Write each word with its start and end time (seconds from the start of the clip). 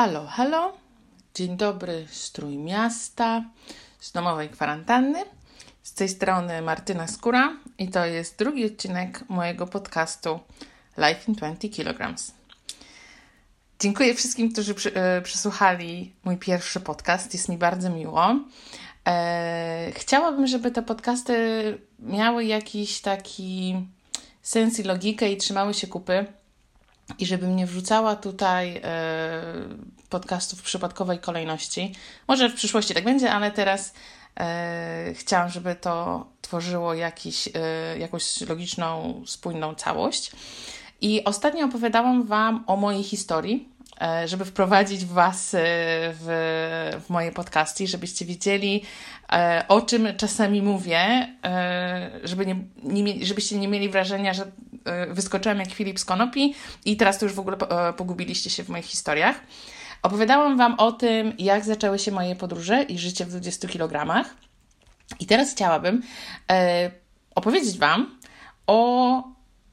Halo, 0.00 0.26
halo. 0.26 0.72
Dzień 1.34 1.56
dobry 1.56 2.06
z 2.10 2.32
Trójmiasta, 2.32 3.44
z 4.00 4.12
domowej 4.12 4.48
kwarantanny. 4.48 5.24
Z 5.82 5.94
tej 5.94 6.08
strony 6.08 6.62
Martyna 6.62 7.08
Skóra 7.08 7.56
i 7.78 7.88
to 7.88 8.04
jest 8.06 8.38
drugi 8.38 8.66
odcinek 8.66 9.24
mojego 9.28 9.66
podcastu 9.66 10.40
Life 10.98 11.20
in 11.28 11.34
20 11.34 11.68
kg. 11.68 12.14
Dziękuję 13.80 14.14
wszystkim, 14.14 14.52
którzy 14.52 14.74
przy, 14.74 14.94
e, 14.94 15.22
przysłuchali 15.22 16.12
mój 16.24 16.36
pierwszy 16.36 16.80
podcast. 16.80 17.34
Jest 17.34 17.48
mi 17.48 17.58
bardzo 17.58 17.90
miło. 17.90 18.34
E, 19.06 19.92
chciałabym, 19.94 20.46
żeby 20.46 20.70
te 20.70 20.82
podcasty 20.82 21.34
miały 21.98 22.44
jakiś 22.44 23.00
taki 23.00 23.76
sens 24.42 24.80
i 24.80 24.82
logikę 24.82 25.32
i 25.32 25.36
trzymały 25.36 25.74
się 25.74 25.86
kupy 25.86 26.39
i 27.18 27.26
żebym 27.26 27.56
nie 27.56 27.66
wrzucała 27.66 28.16
tutaj 28.16 28.80
e, 28.84 29.42
podcastów 30.08 30.58
w 30.58 30.62
przypadkowej 30.62 31.18
kolejności. 31.18 31.94
Może 32.28 32.48
w 32.48 32.54
przyszłości 32.54 32.94
tak 32.94 33.04
będzie, 33.04 33.32
ale 33.32 33.50
teraz 33.50 33.94
e, 34.40 35.14
chciałam, 35.14 35.50
żeby 35.50 35.74
to 35.74 36.26
tworzyło 36.40 36.94
jakiś, 36.94 37.48
e, 37.54 37.98
jakąś 37.98 38.40
logiczną, 38.40 39.22
spójną 39.26 39.74
całość. 39.74 40.32
I 41.00 41.24
ostatnio 41.24 41.66
opowiadałam 41.66 42.26
Wam 42.26 42.64
o 42.66 42.76
mojej 42.76 43.02
historii, 43.02 43.68
żeby 44.26 44.44
wprowadzić 44.44 45.04
Was 45.04 45.54
e, 45.54 45.58
w, 46.12 47.00
w 47.06 47.10
moje 47.10 47.32
podcasty, 47.32 47.86
żebyście 47.86 48.24
wiedzieli, 48.24 48.82
e, 49.32 49.64
o 49.68 49.82
czym 49.82 50.08
czasami 50.16 50.62
mówię, 50.62 51.28
żeby 52.24 52.46
nie, 52.46 52.56
nie, 52.82 53.26
żebyście 53.26 53.58
nie 53.58 53.68
mieli 53.68 53.88
wrażenia, 53.88 54.34
że 54.34 54.44
wyskoczyłam 55.08 55.58
jak 55.58 55.70
Filip 55.70 56.00
z 56.00 56.04
Konopi 56.04 56.54
i 56.84 56.96
teraz 56.96 57.18
to 57.18 57.26
już 57.26 57.34
w 57.34 57.38
ogóle 57.38 57.56
pogubiliście 57.96 58.50
się 58.50 58.64
w 58.64 58.68
moich 58.68 58.84
historiach. 58.84 59.40
Opowiadałam 60.02 60.56
Wam 60.56 60.74
o 60.78 60.92
tym, 60.92 61.32
jak 61.38 61.64
zaczęły 61.64 61.98
się 61.98 62.12
moje 62.12 62.36
podróże 62.36 62.82
i 62.82 62.98
życie 62.98 63.24
w 63.24 63.28
20 63.28 63.68
kg. 63.68 64.24
I 65.20 65.26
teraz 65.26 65.52
chciałabym 65.52 66.02
opowiedzieć 67.34 67.78
Wam 67.78 68.18
o 68.66 69.22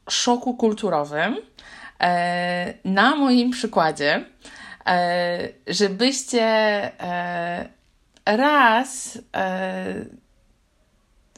szoku 0.09 0.53
kulturowym 0.53 1.33
e, 1.33 1.41
na 2.85 3.15
moim 3.15 3.51
przykładzie, 3.51 4.25
e, 4.85 5.49
żebyście 5.67 6.43
e, 7.01 7.69
raz 8.25 9.19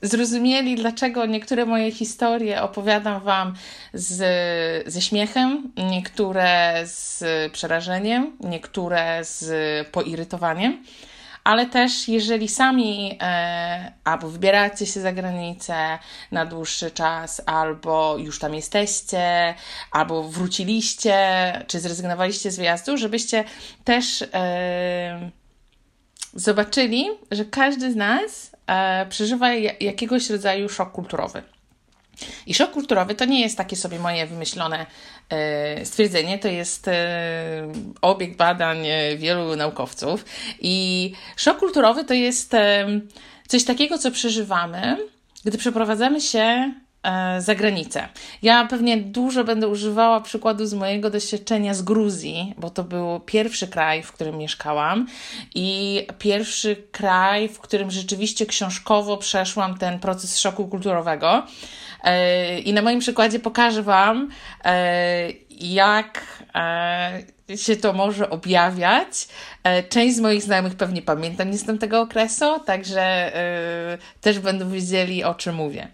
zrozumieli, 0.01 0.75
dlaczego 0.75 1.25
niektóre 1.25 1.65
moje 1.65 1.91
historie 1.91 2.61
opowiadam 2.61 3.21
Wam 3.21 3.53
z, 3.93 4.17
ze 4.93 5.01
śmiechem, 5.01 5.71
niektóre 5.77 6.81
z 6.85 7.23
przerażeniem, 7.51 8.37
niektóre 8.39 9.23
z 9.23 9.47
poirytowaniem 9.87 10.83
ale 11.49 11.65
też 11.65 12.07
jeżeli 12.07 12.47
sami 12.47 13.17
e, 13.21 13.91
albo 14.03 14.29
wybieracie 14.29 14.85
się 14.85 15.01
za 15.01 15.11
granicę 15.11 15.99
na 16.31 16.45
dłuższy 16.45 16.91
czas, 16.91 17.41
albo 17.45 18.17
już 18.17 18.39
tam 18.39 18.53
jesteście, 18.53 19.55
albo 19.91 20.23
wróciliście, 20.23 21.15
czy 21.67 21.79
zrezygnowaliście 21.79 22.51
z 22.51 22.57
wyjazdu, 22.57 22.97
żebyście 22.97 23.43
też 23.83 24.21
e, 24.33 25.31
zobaczyli, 26.33 27.05
że 27.31 27.45
każdy 27.45 27.91
z 27.91 27.95
nas 27.95 28.55
e, 28.67 29.05
przeżywa 29.05 29.53
jakiegoś 29.79 30.29
rodzaju 30.29 30.69
szok 30.69 30.91
kulturowy. 30.91 31.43
I 32.45 32.53
szok 32.53 32.71
kulturowy 32.71 33.15
to 33.15 33.25
nie 33.25 33.41
jest 33.41 33.57
takie 33.57 33.75
sobie 33.75 33.99
moje 33.99 34.27
wymyślone 34.27 34.85
stwierdzenie, 35.83 36.39
to 36.39 36.47
jest 36.47 36.87
e, 36.87 37.71
obiekt 38.01 38.37
badań 38.37 38.87
e, 38.87 39.17
wielu 39.17 39.55
naukowców. 39.55 40.25
I 40.61 41.11
szok 41.35 41.59
kulturowy 41.59 42.05
to 42.05 42.13
jest 42.13 42.51
coś 43.47 43.63
takiego, 43.63 43.97
co 43.97 44.11
przeżywamy, 44.11 44.97
gdy 45.45 45.57
przeprowadzamy 45.57 46.21
się 46.21 46.73
za 47.39 47.55
granicę. 47.55 48.07
Ja 48.41 48.65
pewnie 48.65 48.97
dużo 48.97 49.43
będę 49.43 49.67
używała 49.67 50.21
przykładu 50.21 50.65
z 50.65 50.73
mojego 50.73 51.09
doświadczenia 51.09 51.73
z 51.73 51.81
Gruzji, 51.81 52.53
bo 52.57 52.69
to 52.69 52.83
był 52.83 53.19
pierwszy 53.19 53.67
kraj, 53.67 54.03
w 54.03 54.11
którym 54.11 54.37
mieszkałam 54.37 55.07
i 55.55 56.07
pierwszy 56.19 56.75
kraj, 56.91 57.49
w 57.49 57.59
którym 57.59 57.91
rzeczywiście 57.91 58.45
książkowo 58.45 59.17
przeszłam 59.17 59.77
ten 59.77 59.99
proces 59.99 60.39
szoku 60.39 60.67
kulturowego. 60.67 61.43
E, 62.03 62.59
I 62.59 62.73
na 62.73 62.81
moim 62.81 62.99
przykładzie 62.99 63.39
pokażę 63.39 63.83
Wam, 63.83 64.29
e, 64.65 65.29
jak 65.49 66.25
e, 66.55 67.23
się 67.57 67.75
to 67.75 67.93
może 67.93 68.29
objawiać. 68.29 69.27
Część 69.89 70.15
z 70.15 70.19
moich 70.19 70.43
znajomych 70.43 70.75
pewnie 70.75 71.01
pamięta 71.01 71.43
nie 71.43 71.57
z 71.57 71.79
tego 71.79 72.01
okresu, 72.01 72.59
także 72.65 73.31
też 74.21 74.39
będą 74.39 74.69
wiedzieli, 74.69 75.23
o 75.23 75.35
czym 75.35 75.55
mówię. 75.55 75.87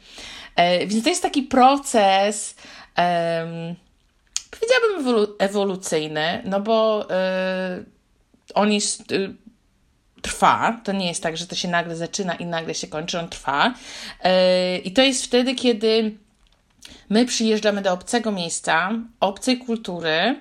Więc 0.88 1.04
to 1.04 1.10
jest 1.10 1.22
taki 1.22 1.44
proces, 1.44 2.56
powiedziałabym 4.52 5.36
ewolucyjny, 5.40 6.42
no 6.46 6.60
bo 6.60 7.08
on 8.54 8.72
jest 8.72 9.04
trwa. 10.26 10.82
To 10.84 10.92
nie 10.92 11.08
jest 11.08 11.24
tak, 11.24 11.38
że 11.38 11.48
to 11.48 11.56
się 11.56 11.68
nagle 11.68 11.96
zaczyna 11.96 12.36
i 12.36 12.46
nagle 12.46 12.74
się 12.74 12.88
kończy, 12.88 13.20
on 13.20 13.30
trwa. 13.30 13.74
E, 14.24 14.78
I 14.78 14.92
to 14.92 15.02
jest 15.02 15.26
wtedy, 15.26 15.56
kiedy 15.56 16.18
my 17.10 17.26
przyjeżdżamy 17.26 17.82
do 17.82 17.94
obcego 17.94 18.32
miejsca, 18.32 18.92
obcej 19.20 19.58
kultury 19.58 20.40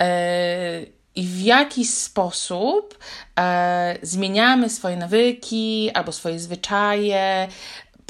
e, 0.00 0.82
i 1.14 1.26
w 1.26 1.40
jakiś 1.40 1.90
sposób 1.90 2.98
e, 3.38 3.98
zmieniamy 4.02 4.70
swoje 4.70 4.96
nawyki 4.96 5.90
albo 5.94 6.12
swoje 6.12 6.38
zwyczaje 6.38 7.48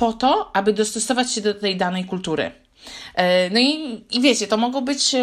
po 0.03 0.13
to, 0.13 0.51
aby 0.57 0.73
dostosować 0.73 1.33
się 1.33 1.41
do 1.41 1.55
tej 1.55 1.77
danej 1.77 2.05
kultury. 2.05 2.53
No 3.51 3.61
i, 3.61 4.05
i 4.11 4.21
wiecie, 4.21 4.47
to 4.47 4.57
mogą 4.57 4.81
być 4.81 5.15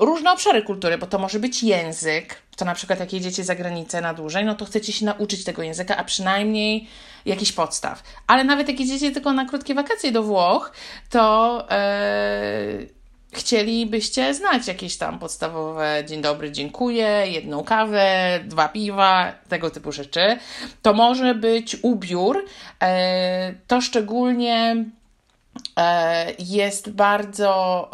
różne 0.00 0.32
obszary 0.32 0.62
kultury, 0.62 0.98
bo 0.98 1.06
to 1.06 1.18
może 1.18 1.38
być 1.38 1.62
język, 1.62 2.36
to 2.56 2.64
na 2.64 2.74
przykład 2.74 3.00
jak 3.00 3.12
jedziecie 3.12 3.44
za 3.44 3.54
granicę 3.54 4.00
na 4.00 4.14
dłużej, 4.14 4.44
no 4.44 4.54
to 4.54 4.64
chcecie 4.64 4.92
się 4.92 5.04
nauczyć 5.04 5.44
tego 5.44 5.62
języka, 5.62 5.96
a 5.96 6.04
przynajmniej 6.04 6.88
jakiś 7.26 7.52
podstaw. 7.52 8.02
Ale 8.26 8.44
nawet 8.44 8.68
jak 8.68 8.80
jedziecie 8.80 9.10
tylko 9.10 9.32
na 9.32 9.44
krótkie 9.44 9.74
wakacje 9.74 10.12
do 10.12 10.22
Włoch, 10.22 10.72
to 11.10 11.66
yy, 12.78 12.88
chcielibyście 13.32 14.34
znać 14.34 14.68
jakieś 14.68 14.96
tam 14.96 15.18
podstawowe 15.18 16.04
dzień 16.08 16.22
dobry, 16.22 16.52
dziękuję, 16.52 17.24
jedną 17.26 17.64
kawę, 17.64 18.40
dwa 18.44 18.68
piwa, 18.68 19.32
tego 19.48 19.70
typu 19.70 19.92
rzeczy. 19.92 20.38
To 20.82 20.92
może 20.94 21.34
być 21.34 21.76
ubiór, 21.82 22.44
yy, 22.82 22.88
to 23.66 23.80
szczególnie 23.80 24.76
E, 24.80 24.99
jest 26.38 26.90
bardzo, 26.90 27.90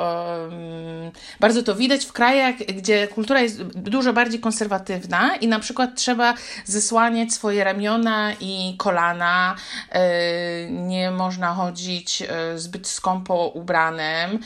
bardzo 1.41 1.63
to 1.63 1.75
widać 1.75 2.05
w 2.05 2.13
krajach, 2.13 2.55
gdzie 2.57 3.09
kultura 3.09 3.41
jest 3.41 3.63
dużo 3.63 4.13
bardziej 4.13 4.41
konserwatywna 4.41 5.37
i 5.37 5.49
na 5.49 5.59
przykład 5.59 5.95
trzeba 5.95 6.35
zesłaniać 6.65 7.33
swoje 7.33 7.65
ramiona 7.65 8.33
i 8.41 8.75
kolana, 8.79 9.57
e, 9.91 10.71
nie 10.71 11.11
można 11.11 11.55
chodzić 11.55 12.23
e, 12.23 12.59
zbyt 12.59 12.89
skąpo 12.89 13.49
ubranym, 13.49 14.39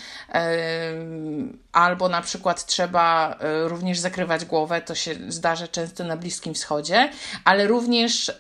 albo 1.73 2.09
na 2.09 2.23
przykład 2.23 2.67
trzeba 2.67 3.37
również 3.65 3.99
zakrywać 3.99 4.45
głowę, 4.45 4.81
to 4.81 4.95
się 4.95 5.15
zdarza 5.29 5.69
często 5.69 6.05
na 6.05 6.17
Bliskim 6.17 6.55
Wschodzie, 6.55 7.11
ale 7.45 7.67
również 7.67 8.33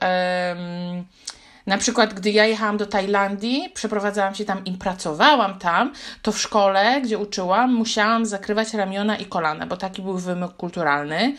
na 1.71 1.79
przykład, 1.79 2.15
gdy 2.15 2.31
ja 2.31 2.47
jechałam 2.47 2.77
do 2.77 2.87
Tajlandii, 2.87 3.71
przeprowadzałam 3.75 4.35
się 4.35 4.45
tam 4.45 4.65
i 4.65 4.73
pracowałam 4.73 5.59
tam, 5.59 5.93
to 6.23 6.33
w 6.33 6.41
szkole, 6.41 7.01
gdzie 7.01 7.19
uczyłam, 7.19 7.75
musiałam 7.75 8.27
zakrywać 8.27 8.75
ramiona 8.75 9.17
i 9.17 9.27
kolana, 9.27 9.67
bo 9.67 9.77
taki 9.77 10.03
był 10.03 10.19
wymóg 10.19 10.57
kulturalny. 10.57 11.37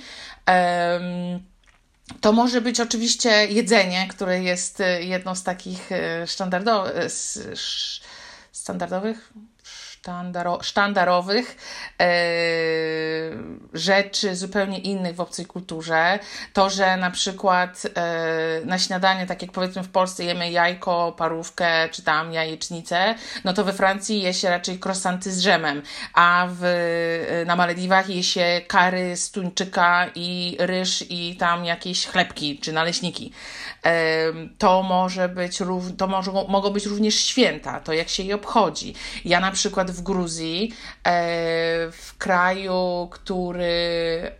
Um, 0.48 1.40
to 2.22 2.32
może 2.32 2.62
być 2.62 2.80
oczywiście 2.80 3.30
jedzenie, 3.30 4.08
które 4.08 4.44
jest 4.44 4.82
e, 4.82 5.04
jedną 5.04 5.36
z 5.36 5.44
takich 5.44 5.92
e, 5.92 6.28
standardowych, 6.28 6.94
standardowych 8.52 9.34
sztandaro, 10.02 10.60
sztandarowych 10.64 11.58
e, 12.02 12.06
rzeczy 13.74 14.36
zupełnie 14.36 14.80
innych 14.80 15.16
w 15.16 15.20
obcej 15.20 15.46
kulturze. 15.46 16.20
To, 16.54 16.70
że 16.70 16.98
na 16.98 17.12
przykład 17.12 17.84
e, 17.96 18.62
na 18.66 18.80
śniadanie, 18.80 19.28
tak 19.28 19.42
jak 19.42 19.52
powiedzmy 19.52 19.84
w 19.84 19.90
Polsce 19.90 20.24
jemy 20.24 20.52
jajko, 20.52 21.14
parówkę 21.18 21.90
czy 21.92 22.04
tam 22.04 22.34
jajecznicę, 22.34 23.16
no 23.44 23.54
to 23.54 23.64
we 23.64 23.74
Francji 23.74 24.22
je 24.22 24.34
się 24.34 24.50
raczej 24.50 24.80
krosanty 24.80 25.32
z 25.32 25.38
drzemem, 25.38 25.82
a 26.14 26.48
w, 26.52 26.64
e, 26.64 27.46
na 27.46 27.56
Malediwach 27.56 28.10
je 28.10 28.24
się 28.24 28.62
kary 28.68 29.18
z 29.18 29.32
tuńczyka 29.32 30.10
i 30.16 30.58
ryż 30.60 31.06
i 31.10 31.36
tam 31.36 31.66
jakieś 31.66 32.08
chlebki 32.08 32.60
czy 32.60 32.74
naleśniki. 32.74 33.32
To 34.58 34.84
może 34.84 35.30
być, 35.30 35.60
to 35.98 36.08
może, 36.08 36.32
mogą 36.32 36.70
być 36.70 36.86
również 36.86 37.16
święta, 37.16 37.80
to 37.80 37.94
jak 37.94 38.10
się 38.10 38.24
je 38.24 38.36
obchodzi. 38.36 38.94
Ja 39.26 39.40
na 39.40 39.52
przykład 39.52 39.91
w 39.92 40.02
Gruzji, 40.02 40.72
e, 40.72 41.12
w 41.92 42.18
kraju, 42.18 43.08
który 43.12 44.32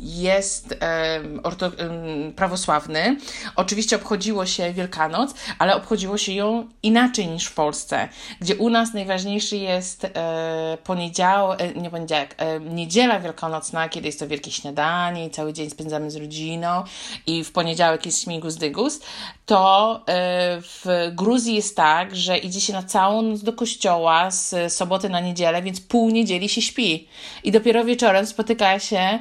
jest 0.00 0.78
prawosławny. 2.36 3.16
Oczywiście 3.56 3.96
obchodziło 3.96 4.46
się 4.46 4.72
Wielkanoc, 4.72 5.34
ale 5.58 5.76
obchodziło 5.76 6.18
się 6.18 6.32
ją 6.32 6.68
inaczej 6.82 7.26
niż 7.26 7.46
w 7.46 7.54
Polsce, 7.54 8.08
gdzie 8.40 8.56
u 8.56 8.70
nas 8.70 8.94
najważniejszy 8.94 9.56
jest 9.56 10.04
e, 10.04 10.78
poniedziałek, 10.84 11.76
nie 11.76 11.90
poniedziałek, 11.90 12.34
e, 12.38 12.60
niedziela 12.60 13.20
wielkanocna, 13.20 13.88
kiedy 13.88 14.06
jest 14.06 14.18
to 14.18 14.28
wielkie 14.28 14.50
śniadanie 14.50 15.26
i 15.26 15.30
cały 15.30 15.52
dzień 15.52 15.70
spędzamy 15.70 16.10
z 16.10 16.16
rodziną 16.16 16.84
i 17.26 17.44
w 17.44 17.52
poniedziałek 17.52 18.06
jest 18.06 18.22
śmigus 18.22 18.56
dygus, 18.56 19.00
to 19.46 20.04
w 20.60 21.10
Gruzji 21.14 21.54
jest 21.54 21.76
tak, 21.76 22.16
że 22.16 22.38
idzie 22.38 22.60
się 22.60 22.72
na 22.72 22.82
całą 22.82 23.22
noc 23.22 23.42
do 23.42 23.52
kościoła 23.52 24.30
z 24.36 24.72
soboty 24.72 25.08
na 25.08 25.20
niedzielę, 25.20 25.62
więc 25.62 25.80
pół 25.80 26.10
niedzieli 26.10 26.48
się 26.48 26.62
śpi 26.62 27.08
i 27.44 27.52
dopiero 27.52 27.84
wieczorem 27.84 28.26
spotyka 28.26 28.78
się 28.78 29.18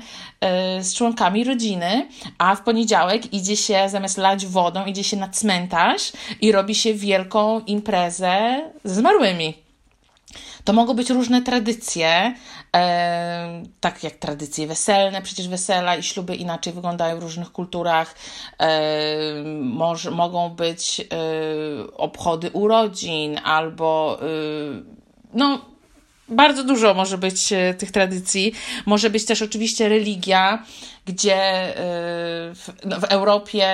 z 0.80 0.94
członkami 0.94 1.44
rodziny, 1.44 2.08
a 2.38 2.56
w 2.56 2.62
poniedziałek 2.62 3.34
idzie 3.34 3.58
się 3.58 3.90
zamiast 3.90 4.18
lać 4.18 4.46
wodą, 4.46 4.86
idzie 4.86 5.04
się 5.04 5.18
na 5.18 5.30
cmentarz 5.30 6.12
i 6.42 6.52
robi 6.52 6.76
się 6.76 6.94
wielką 6.94 7.60
imprezę 7.60 8.62
ze 8.84 8.96
zmarłymi. 8.96 9.66
To 10.64 10.74
mogą 10.74 10.94
być 10.94 11.10
różne 11.10 11.42
tradycje, 11.42 12.36
e, 12.76 13.64
tak 13.80 14.04
jak 14.04 14.14
tradycje 14.14 14.68
weselne, 14.68 15.22
przecież 15.22 15.48
wesela 15.48 15.96
i 15.96 16.04
śluby 16.04 16.36
inaczej 16.36 16.74
wyglądają 16.74 17.20
w 17.20 17.24
różnych 17.24 17.52
kulturach. 17.52 18.16
E, 18.60 18.80
może, 19.62 20.12
mogą 20.12 20.50
być 20.50 21.02
e, 21.02 21.06
obchody 21.98 22.52
urodzin 22.52 23.40
albo 23.44 24.20
e, 24.22 24.26
no, 25.36 25.66
bardzo 26.30 26.64
dużo 26.64 26.94
może 26.94 27.18
być 27.18 27.54
e, 27.54 27.74
tych 27.74 27.92
tradycji. 27.92 28.54
Może 28.86 29.10
być 29.10 29.26
też 29.26 29.42
oczywiście 29.42 29.90
religia, 29.90 30.64
gdzie 31.06 31.38
e, 31.38 31.76
w, 32.56 32.72
no, 32.86 33.00
w 33.00 33.04
Europie 33.04 33.68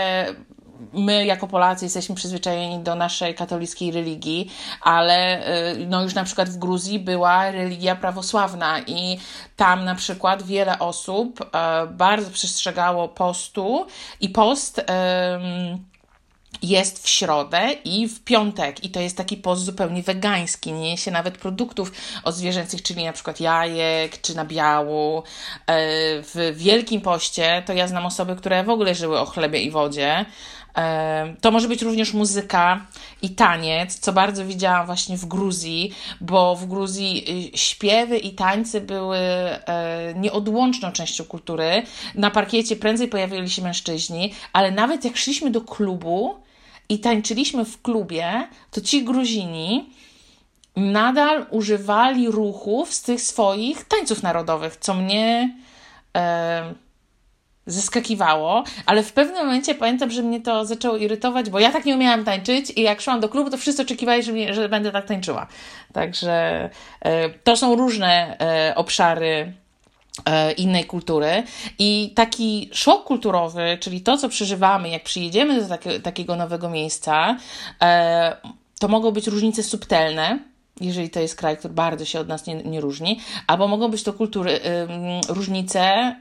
my 0.94 1.26
jako 1.26 1.48
Polacy 1.48 1.86
jesteśmy 1.86 2.16
przyzwyczajeni 2.16 2.84
do 2.84 2.96
naszej 2.96 3.36
katolickiej 3.36 3.92
religii, 3.92 4.52
ale 4.82 5.48
y, 5.74 5.86
no 5.88 6.04
już 6.04 6.14
na 6.14 6.24
przykład 6.24 6.50
w 6.50 6.58
Gruzji 6.58 7.00
była 7.00 7.52
religia 7.52 7.96
prawosławna 7.96 8.80
i 8.82 9.20
tam 9.56 9.86
na 9.86 9.96
przykład 9.96 10.44
wiele 10.44 10.80
osób 10.80 11.42
e, 11.42 11.88
bardzo 11.88 12.32
przestrzegało 12.32 13.10
postu 13.10 13.86
i 14.22 14.30
post 14.30 14.82
jest 16.62 17.04
w 17.04 17.10
środę 17.10 17.70
i 17.86 18.08
w 18.08 18.24
piątek. 18.24 18.84
I 18.84 18.90
to 18.90 19.00
jest 19.00 19.18
taki 19.18 19.38
post 19.38 19.64
zupełnie 19.64 20.04
wegański. 20.04 20.72
Nie 20.72 20.92
je 20.92 20.98
się 20.98 21.12
nawet 21.12 21.38
produktów 21.38 21.92
odzwierzęcych, 22.24 22.82
czyli 22.82 23.06
na 23.06 23.14
przykład 23.14 23.40
jajek 23.40 24.22
czy 24.22 24.36
nabiału. 24.36 25.18
E, 25.18 25.24
w 26.22 26.54
Wielkim 26.56 27.02
Poście 27.02 27.64
to 27.66 27.74
ja 27.74 27.88
znam 27.88 28.06
osoby, 28.06 28.36
które 28.36 28.64
w 28.64 28.70
ogóle 28.70 28.96
żyły 28.96 29.20
o 29.20 29.26
chlebie 29.26 29.62
i 29.62 29.72
wodzie. 29.72 30.26
To 31.42 31.52
może 31.52 31.68
być 31.68 31.82
również 31.82 32.14
muzyka 32.14 32.86
i 33.22 33.30
taniec, 33.30 34.00
co 34.00 34.14
bardzo 34.14 34.46
widziałam 34.46 34.86
właśnie 34.86 35.18
w 35.18 35.26
Gruzji, 35.26 35.94
bo 36.22 36.56
w 36.56 36.66
Gruzji 36.66 37.26
y, 37.54 37.58
śpiewy 37.58 38.18
i 38.18 38.32
tańce 38.34 38.82
były 38.82 39.18
e, 39.18 40.14
nieodłączną 40.16 40.92
częścią 40.92 41.24
kultury. 41.24 41.84
Na 42.16 42.32
parkiecie 42.32 42.76
prędzej 42.76 43.08
pojawili 43.08 43.50
się 43.50 43.62
mężczyźni, 43.62 44.34
ale 44.54 44.72
nawet 44.72 45.06
jak 45.06 45.18
szliśmy 45.18 45.52
do 45.52 45.62
klubu 45.62 46.36
i 46.92 47.00
tańczyliśmy 47.00 47.66
w 47.66 47.82
klubie, 47.82 48.48
to 48.72 48.82
ci 48.82 49.04
Gruzini 49.04 49.90
nadal 50.76 51.46
używali 51.50 52.32
ruchów 52.32 52.94
z 52.94 53.02
tych 53.02 53.22
swoich 53.22 53.86
tańców 53.86 54.24
narodowych, 54.24 54.78
co 54.78 54.94
mnie 54.94 55.56
zeskakiwało, 57.66 58.64
ale 58.86 59.04
w 59.04 59.14
pewnym 59.14 59.36
momencie 59.36 59.76
pamiętam, 59.76 60.12
że 60.12 60.22
mnie 60.22 60.42
to 60.42 60.66
zaczęło 60.66 60.98
irytować, 60.98 61.50
bo 61.50 61.60
ja 61.60 61.72
tak 61.72 61.86
nie 61.86 61.96
umiałam 61.96 62.24
tańczyć 62.24 62.74
i 62.76 62.82
jak 62.82 63.02
szłam 63.02 63.20
do 63.20 63.30
klubu, 63.30 63.50
to 63.50 63.58
wszyscy 63.58 63.82
oczekiwali, 63.82 64.24
że, 64.24 64.32
mnie, 64.32 64.54
że 64.54 64.70
będę 64.70 64.92
tak 64.92 65.06
tańczyła. 65.06 65.48
Także 65.94 66.70
e, 67.02 67.30
to 67.30 67.58
są 67.58 67.76
różne 67.76 68.38
e, 68.40 68.76
obszary 68.76 69.28
e, 69.28 69.61
innej 70.58 70.86
kultury. 70.86 71.44
I 71.80 72.12
taki 72.16 72.70
szok 72.74 73.04
kulturowy, 73.04 73.78
czyli 73.80 74.02
to, 74.02 74.18
co 74.18 74.30
przeżywamy, 74.30 74.90
jak 74.90 75.04
przyjedziemy 75.04 75.62
do 75.62 75.68
takie, 75.68 76.00
takiego 76.00 76.36
nowego 76.36 76.70
miejsca, 76.70 77.38
to 78.80 78.88
mogą 78.88 79.12
być 79.12 79.28
różnice 79.28 79.64
subtelne, 79.64 80.51
jeżeli 80.80 81.10
to 81.10 81.20
jest 81.20 81.36
kraj, 81.36 81.58
który 81.58 81.74
bardzo 81.74 82.06
się 82.06 82.20
od 82.20 82.28
nas 82.28 82.46
nie, 82.46 82.56
nie 82.56 82.82
różni, 82.82 83.20
albo 83.48 83.68
mogą 83.68 83.88
być 83.88 84.04
to 84.04 84.14
kultury, 84.14 84.52
y, 84.52 85.34
różnice 85.34 86.16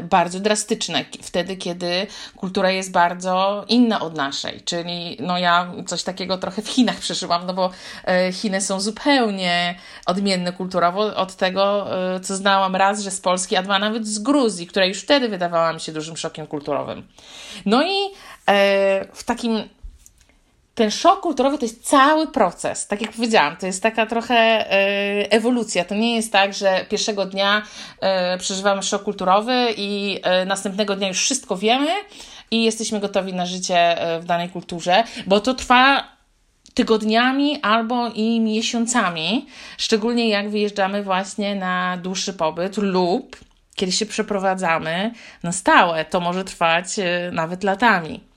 y, 0.00 0.02
bardzo 0.02 0.40
drastyczne, 0.40 1.04
wtedy, 1.22 1.56
kiedy 1.56 2.06
kultura 2.36 2.70
jest 2.70 2.92
bardzo 2.92 3.64
inna 3.68 4.00
od 4.00 4.16
naszej. 4.16 4.60
Czyli 4.60 5.16
no 5.20 5.38
ja 5.38 5.72
coś 5.86 6.02
takiego 6.02 6.38
trochę 6.38 6.62
w 6.62 6.68
Chinach 6.68 6.96
przeżyłam, 6.96 7.46
no 7.46 7.54
bo 7.54 7.70
y, 8.28 8.32
Chiny 8.32 8.60
są 8.60 8.80
zupełnie 8.80 9.74
odmienne 10.06 10.52
kulturowo 10.52 11.16
od 11.16 11.36
tego, 11.36 11.86
y, 12.16 12.20
co 12.20 12.36
znałam 12.36 12.76
raz, 12.76 13.00
że 13.00 13.10
z 13.10 13.20
Polski, 13.20 13.56
a 13.56 13.62
dwa 13.62 13.78
nawet 13.78 14.06
z 14.06 14.18
Gruzji, 14.18 14.66
która 14.66 14.86
już 14.86 15.02
wtedy 15.02 15.28
wydawała 15.28 15.72
mi 15.72 15.80
się 15.80 15.92
dużym 15.92 16.16
szokiem 16.16 16.46
kulturowym. 16.46 17.06
No 17.66 17.82
i 17.82 17.94
w 19.12 19.24
takim 19.24 19.68
ten 20.78 20.90
szok 20.90 21.20
kulturowy 21.20 21.58
to 21.58 21.64
jest 21.64 21.84
cały 21.84 22.26
proces. 22.26 22.86
Tak 22.86 23.02
jak 23.02 23.12
powiedziałam, 23.12 23.56
to 23.56 23.66
jest 23.66 23.82
taka 23.82 24.06
trochę 24.06 24.34
e, 24.34 25.32
ewolucja. 25.32 25.84
To 25.84 25.94
nie 25.94 26.16
jest 26.16 26.32
tak, 26.32 26.54
że 26.54 26.86
pierwszego 26.88 27.26
dnia 27.26 27.62
e, 28.00 28.38
przeżywamy 28.38 28.82
szok 28.82 29.02
kulturowy 29.02 29.68
i 29.76 30.20
e, 30.22 30.44
następnego 30.44 30.96
dnia 30.96 31.08
już 31.08 31.20
wszystko 31.20 31.56
wiemy 31.56 31.90
i 32.50 32.64
jesteśmy 32.64 33.00
gotowi 33.00 33.34
na 33.34 33.46
życie 33.46 33.96
w 34.20 34.24
danej 34.24 34.48
kulturze, 34.48 35.04
bo 35.26 35.40
to 35.40 35.54
trwa 35.54 36.04
tygodniami 36.74 37.62
albo 37.62 38.08
i 38.14 38.40
miesiącami, 38.40 39.46
szczególnie 39.78 40.28
jak 40.28 40.50
wyjeżdżamy 40.50 41.02
właśnie 41.02 41.54
na 41.54 41.96
dłuższy 42.02 42.32
pobyt 42.32 42.76
lub 42.76 43.36
kiedy 43.74 43.92
się 43.92 44.06
przeprowadzamy 44.06 45.12
na 45.42 45.52
stałe. 45.52 46.04
To 46.04 46.20
może 46.20 46.44
trwać 46.44 46.86
nawet 47.32 47.64
latami. 47.64 48.27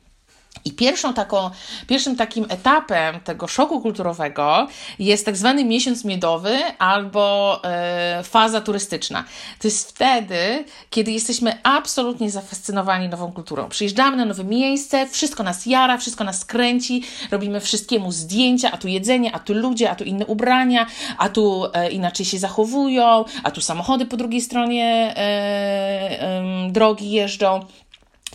I 0.66 0.72
pierwszą 0.72 1.13
taką, 1.13 1.50
pierwszym 1.88 2.16
takim 2.16 2.46
etapem 2.50 3.19
tego 3.19 3.48
szoku 3.48 3.81
kulturowego 3.81 4.68
jest 5.00 5.25
tak 5.25 5.38
zwany 5.38 5.66
miesiąc 5.66 6.06
miodowy 6.06 6.60
albo 6.80 7.60
e, 7.63 8.24
faza 8.24 8.62
turystyczna. 8.62 9.24
To 9.60 9.68
jest 9.68 9.90
wtedy, 9.90 10.66
kiedy 10.90 11.12
jesteśmy 11.12 11.58
absolutnie 11.63 12.31
zafascynowani 12.31 13.10
nową 13.10 13.31
kulturą. 13.31 13.69
Przyjeżdżamy 13.69 14.18
na 14.18 14.26
nowe 14.26 14.44
miejsce, 14.44 15.07
wszystko 15.07 15.44
nas 15.44 15.66
jara, 15.66 15.97
wszystko 15.97 16.24
nas 16.24 16.45
kręci, 16.45 17.04
robimy 17.31 17.59
wszystkiemu 17.59 18.12
zdjęcia, 18.12 18.71
a 18.71 18.78
tu 18.78 18.88
jedzenie, 18.88 19.35
a 19.35 19.40
tu 19.40 19.54
ludzie, 19.54 19.90
a 19.92 19.95
tu 19.95 20.04
inne 20.04 20.26
ubrania, 20.26 20.85
a 21.18 21.30
tu 21.30 21.66
e, 21.74 21.92
inaczej 21.92 22.26
się 22.26 22.40
zachowują, 22.40 23.26
a 23.44 23.52
tu 23.52 23.62
samochody 23.62 24.06
po 24.06 24.18
drugiej 24.18 24.42
stronie 24.42 25.14
e, 25.18 26.69
drogi 26.71 27.12
jeżdżą. 27.12 27.66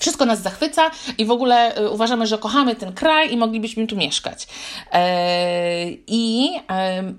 Wszystko 0.00 0.26
nas 0.26 0.42
zachwyca 0.42 0.90
i 1.18 1.24
w 1.24 1.30
ogóle 1.30 1.78
y, 1.78 1.90
uważamy, 1.90 2.26
że 2.26 2.38
kochamy 2.38 2.74
ten 2.74 2.92
kraj 2.92 3.32
i 3.32 3.36
moglibyśmy 3.36 3.86
tu 3.86 3.96
mieszkać. 3.96 4.46
E, 4.92 5.90
I 6.06 6.50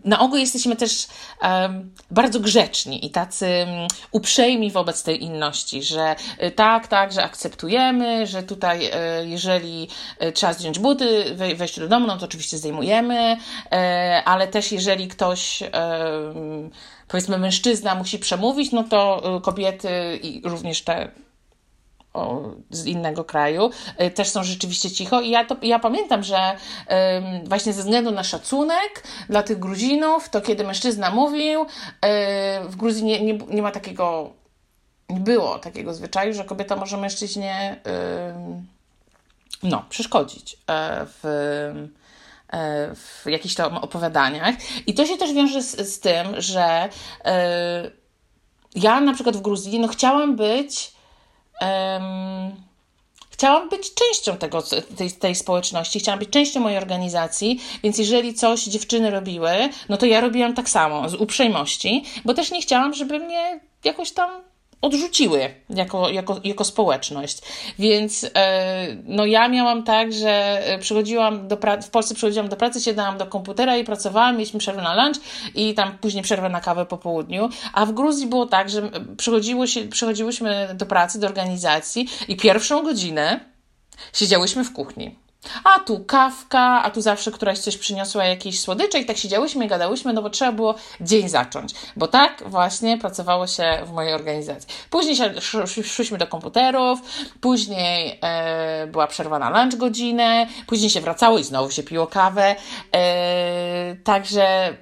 na 0.06 0.20
ogół 0.20 0.38
jesteśmy 0.38 0.76
też 0.76 1.08
bardzo 2.12 2.40
grzeczni 2.40 3.06
i 3.06 3.10
tacy 3.10 3.46
mm, 3.46 3.88
uprzejmi 4.12 4.72
wobec 4.72 5.04
tej 5.04 5.24
inności, 5.24 5.84
że 5.84 6.16
y, 6.44 6.52
tak, 6.52 6.88
tak, 6.88 7.12
że 7.12 7.24
akceptujemy, 7.24 8.28
że 8.28 8.44
tutaj, 8.44 8.86
y, 8.86 8.92
jeżeli 9.28 9.88
trzeba 10.34 10.54
zdjąć 10.54 10.80
buty, 10.80 11.36
wejść 11.56 11.80
do 11.80 11.88
domu, 11.88 12.08
no 12.08 12.18
to 12.18 12.26
oczywiście 12.26 12.58
zdejmujemy, 12.58 13.38
e, 13.72 14.22
ale 14.26 14.48
też 14.48 14.72
jeżeli 14.72 15.08
ktoś 15.08 15.64
powiedzmy 17.08 17.38
mężczyzna 17.38 17.96
musi 17.96 18.20
przemówić, 18.20 18.72
no 18.72 18.84
to 18.84 19.22
kobiety 19.44 20.20
i 20.24 20.42
również 20.44 20.82
te 20.82 21.12
z 22.70 22.86
innego 22.86 23.24
kraju, 23.24 23.70
y, 24.02 24.12
też 24.12 24.30
są 24.30 24.44
rzeczywiście 24.44 24.92
cicho. 24.92 25.22
I 25.22 25.30
ja, 25.30 25.46
to, 25.46 25.56
ja 25.62 25.80
pamiętam, 25.80 26.24
że 26.24 26.38
właśnie 27.46 27.74
ze 27.74 27.82
względu 27.82 28.12
na 28.12 28.24
szacunek 28.24 29.04
dla 29.30 29.44
tych 29.44 29.60
Gruzinów, 29.60 30.30
to 30.30 30.42
kiedy 30.42 30.64
mężczyzna 30.64 31.12
mówił, 31.12 31.62
y, 31.62 31.68
w 32.68 32.76
Gruzji 32.76 33.04
nie, 33.04 33.22
nie, 33.22 33.34
nie 33.34 33.62
ma 33.62 33.72
takiego, 33.72 34.30
nie 35.10 35.20
było 35.20 35.60
takiego 35.60 35.94
zwyczaju, 35.94 36.34
że 36.34 36.44
kobieta 36.44 36.76
może 36.76 36.98
mężczyźnie 36.98 37.82
no, 39.64 39.86
przeszkodzić 39.90 40.58
e, 40.70 41.06
w 41.06 41.24
e, 42.54 42.96
w 42.96 43.26
jakichś 43.26 43.56
tam 43.56 43.78
opowiadaniach. 43.78 44.56
I 44.88 44.94
to 44.94 45.06
się 45.06 45.18
też 45.18 45.34
wiąże 45.34 45.62
z, 45.62 45.94
z 45.94 46.00
tym, 46.00 46.28
że 46.38 46.90
e, 47.26 47.92
ja 48.76 49.02
na 49.02 49.14
przykład 49.14 49.38
w 49.38 49.42
Gruzji 49.42 49.80
no, 49.80 49.88
chciałam 49.88 50.36
być 50.36 50.92
um, 51.62 52.56
chciałam 53.30 53.70
być 53.70 53.94
częścią 53.94 54.38
tego, 54.38 54.64
tej, 54.98 55.12
tej 55.12 55.36
społeczności, 55.36 56.00
chciałam 56.00 56.20
być 56.20 56.30
częścią 56.30 56.60
mojej 56.60 56.78
organizacji, 56.78 57.62
więc 57.84 57.98
jeżeli 57.98 58.34
coś 58.34 58.64
dziewczyny 58.64 59.12
robiły, 59.12 59.52
no 59.90 59.98
to 59.98 60.06
ja 60.06 60.22
robiłam 60.22 60.54
tak 60.54 60.70
samo, 60.70 61.10
z 61.10 61.14
uprzejmości, 61.14 62.04
bo 62.26 62.34
też 62.34 62.52
nie 62.52 62.62
chciałam, 62.62 62.94
żeby 62.94 63.20
mnie 63.20 63.60
jakoś 63.84 64.12
tam 64.12 64.30
odrzuciły 64.82 65.50
jako, 65.70 66.10
jako, 66.10 66.40
jako 66.44 66.64
społeczność. 66.64 67.42
Więc 67.80 68.26
e, 68.36 68.88
no 69.04 69.26
ja 69.26 69.48
miałam 69.48 69.84
tak, 69.84 70.14
że 70.14 70.62
przychodziłam 70.80 71.48
do 71.48 71.58
pracy, 71.58 71.88
w 71.88 71.92
Polsce 71.92 72.16
przychodziłam 72.16 72.50
do 72.50 72.56
pracy, 72.56 72.82
siadałam 72.82 73.18
do 73.18 73.26
komputera 73.26 73.78
i 73.78 73.84
pracowałam, 73.84 74.36
mieliśmy 74.36 74.60
przerwę 74.60 74.82
na 74.82 75.04
lunch 75.04 75.18
i 75.56 75.74
tam 75.74 75.98
później 75.98 76.24
przerwę 76.24 76.50
na 76.50 76.62
kawę 76.62 76.86
po 76.86 76.98
południu, 76.98 77.50
a 77.74 77.86
w 77.86 77.92
Gruzji 77.92 78.28
było 78.28 78.46
tak, 78.46 78.70
że 78.70 78.90
się, 79.66 79.88
przychodziłyśmy 79.88 80.70
do 80.76 80.86
pracy, 80.86 81.20
do 81.20 81.28
organizacji 81.28 82.10
i 82.28 82.36
pierwszą 82.36 82.84
godzinę 82.84 83.40
siedziałyśmy 84.14 84.64
w 84.64 84.74
kuchni 84.74 85.27
a 85.64 85.80
tu 85.80 86.00
kawka, 86.00 86.84
a 86.84 86.90
tu 86.90 87.02
zawsze 87.02 87.32
któraś 87.32 87.60
coś 87.60 87.78
przyniosła 87.78 88.26
jakieś 88.26 88.60
słodycze 88.60 89.00
i 89.00 89.06
tak 89.06 89.18
siedziałyśmy 89.18 89.66
i 89.66 89.68
gadałyśmy, 89.68 90.14
no 90.14 90.22
bo 90.22 90.30
trzeba 90.30 90.52
było 90.52 90.76
dzień 91.02 91.30
zacząć, 91.30 91.74
bo 91.96 92.08
tak 92.08 92.44
właśnie 92.46 92.98
pracowało 92.98 93.48
się 93.48 93.80
w 93.86 93.92
mojej 93.92 94.14
organizacji. 94.14 94.70
Później 94.90 95.16
się, 95.16 95.34
szłyśmy 95.84 96.18
do 96.18 96.28
komputerów, 96.28 97.00
później 97.42 98.20
e, 98.22 98.88
była 98.88 99.08
przerwa 99.08 99.40
na 99.40 99.50
lunch 99.62 99.76
godzinę, 99.76 100.48
później 100.68 100.90
się 100.90 101.02
wracało 101.02 101.40
i 101.40 101.44
znowu 101.44 101.72
się 101.72 101.84
piło 101.84 102.08
kawę, 102.08 102.56
e, 102.96 103.96
także 104.04 104.78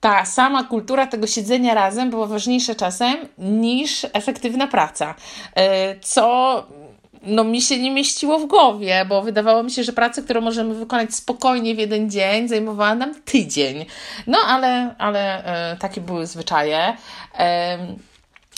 ta 0.00 0.24
sama 0.24 0.64
kultura 0.64 1.06
tego 1.06 1.26
siedzenia 1.26 1.74
razem 1.74 2.10
była 2.10 2.26
ważniejsza 2.26 2.74
czasem 2.74 3.16
niż 3.38 4.06
efektywna 4.12 4.66
praca, 4.66 5.14
e, 5.54 6.00
co 6.00 6.66
no, 7.26 7.44
mi 7.44 7.62
się 7.62 7.78
nie 7.78 7.90
mieściło 7.90 8.38
w 8.38 8.46
głowie, 8.46 9.06
bo 9.08 9.22
wydawało 9.22 9.62
mi 9.62 9.70
się, 9.70 9.84
że 9.84 9.92
praca, 9.92 10.22
którą 10.22 10.40
możemy 10.40 10.74
wykonać 10.74 11.14
spokojnie 11.14 11.74
w 11.74 11.78
jeden 11.78 12.10
dzień, 12.10 12.48
zajmowała 12.48 12.94
nam 12.94 13.14
tydzień. 13.22 13.86
No, 14.26 14.38
ale, 14.46 14.94
ale 14.98 15.44
e, 15.44 15.76
takie 15.76 16.00
były 16.00 16.26
zwyczaje. 16.26 16.96
E, 17.38 17.78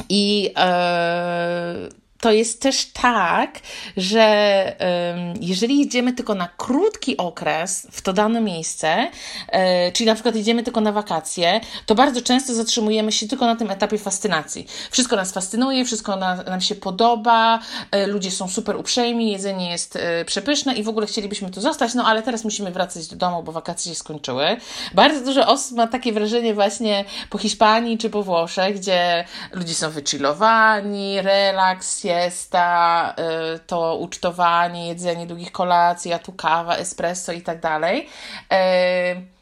I 0.08 0.50
e, 0.56 1.88
to 2.20 2.32
jest 2.32 2.62
też 2.62 2.86
tak, 2.86 3.60
że 3.96 4.28
jeżeli 5.40 5.78
jedziemy 5.78 6.12
tylko 6.12 6.34
na 6.34 6.48
krótki 6.56 7.16
okres 7.16 7.86
w 7.90 8.02
to 8.02 8.12
dane 8.12 8.40
miejsce, 8.40 9.10
e, 9.48 9.92
czyli 9.92 10.06
na 10.06 10.14
przykład 10.14 10.36
jedziemy 10.36 10.62
tylko 10.62 10.80
na 10.80 10.92
wakacje, 10.92 11.60
to 11.86 11.94
bardzo 11.94 12.22
często 12.22 12.54
zatrzymujemy 12.54 13.12
się 13.12 13.28
tylko 13.28 13.46
na 13.46 13.56
tym 13.56 13.70
etapie 13.70 13.98
fascynacji. 13.98 14.66
Wszystko 14.90 15.16
nas 15.16 15.32
fascynuje, 15.32 15.84
wszystko 15.84 16.16
na, 16.16 16.34
nam 16.36 16.60
się 16.60 16.74
podoba, 16.74 17.58
e, 17.90 18.06
ludzie 18.06 18.30
są 18.30 18.48
super 18.48 18.76
uprzejmi, 18.76 19.32
jedzenie 19.32 19.70
jest 19.70 19.96
e, 19.96 20.24
przepyszne 20.24 20.74
i 20.74 20.82
w 20.82 20.88
ogóle 20.88 21.06
chcielibyśmy 21.06 21.50
tu 21.50 21.60
zostać, 21.60 21.94
no 21.94 22.04
ale 22.06 22.22
teraz 22.22 22.44
musimy 22.44 22.70
wracać 22.70 23.06
do 23.08 23.16
domu, 23.16 23.42
bo 23.42 23.52
wakacje 23.52 23.92
się 23.92 23.98
skończyły. 23.98 24.56
Bardzo 24.94 25.24
dużo 25.24 25.46
osób 25.46 25.76
ma 25.76 25.86
takie 25.86 26.12
wrażenie 26.12 26.54
właśnie 26.54 27.04
po 27.30 27.38
Hiszpanii 27.38 27.98
czy 27.98 28.10
po 28.10 28.22
Włoszech, 28.22 28.76
gdzie 28.76 29.24
ludzie 29.52 29.74
są 29.74 29.90
wychillowani, 29.90 31.22
relaks, 31.22 32.04
siesta, 32.08 33.14
y, 33.54 33.58
to 33.66 33.96
ucztowanie, 33.96 34.88
jedzenie 34.88 35.26
długich 35.26 35.52
kolacji, 35.52 36.12
a 36.12 36.18
tu 36.18 36.32
kawa, 36.32 36.76
espresso 36.76 37.32
i 37.32 37.42
tak 37.42 37.60
dalej. 37.60 38.08
Y, 38.52 39.38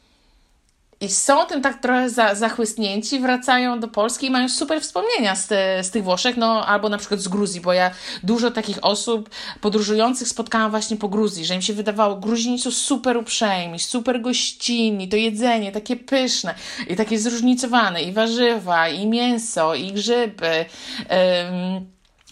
I 1.01 1.09
są 1.09 1.47
tym 1.47 1.63
tak 1.63 1.83
trochę 1.83 2.11
za, 2.11 2.35
zachłysnięci, 2.35 3.21
wracają 3.21 3.81
do 3.81 3.89
Polski 3.89 4.27
i 4.27 4.31
mają 4.31 4.49
super 4.49 4.81
wspomnienia 4.81 5.37
z, 5.37 5.47
te, 5.47 5.85
z 5.85 5.91
tych 5.91 6.05
Włoszech, 6.05 6.37
no 6.37 6.67
albo 6.67 6.89
na 6.89 6.99
przykład 6.99 7.21
z 7.21 7.29
Gruzji, 7.29 7.61
bo 7.61 7.73
ja 7.73 7.91
dużo 8.23 8.51
takich 8.51 8.79
osób 8.83 9.31
podróżujących 9.61 10.29
spotkałam 10.29 10.71
właśnie 10.71 10.97
po 10.97 11.09
Gruzji, 11.09 11.45
że 11.47 11.55
im 11.55 11.63
się 11.63 11.75
wydawało, 11.75 12.17
Gruzini 12.17 12.59
są 12.59 12.71
super 12.71 13.17
uprzejmi, 13.17 13.79
super 13.79 14.21
gościnni, 14.21 15.09
to 15.09 15.17
jedzenie 15.17 15.73
takie 15.73 15.97
pyszne 15.97 16.55
i 16.89 16.97
takie 16.97 17.19
zróżnicowane, 17.19 18.03
i 18.03 18.13
warzywa, 18.13 18.89
i 18.89 19.07
mięso, 19.07 19.75
i 19.75 19.93
grzyby. 19.93 20.65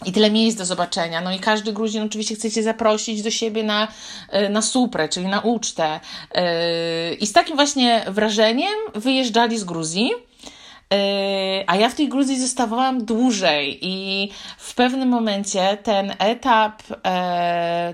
I 0.05 0.11
tyle 0.11 0.31
miejsc 0.31 0.57
do 0.57 0.65
zobaczenia. 0.65 1.21
No 1.21 1.31
i 1.31 1.39
każdy 1.39 1.73
Gruzin 1.73 2.03
oczywiście 2.03 2.35
chce 2.35 2.51
Cię 2.51 2.63
zaprosić 2.63 3.21
do 3.21 3.31
siebie 3.31 3.63
na, 3.63 3.87
e, 4.29 4.49
na 4.49 4.61
suprę, 4.61 5.09
czyli 5.09 5.27
na 5.27 5.41
ucztę. 5.41 5.99
E, 6.31 7.13
I 7.13 7.27
z 7.27 7.33
takim 7.33 7.55
właśnie 7.55 8.05
wrażeniem 8.07 8.75
wyjeżdżali 8.95 9.57
z 9.57 9.63
Gruzji. 9.63 10.11
E, 10.93 11.63
a 11.67 11.75
ja 11.75 11.89
w 11.89 11.95
tej 11.95 12.09
Gruzji 12.09 12.41
zostawałam 12.41 13.05
dłużej 13.05 13.79
i 13.81 14.29
w 14.57 14.75
pewnym 14.75 15.09
momencie 15.09 15.77
ten 15.83 16.13
etap 16.19 16.83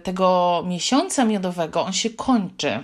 tego 0.03 0.63
miesiąca 0.67 1.25
miodowego, 1.25 1.81
on 1.81 1.93
się 1.93 2.09
kończy. 2.09 2.83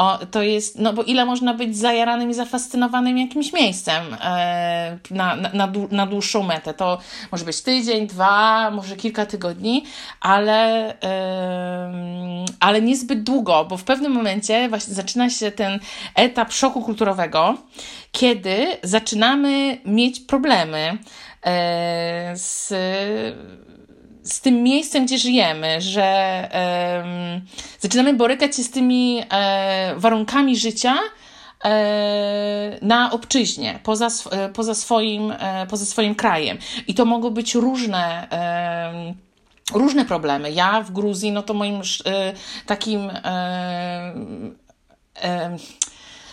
O, 0.00 0.18
to 0.30 0.42
jest, 0.42 0.78
no 0.78 0.92
bo 0.92 1.02
ile 1.02 1.24
można 1.24 1.54
być 1.54 1.76
zajaranym 1.76 2.30
i 2.30 2.34
zafascynowanym 2.34 3.18
jakimś 3.18 3.52
miejscem 3.52 4.16
e, 4.20 4.98
na, 5.10 5.36
na, 5.36 5.72
na, 5.90 6.06
dłuższą 6.06 6.42
metę. 6.42 6.74
To 6.74 6.98
może 7.32 7.44
być 7.44 7.62
tydzień, 7.62 8.06
dwa, 8.06 8.70
może 8.70 8.96
kilka 8.96 9.26
tygodni, 9.26 9.84
ale, 10.20 10.88
e, 11.02 12.44
ale 12.60 12.82
niezbyt 12.82 13.22
długo, 13.22 13.64
bo 13.64 13.76
w 13.76 13.84
pewnym 13.84 14.12
momencie 14.12 14.68
właśnie 14.68 14.94
zaczyna 14.94 15.30
się 15.30 15.50
ten 15.50 15.80
etap 16.14 16.52
szoku 16.52 16.82
kulturowego, 16.82 17.56
kiedy 18.12 18.66
zaczynamy 18.82 19.78
mieć 19.84 20.20
problemy 20.20 20.98
e, 21.46 22.32
z 22.36 22.72
z 24.32 24.40
tym 24.40 24.62
miejscem, 24.62 25.06
gdzie 25.06 25.18
żyjemy, 25.18 25.80
że 25.80 26.48
um, 27.02 27.40
zaczynamy 27.78 28.14
borykać 28.14 28.56
się 28.56 28.62
z 28.62 28.70
tymi 28.70 29.22
e, 29.30 29.94
warunkami 29.96 30.56
życia 30.56 30.96
e, 31.64 32.78
na 32.82 33.12
obczyźnie, 33.12 33.78
poza, 33.82 34.08
e, 34.30 34.48
poza, 34.48 34.74
swoim, 34.74 35.30
e, 35.30 35.66
poza 35.70 35.86
swoim 35.86 36.14
krajem. 36.14 36.58
I 36.86 36.94
to 36.94 37.04
mogą 37.04 37.30
być 37.30 37.54
różne 37.54 38.28
różne 39.74 40.04
problemy. 40.04 40.52
Ja 40.52 40.82
w 40.82 40.90
Gruzji, 40.92 41.32
no 41.32 41.42
to 41.42 41.54
moim 41.54 41.76
e, 41.76 41.80
takim 42.66 43.10
e, 43.10 44.14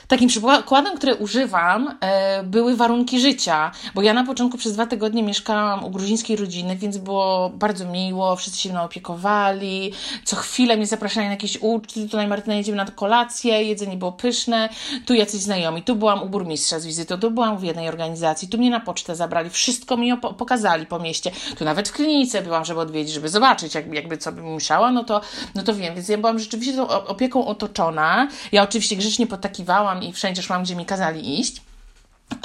Takim 0.08 0.30
przykładem, 0.30 0.98
który 0.98 1.16
używam, 1.16 1.98
e, 2.02 2.44
były 2.44 2.76
warunki 2.76 3.20
życia, 3.20 3.72
bo 3.96 4.02
ja 4.02 4.14
na 4.14 4.24
początku 4.24 4.58
przez 4.58 4.74
dwa 4.74 4.86
tygodnie 4.86 5.24
mieszkałam 5.24 5.84
u 5.84 5.90
gruzińskiej 5.90 6.38
rodziny, 6.38 6.76
więc 6.76 6.98
było 6.98 7.50
bardzo 7.50 7.86
miło, 7.86 8.36
wszyscy 8.36 8.62
się 8.62 8.70
mną 8.70 8.82
opiekowali, 8.82 9.94
co 10.24 10.36
chwilę 10.36 10.78
mnie 10.78 10.88
zapraszali 10.88 11.26
na 11.26 11.32
jakieś 11.32 11.58
uczty, 11.62 12.10
tutaj 12.10 12.28
Martyna 12.28 12.56
jedziemy 12.56 12.78
na 12.78 12.86
kolację, 12.86 13.64
jedzenie 13.64 13.98
było 13.98 14.12
pyszne, 14.12 14.70
tu 15.06 15.14
jacyś 15.14 15.42
znajomi, 15.42 15.84
tu 15.84 15.96
byłam 15.96 16.24
u 16.24 16.30
burmistrza 16.30 16.80
z 16.80 16.86
wizytą, 16.86 17.18
tu 17.18 17.32
byłam 17.32 17.58
w 17.58 17.64
jednej 17.64 17.90
organizacji, 17.90 18.48
tu 18.48 18.58
mnie 18.58 18.70
na 18.70 18.80
pocztę 18.80 19.16
zabrali, 19.16 19.50
wszystko 19.50 19.98
mi 19.98 20.18
pokazali 20.18 20.86
po 20.86 21.00
mieście, 21.00 21.32
tu 21.58 21.66
nawet 21.66 21.90
w 21.90 21.92
klinice 21.92 22.42
byłam, 22.42 22.66
żeby 22.66 22.80
odwiedzić, 22.80 23.14
żeby 23.14 23.30
zobaczyć, 23.30 23.76
jakby, 23.76 23.96
jakby 23.96 24.18
co 24.18 24.32
bym 24.32 24.46
musiała, 24.46 24.92
no 24.92 25.04
to, 25.04 25.22
no 25.56 25.64
to 25.64 25.74
wiem, 25.76 25.96
więc 25.96 26.10
ja 26.10 26.18
byłam 26.18 26.40
rzeczywiście 26.40 26.76
tą 26.76 26.88
opieką 26.88 27.48
otoczona, 27.48 28.28
ja 28.52 28.64
oczywiście 28.64 28.96
grzecznie 28.96 29.28
potakiwałam 29.28 29.97
i 30.04 30.14
wszędzie 30.14 30.44
szłam, 30.44 30.64
gdzie 30.64 30.76
mi 30.76 30.86
kazali 30.86 31.40
iść. 31.40 31.62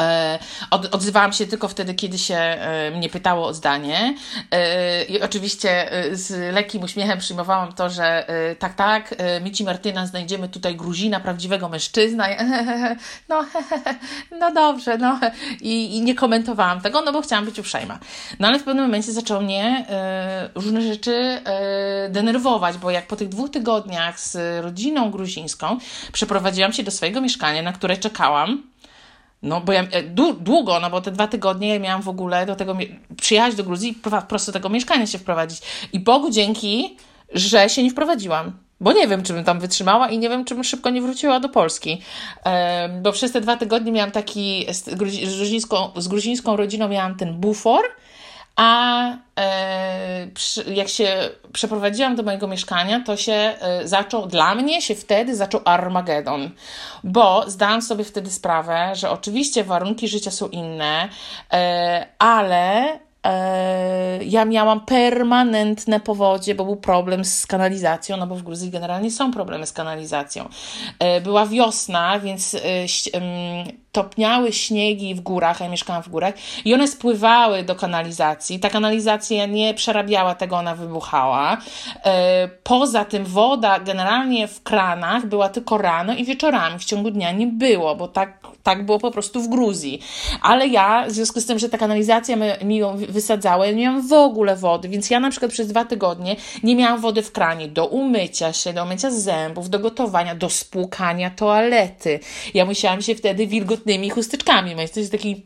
E, 0.01 0.39
od, 0.71 0.95
odzywałam 0.95 1.33
się 1.33 1.47
tylko 1.47 1.69
wtedy, 1.69 1.95
kiedy 1.95 2.19
się 2.19 2.37
e, 2.37 2.91
mnie 2.91 3.09
pytało 3.09 3.47
o 3.47 3.55
zdanie. 3.55 4.15
E, 4.51 5.05
I 5.05 5.23
oczywiście 5.23 5.91
z 6.13 6.55
lekkim 6.55 6.83
uśmiechem 6.83 7.19
przyjmowałam 7.19 7.73
to, 7.73 7.91
że 7.91 8.27
tak, 8.59 8.75
tak, 8.75 9.15
Mici 9.43 9.65
Martyna, 9.65 10.07
znajdziemy 10.07 10.49
tutaj 10.49 10.77
Gruzina, 10.77 11.21
prawdziwego 11.21 11.69
mężczyzna. 11.69 12.27
No, 13.29 13.45
no 14.41 14.53
dobrze, 14.53 14.99
no. 14.99 15.21
I, 15.61 15.97
I, 15.97 16.03
nie 16.03 16.15
komentowałam 16.15 16.81
tego, 16.81 17.03
no 17.03 17.13
bo 17.13 17.23
chciałam 17.23 17.45
być 17.45 17.59
uprzejma. 17.59 17.99
No 18.41 18.49
ale 18.49 18.59
w 18.59 18.65
pewnym 18.65 18.85
momencie 18.85 19.13
zaczęło 19.13 19.41
mnie 19.41 19.87
różne 20.55 20.83
rzeczy 20.83 21.41
denerwować, 22.11 22.79
bo 22.79 22.91
jak 22.91 23.07
po 23.07 23.17
tych 23.17 23.29
dwóch 23.29 23.51
tygodniach 23.51 24.21
z 24.21 24.63
rodziną 24.65 25.11
gruzińską 25.11 25.79
przeprowadziłam 26.13 26.73
się 26.73 26.83
do 26.83 26.91
swojego 26.91 27.21
mieszkania, 27.21 27.63
na 27.63 27.73
które 27.73 27.97
czekałam 27.97 28.72
no, 29.43 29.61
bo 29.61 29.73
ja 29.73 29.83
e, 29.83 30.03
długo, 30.41 30.81
no 30.81 30.91
bo 30.91 31.01
te 31.01 31.11
dwa 31.11 31.29
tygodnie 31.29 31.69
ja 31.69 31.79
miałam 31.79 32.03
w 32.03 32.09
ogóle 32.09 32.47
do 32.47 32.57
tego 32.57 32.77
przyjechać 33.21 33.55
do 33.55 33.65
Gruzji 33.65 33.91
i 33.91 33.95
prosto 34.29 34.53
tego 34.53 34.69
mieszkania 34.69 35.07
się 35.07 35.19
wprowadzić. 35.19 35.63
I 35.93 36.01
Bogu 36.01 36.31
dzięki, 36.31 36.97
że 37.35 37.69
się 37.69 37.83
nie 37.83 37.91
wprowadziłam. 37.91 38.53
Bo 38.81 38.93
nie 38.93 39.09
wiem, 39.09 39.23
czy 39.23 39.33
bym 39.33 39.45
tam 39.45 39.61
wytrzymała 39.61 40.09
i 40.09 40.19
nie 40.19 40.29
wiem, 40.29 40.45
czy 40.45 40.55
bym 40.55 40.65
szybko 40.65 40.91
nie 40.91 41.03
wróciła 41.03 41.41
do 41.41 41.49
Polski. 41.49 42.03
Bo 43.03 43.13
przez 43.13 43.33
te 43.33 43.41
dwa 43.41 43.57
tygodnie 43.57 43.93
miałam 43.93 44.11
taki, 44.11 44.67
z 44.73 44.95
gruzińską, 44.95 45.91
z 45.97 46.09
gruzińską 46.09 46.57
rodziną 46.57 46.89
miałam 46.89 47.17
ten 47.17 47.35
bufor, 47.41 47.81
a 48.57 49.03
e, 49.39 50.27
przy, 50.35 50.75
jak 50.75 50.89
się 50.89 51.31
przeprowadziłam 51.53 52.17
do 52.17 52.23
mojego 52.23 52.49
mieszkania, 52.49 53.01
to 53.01 53.17
się 53.17 53.33
e, 53.33 53.89
zaczął, 53.89 54.27
dla 54.27 54.55
mnie 54.55 54.83
się 54.83 54.95
wtedy 54.95 55.37
zaczął 55.37 55.61
Armagedon, 55.65 56.51
bo 57.05 57.51
zdałam 57.51 57.83
sobie 57.83 58.05
wtedy 58.05 58.31
sprawę, 58.31 58.91
że 58.95 59.11
oczywiście 59.11 59.65
warunki 59.65 60.09
życia 60.09 60.31
są 60.31 60.49
inne, 60.49 61.09
e, 61.53 62.07
ale 62.19 62.99
e, 63.27 64.25
ja 64.25 64.45
miałam 64.45 64.81
permanentne 64.81 66.01
powodzie, 66.01 66.55
bo 66.55 66.65
był 66.65 66.77
problem 66.77 67.25
z 67.25 67.47
kanalizacją, 67.47 68.17
no 68.17 68.27
bo 68.27 68.35
w 68.35 68.43
Gruzji 68.43 68.71
generalnie 68.71 69.11
są 69.11 69.33
problemy 69.33 69.67
z 69.67 69.73
kanalizacją. 69.73 70.49
E, 70.99 71.21
była 71.21 71.47
wiosna, 71.47 72.21
więc 72.21 72.55
e, 72.55 72.59
topniały 73.93 74.53
śniegi 74.53 75.15
w 75.15 75.21
górach, 75.21 75.61
ja 75.61 75.69
mieszkałam 75.69 76.03
w 76.03 76.09
górach, 76.09 76.35
i 76.65 76.75
one 76.75 76.89
spływały 76.89 77.63
do 77.63 77.75
kanalizacji. 77.75 78.61
Ta 78.61 78.71
kanalizacja 78.71 79.47
nie 79.47 79.75
przerabiała 79.75 80.35
tego, 80.35 80.57
ona 80.57 80.75
wybuchała. 80.75 81.59
E, 82.05 82.49
poza 82.63 83.05
tym 83.05 83.25
woda 83.25 83.81
generalnie 83.81 84.49
w 84.49 84.63
kranach 84.63 85.27
była 85.27 85.49
tylko 85.49 85.79
rano 85.79 86.15
i 86.15 86.25
wieczorami, 86.25 86.79
w 86.79 86.85
ciągu 86.85 87.11
dnia 87.11 87.33
nie 87.33 87.47
było, 87.47 87.97
bo 87.97 88.09
tak, 88.09 88.47
tak 88.63 88.87
było 88.87 88.99
po 88.99 89.11
prostu 89.11 89.43
w 89.43 89.49
Gruzji. 89.49 90.03
Ale 90.43 90.69
ja, 90.69 91.05
w 91.09 91.11
związku 91.11 91.41
z 91.41 91.47
tym, 91.47 91.59
że 91.59 91.69
ta 91.69 91.79
kanalizacja 91.79 92.37
mi 92.65 92.77
ją 92.77 92.97
wysadzała, 92.97 93.67
ja 93.67 93.73
nie 93.73 93.83
miałam 93.83 94.09
w 94.09 94.13
ogóle 94.13 94.57
wody, 94.57 94.89
więc 94.89 95.11
ja 95.11 95.21
na 95.21 95.31
przykład 95.31 95.53
przez 95.53 95.69
dwa 95.69 95.85
tygodnie 95.85 96.37
nie 96.63 96.77
miałam 96.77 97.01
wody 97.01 97.23
w 97.23 97.33
kranie 97.33 97.69
do 97.69 97.87
umycia 97.87 98.53
się, 98.53 98.73
do 98.73 98.85
umycia 98.85 99.11
zębów, 99.11 99.71
do 99.71 99.79
gotowania, 99.79 100.35
do 100.35 100.51
spłukania 100.51 101.31
toalety. 101.31 102.21
Ja 102.55 102.65
musiałam 102.65 103.03
się 103.03 103.15
wtedy 103.15 103.47
wilgotnymi 103.83 104.11
chusteczkami 104.11 104.77
myć. 104.77 104.93
To 104.93 105.01
jest 105.01 105.13
taki 105.13 105.43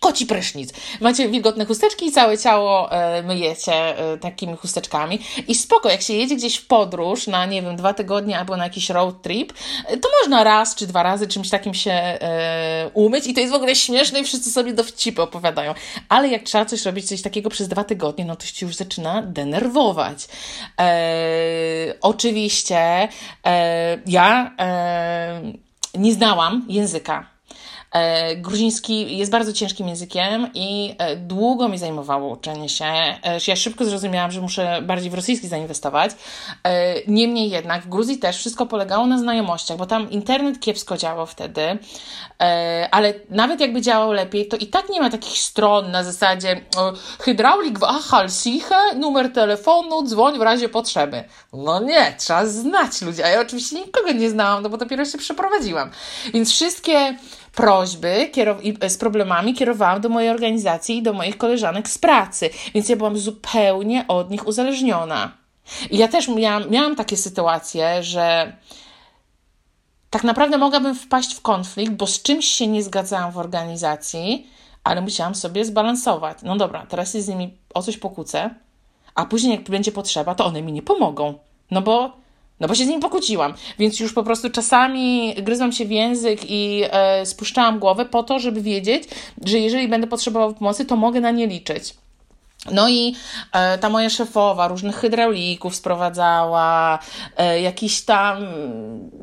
koci 0.00 0.26
prysznic. 0.26 0.72
Macie 1.00 1.28
wilgotne 1.28 1.66
chusteczki 1.66 2.06
i 2.06 2.12
całe 2.12 2.38
ciało 2.38 2.92
e, 2.92 3.22
myjecie 3.22 3.72
e, 3.72 4.18
takimi 4.18 4.56
chusteczkami. 4.56 5.18
I 5.48 5.54
spoko, 5.54 5.90
jak 5.90 6.02
się 6.02 6.14
jedzie 6.14 6.36
gdzieś 6.36 6.56
w 6.56 6.66
podróż 6.66 7.26
na, 7.26 7.46
nie 7.46 7.62
wiem, 7.62 7.76
dwa 7.76 7.94
tygodnie 7.94 8.38
albo 8.38 8.56
na 8.56 8.64
jakiś 8.64 8.90
road 8.90 9.22
trip, 9.22 9.52
e, 9.86 9.96
to 9.96 10.08
można 10.22 10.44
raz 10.44 10.74
czy 10.74 10.86
dwa 10.86 11.02
razy 11.02 11.28
czymś 11.28 11.50
takim 11.50 11.74
się 11.74 12.18
umyć 12.94 13.26
i 13.26 13.34
to 13.34 13.40
jest 13.40 13.52
w 13.52 13.56
ogóle 13.56 13.76
śmieszne 13.76 14.20
i 14.20 14.24
wszyscy 14.24 14.50
sobie 14.50 14.72
dowcipy 14.72 15.22
opowiadają. 15.22 15.74
Ale 16.08 16.28
jak 16.28 16.42
trzeba 16.42 16.64
coś 16.64 16.84
robić, 16.84 17.08
coś 17.08 17.22
takiego 17.22 17.50
przez 17.50 17.68
dwa 17.68 17.84
tygodnie, 17.84 18.24
no 18.24 18.36
to 18.36 18.46
się 18.46 18.66
już 18.66 18.76
zaczyna 18.76 19.22
denerwować. 19.22 20.28
Oczywiście 22.00 23.08
ja 24.06 24.56
nie 25.94 26.12
znałam 26.12 26.66
języka 26.68 27.39
gruziński 28.36 29.18
jest 29.18 29.32
bardzo 29.32 29.52
ciężkim 29.52 29.88
językiem 29.88 30.50
i 30.54 30.94
e, 30.98 31.16
długo 31.16 31.68
mi 31.68 31.78
zajmowało 31.78 32.28
uczenie 32.28 32.68
się. 32.68 32.84
E, 32.84 33.18
ja 33.48 33.56
szybko 33.56 33.84
zrozumiałam, 33.84 34.30
że 34.30 34.40
muszę 34.40 34.82
bardziej 34.82 35.10
w 35.10 35.14
rosyjski 35.14 35.48
zainwestować. 35.48 36.10
Niemniej 37.06 37.50
jednak 37.50 37.82
w 37.82 37.88
Gruzji 37.88 38.18
też 38.18 38.36
wszystko 38.36 38.66
polegało 38.66 39.06
na 39.06 39.18
znajomościach, 39.18 39.76
bo 39.76 39.86
tam 39.86 40.10
internet 40.10 40.60
kiepsko 40.60 40.96
działał 40.96 41.26
wtedy, 41.26 41.78
ale 42.90 43.14
nawet 43.30 43.60
jakby 43.60 43.80
działał 43.80 44.12
lepiej, 44.12 44.48
to 44.48 44.56
i 44.56 44.66
tak 44.66 44.88
nie 44.88 45.00
ma 45.00 45.10
takich 45.10 45.38
stron 45.38 45.90
na 45.90 46.04
zasadzie 46.04 46.60
hydraulik 47.20 47.78
w 47.78 47.84
Achalsiche, 47.84 48.94
numer 48.96 49.32
telefonu, 49.32 50.02
dzwoń 50.02 50.38
w 50.38 50.42
razie 50.42 50.68
potrzeby. 50.68 51.24
No 51.52 51.80
nie, 51.80 52.14
trzeba 52.18 52.46
znać 52.46 53.02
ludzi, 53.02 53.22
a 53.22 53.28
ja 53.28 53.40
oczywiście 53.40 53.76
nikogo 53.76 54.12
nie 54.12 54.30
znałam, 54.30 54.62
no 54.62 54.68
bo 54.68 54.76
dopiero 54.76 55.04
się 55.04 55.18
przeprowadziłam. 55.18 55.90
Więc 56.32 56.52
wszystkie 56.52 57.16
prośby 57.54 58.30
z 58.88 58.96
problemami 58.96 59.54
kierowałam 59.54 60.00
do 60.00 60.08
mojej 60.08 60.30
organizacji 60.30 60.96
i 60.96 61.02
do 61.02 61.12
moich 61.12 61.38
koleżanek 61.38 61.88
z 61.88 61.98
pracy, 61.98 62.50
więc 62.74 62.88
ja 62.88 62.96
byłam 62.96 63.18
zupełnie 63.18 64.04
od 64.08 64.30
nich 64.30 64.46
uzależniona. 64.46 65.32
I 65.90 65.98
ja 65.98 66.08
też 66.08 66.28
miałam, 66.28 66.70
miałam 66.70 66.96
takie 66.96 67.16
sytuacje, 67.16 68.02
że 68.02 68.52
tak 70.10 70.24
naprawdę 70.24 70.58
mogłabym 70.58 70.94
wpaść 70.94 71.34
w 71.34 71.40
konflikt, 71.40 71.92
bo 71.92 72.06
z 72.06 72.22
czymś 72.22 72.48
się 72.48 72.66
nie 72.66 72.82
zgadzałam 72.82 73.32
w 73.32 73.38
organizacji, 73.38 74.46
ale 74.84 75.00
musiałam 75.00 75.34
sobie 75.34 75.64
zbalansować. 75.64 76.38
No 76.42 76.56
dobra, 76.56 76.86
teraz 76.86 77.12
się 77.12 77.22
z 77.22 77.28
nimi 77.28 77.56
o 77.74 77.82
coś 77.82 77.96
pokłócę, 77.96 78.50
a 79.14 79.26
później, 79.26 79.54
jak 79.54 79.70
będzie 79.70 79.92
potrzeba, 79.92 80.34
to 80.34 80.46
one 80.46 80.62
mi 80.62 80.72
nie 80.72 80.82
pomogą. 80.82 81.38
No 81.70 81.82
bo 81.82 82.19
no 82.60 82.68
bo 82.68 82.74
się 82.74 82.84
z 82.84 82.88
nim 82.88 83.00
pokłóciłam, 83.00 83.54
więc 83.78 84.00
już 84.00 84.12
po 84.12 84.22
prostu 84.22 84.50
czasami 84.50 85.34
gryzłam 85.34 85.72
się 85.72 85.84
w 85.84 85.90
język 85.90 86.40
i 86.50 86.82
e, 86.90 87.26
spuszczałam 87.26 87.78
głowę 87.78 88.04
po 88.04 88.22
to, 88.22 88.38
żeby 88.38 88.60
wiedzieć, 88.62 89.04
że 89.44 89.58
jeżeli 89.58 89.88
będę 89.88 90.06
potrzebował 90.06 90.54
pomocy, 90.54 90.84
to 90.84 90.96
mogę 90.96 91.20
na 91.20 91.30
nie 91.30 91.46
liczyć. 91.46 91.94
No 92.72 92.88
i 92.88 93.14
e, 93.52 93.78
ta 93.78 93.88
moja 93.88 94.10
szefowa 94.10 94.68
różnych 94.68 94.96
hydraulików 94.96 95.76
sprowadzała, 95.76 96.98
e, 97.36 97.60
jakiś 97.60 98.02
tam, 98.04 98.46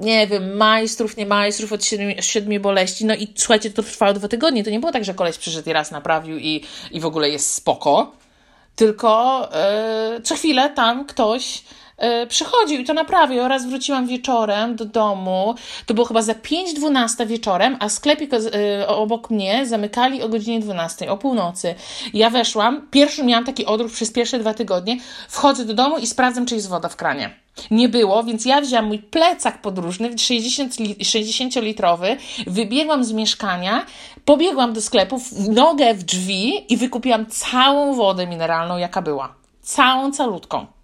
nie 0.02 0.28
wiem, 0.28 0.58
majstrów, 0.58 1.18
nie 1.18 1.26
majstrów 1.26 1.74
od 1.74 1.86
siedmiu, 1.86 2.16
siedmiu 2.20 2.62
boleści. 2.62 3.06
No 3.06 3.16
i 3.16 3.28
słuchajcie, 3.36 3.70
to 3.70 3.84
trwało 3.84 4.14
dwa 4.14 4.28
tygodnie. 4.28 4.64
To 4.64 4.70
nie 4.70 4.80
było 4.80 4.92
tak, 4.92 5.06
że 5.06 5.14
koleś 5.14 5.38
przyszedł 5.38 5.70
i 5.70 5.74
raz 5.74 5.92
naprawił 5.92 6.38
i, 6.38 6.64
i 6.92 7.00
w 7.00 7.06
ogóle 7.06 7.30
jest 7.30 7.54
spoko. 7.54 8.12
Tylko 8.76 9.50
e, 9.54 10.22
co 10.24 10.36
chwilę 10.36 10.70
tam 10.70 11.06
ktoś 11.06 11.64
przychodził 12.28 12.80
i 12.80 12.86
to 12.86 12.94
naprawił. 12.94 13.42
Oraz 13.42 13.66
wróciłam 13.66 14.08
wieczorem 14.08 14.76
do 14.76 14.86
domu. 14.86 15.56
To 15.86 15.94
było 15.94 16.06
chyba 16.06 16.22
za 16.22 16.34
5.12 16.34 17.28
wieczorem, 17.28 17.78
a 17.80 17.90
sklepik 17.90 18.32
e, 18.34 18.88
obok 18.88 19.30
mnie 19.30 19.66
zamykali 19.66 20.24
o 20.24 20.30
godzinie 20.30 20.60
12, 20.60 21.12
o 21.12 21.18
północy. 21.18 21.76
Ja 22.14 22.30
weszłam, 22.30 22.88
pierwszy 22.92 23.24
miałam 23.24 23.46
taki 23.46 23.66
odruch 23.66 23.92
przez 23.92 24.12
pierwsze 24.12 24.40
dwa 24.40 24.54
tygodnie. 24.54 24.98
Wchodzę 25.30 25.66
do 25.66 25.74
domu 25.74 25.98
i 25.98 26.08
sprawdzam, 26.08 26.46
czy 26.46 26.56
jest 26.56 26.70
woda 26.70 26.90
w 26.90 26.96
kranie. 26.96 27.30
Nie 27.72 27.90
było, 27.90 28.24
więc 28.24 28.46
ja 28.46 28.62
wziąłam 28.62 28.86
mój 28.86 29.00
plecak 29.00 29.62
podróżny, 29.62 30.18
60, 30.18 30.74
60-litrowy, 30.74 32.18
wybiegłam 32.48 33.04
z 33.04 33.12
mieszkania, 33.12 33.86
pobiegłam 34.26 34.74
do 34.74 34.82
sklepu, 34.82 35.22
nogę 35.50 35.94
w 35.94 36.04
drzwi 36.04 36.74
i 36.74 36.78
wykupiłam 36.78 37.26
całą 37.26 37.96
wodę 37.96 38.28
mineralną, 38.28 38.78
jaka 38.78 39.02
była. 39.02 39.34
Całą, 39.62 40.12
calutką 40.12 40.77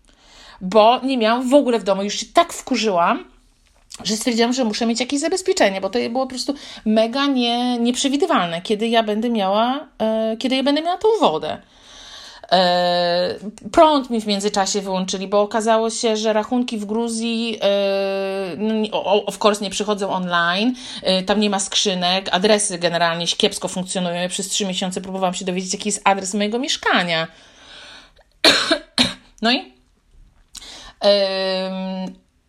bo 0.64 1.00
nie 1.04 1.18
miałam 1.18 1.50
w 1.50 1.54
ogóle 1.54 1.80
w 1.80 1.84
domu. 1.84 2.04
Już 2.04 2.14
się 2.14 2.26
tak 2.34 2.54
wkurzyłam, 2.54 3.26
że 4.04 4.16
stwierdziłam, 4.16 4.54
że 4.54 4.64
muszę 4.64 4.86
mieć 4.86 5.00
jakieś 5.00 5.20
zabezpieczenie, 5.20 5.82
bo 5.82 5.90
to 5.90 6.00
było 6.00 6.24
po 6.24 6.30
prostu 6.30 6.54
mega 6.86 7.26
nie, 7.26 7.80
nieprzewidywalne, 7.80 8.62
kiedy 8.62 8.88
ja 8.88 9.04
będę 9.04 9.30
miała, 9.30 9.88
e, 10.02 10.38
kiedy 10.40 10.56
ja 10.56 10.64
będę 10.64 10.82
miała 10.82 10.98
tą 10.98 11.08
wodę. 11.20 11.58
E, 12.52 13.36
prąd 13.72 14.10
mi 14.10 14.22
w 14.22 14.28
międzyczasie 14.28 14.82
wyłączyli, 14.82 15.28
bo 15.28 15.42
okazało 15.42 15.90
się, 15.90 16.18
że 16.18 16.34
rachunki 16.34 16.78
w 16.78 16.86
Gruzji 16.86 17.60
e, 17.62 18.56
no, 18.58 19.26
of 19.26 19.46
course 19.46 19.64
nie 19.64 19.70
przychodzą 19.70 20.10
online, 20.10 20.76
e, 21.02 21.24
tam 21.24 21.40
nie 21.40 21.50
ma 21.50 21.60
skrzynek, 21.60 22.30
adresy 22.32 22.78
generalnie 22.78 23.28
kiepsko 23.28 23.68
funkcjonują. 23.68 24.30
Przez 24.30 24.48
trzy 24.50 24.66
miesiące 24.66 25.02
próbowałam 25.02 25.34
się 25.34 25.46
dowiedzieć, 25.46 25.74
jaki 25.74 25.90
jest 25.90 26.02
adres 26.04 26.34
mojego 26.34 26.60
mieszkania. 26.60 27.28
No 29.42 29.52
i 29.52 29.73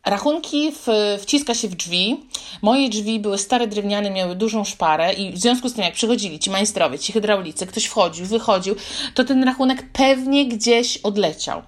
Rachunki 0.07 0.73
w, 0.73 0.87
wciska 1.21 1.55
się 1.55 1.69
w 1.69 1.75
drzwi. 1.75 2.27
Moje 2.63 2.89
drzwi 2.89 3.21
były 3.21 3.39
stare 3.39 3.67
drewniane, 3.67 4.11
miały 4.11 4.35
dużą 4.35 4.65
szparę 4.65 5.13
i 5.13 5.33
w 5.33 5.39
związku 5.39 5.69
z 5.69 5.75
tym, 5.75 5.85
jak 5.85 5.95
przychodzili 5.95 6.39
ci 6.39 6.51
majstrowie, 6.51 6.99
ci 6.99 7.13
hydraulicy, 7.13 7.67
ktoś 7.67 7.85
wchodził, 7.85 8.27
wychodził, 8.27 8.75
to 9.15 9.25
ten 9.25 9.45
rachunek 9.45 9.85
pewnie 9.93 10.49
gdzieś 10.49 10.97
odleciał. 10.97 11.63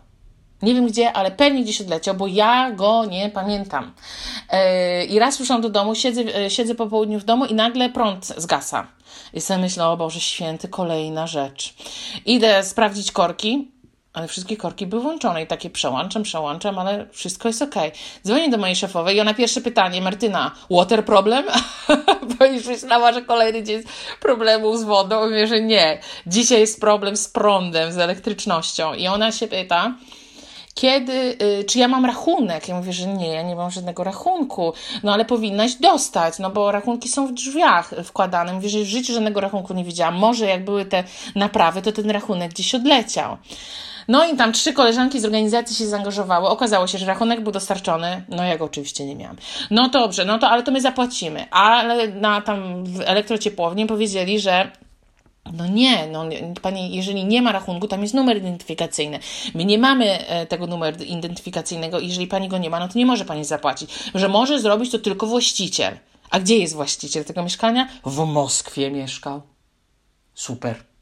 Nie 0.62 0.75
wiem 0.75 0.87
gdzie, 0.87 1.12
ale 1.12 1.31
pewnie 1.31 1.62
gdzieś 1.62 1.81
odleciał, 1.81 2.14
bo 2.14 2.27
ja 2.27 2.70
go 2.70 3.05
nie 3.05 3.31
pamiętam. 3.31 3.92
Yy, 4.53 5.05
I 5.05 5.18
raz 5.18 5.37
przyszłam 5.37 5.61
do 5.61 5.70
domu, 5.70 5.94
siedzę, 5.94 6.22
e, 6.37 6.51
siedzę 6.51 6.75
po 6.75 6.87
południu 6.87 7.20
w 7.20 7.25
domu 7.25 7.44
i 7.44 7.55
nagle 7.55 7.90
prąd 7.90 8.27
zgasa. 8.37 8.87
I 9.35 9.40
sobie 9.40 9.61
myślę, 9.61 9.88
o 9.88 9.96
Boże 9.96 10.20
Święty, 10.20 10.68
kolejna 10.68 11.27
rzecz. 11.27 11.75
Idę 12.27 12.64
sprawdzić 12.64 13.12
korki, 13.12 13.70
ale 14.16 14.29
wszystkie 14.29 14.57
korki 14.57 14.87
były 14.87 15.02
włączone 15.02 15.42
i 15.42 15.46
takie 15.46 15.70
przełączam, 15.70 16.22
przełączam, 16.22 16.79
ale 16.79 17.07
wszystko 17.12 17.48
jest 17.48 17.62
ok. 17.62 17.74
Dzwonię 18.26 18.48
do 18.48 18.59
mojej 18.59 18.76
szefowej 18.76 19.16
i 19.16 19.20
ona 19.20 19.35
pierwsze 19.35 19.61
pytanie, 19.61 20.02
Martyna, 20.02 20.50
water 20.70 21.05
problem? 21.05 21.44
Bo 22.38 22.44
już 22.44 22.66
myślała, 22.66 23.12
że 23.12 23.22
kolejny 23.22 23.62
dzień 23.62 23.83
problemu 24.20 24.76
z 24.76 24.85
wodą. 24.85 25.24
Mówię, 25.24 25.46
że 25.46 25.61
nie. 25.61 26.00
Dzisiaj 26.26 26.61
jest 26.61 26.81
problem 26.81 27.16
z 27.16 27.29
prądem, 27.29 27.92
z 27.92 27.98
elektrycznością. 27.98 28.94
I 28.94 29.07
ona 29.07 29.33
się 29.33 29.48
pyta, 29.48 29.94
kiedy, 30.74 31.37
y, 31.61 31.64
czy 31.64 31.79
ja 31.79 31.88
mam 31.88 32.05
rachunek? 32.05 32.68
Ja 32.68 32.74
mówię, 32.74 32.92
że 32.92 33.07
nie, 33.07 33.29
ja 33.29 33.42
nie 33.42 33.57
mam 33.57 33.70
żadnego 33.70 34.05
rachunku. 34.05 34.72
No 35.02 35.12
ale 35.12 35.24
powinnaś 35.24 35.74
dostać, 35.74 36.38
no 36.38 36.50
bo 36.50 36.72
rachunki 36.72 37.09
są 37.09 37.26
w 37.26 37.33
drzwiach 37.33 37.94
wkładane. 38.05 38.52
Mówię, 38.52 38.68
że 38.68 38.79
w 38.79 38.85
życiu 38.85 39.12
żadnego 39.14 39.40
rachunku 39.40 39.74
nie 39.74 39.85
widziałam. 39.85 40.14
Może 40.14 40.46
jak 40.46 40.64
były 40.64 40.85
te 40.85 41.05
naprawy, 41.35 41.83
to 41.83 41.92
ten 41.92 42.11
rachunek 42.11 42.50
gdzieś 42.50 42.74
odleciał. 42.74 43.37
No 44.09 44.27
i 44.27 44.37
tam 44.37 44.53
trzy 44.53 44.73
koleżanki 44.73 45.21
z 45.21 45.25
organizacji 45.25 45.77
się 45.77 45.87
zaangażowały. 45.87 46.49
Okazało 46.49 46.87
się, 46.87 46.99
że 46.99 47.07
rachunek 47.07 47.40
był 47.40 47.53
dostarczony. 47.53 48.25
No 48.29 48.45
ja 48.45 48.59
go 48.59 48.64
oczywiście 48.64 49.07
nie 49.07 49.16
miałam. 49.16 49.37
No 49.71 49.88
dobrze, 49.88 50.25
no 50.25 50.38
to 50.38 50.49
ale 50.49 50.62
to 50.62 50.73
my 50.73 50.81
zapłacimy. 50.81 51.51
Ale 51.51 52.09
na 52.09 52.40
tam 52.40 52.85
w 52.85 53.01
elektrociepłowni 53.01 53.87
powiedzieli, 53.87 54.40
że 54.40 54.71
no 55.53 55.66
nie, 55.66 56.07
no 56.07 56.25
pani, 56.62 56.97
jeżeli 56.97 57.25
nie 57.25 57.42
ma 57.42 57.53
rachunku, 57.53 57.88
tam 57.88 58.03
jest 58.03 58.14
numer 58.14 58.37
identyfikacyjny. 58.37 59.19
My 59.55 59.64
nie 59.64 59.79
mamy 59.79 60.27
e, 60.29 60.47
tego 60.47 60.66
numeru 60.66 61.05
identyfikacyjnego 61.05 62.01
i 62.01 62.09
jeżeli 62.09 62.27
pani 62.27 62.49
go 62.49 62.59
nie 62.59 62.71
ma, 62.71 62.81
no 62.81 62.88
to 62.88 62.99
nie 62.99 63.07
może 63.07 63.25
pani 63.25 63.45
zapłacić. 63.45 63.90
Że 64.14 64.29
może 64.29 64.61
zrobić 64.61 64.90
to 64.90 64.99
tylko 64.99 65.27
właściciel. 65.27 65.99
A 66.31 66.40
gdzie 66.40 66.59
jest 66.59 66.75
właściciel 66.75 67.25
tego 67.25 67.42
mieszkania? 67.42 67.88
W 68.05 68.27
Moskwie 68.27 68.90
mieszkał. 68.90 69.42
Super. 70.35 70.95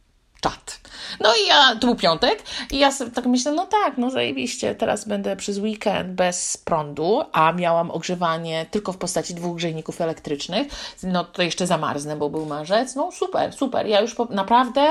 Czat. 0.44 0.80
No 1.20 1.30
i 1.44 1.48
ja, 1.48 1.76
to 1.80 1.87
był 1.87 1.96
piątek 1.96 2.42
i 2.70 2.78
ja 2.78 2.92
sobie 2.92 3.11
tak 3.11 3.26
myślę, 3.26 3.52
no 3.52 3.66
tak, 3.66 3.98
no 3.98 4.11
zajebiście, 4.11 4.74
teraz 4.74 5.09
będę 5.09 5.37
przez 5.37 5.59
weekend 5.59 6.09
bez 6.09 6.57
prądu, 6.57 7.22
a 7.33 7.52
miałam 7.52 7.90
ogrzewanie 7.90 8.66
tylko 8.70 8.92
w 8.92 8.96
postaci 8.96 9.35
dwóch 9.35 9.57
grzejników 9.57 10.00
elektrycznych, 10.00 10.66
no 11.02 11.24
to 11.24 11.42
jeszcze 11.42 11.66
zamarznę, 11.66 12.16
bo 12.16 12.30
był 12.30 12.46
marzec, 12.46 12.94
no 12.94 13.12
super, 13.12 13.52
super, 13.52 13.87
ja 13.87 14.00
już 14.00 14.14
po, 14.14 14.24
naprawdę 14.24 14.88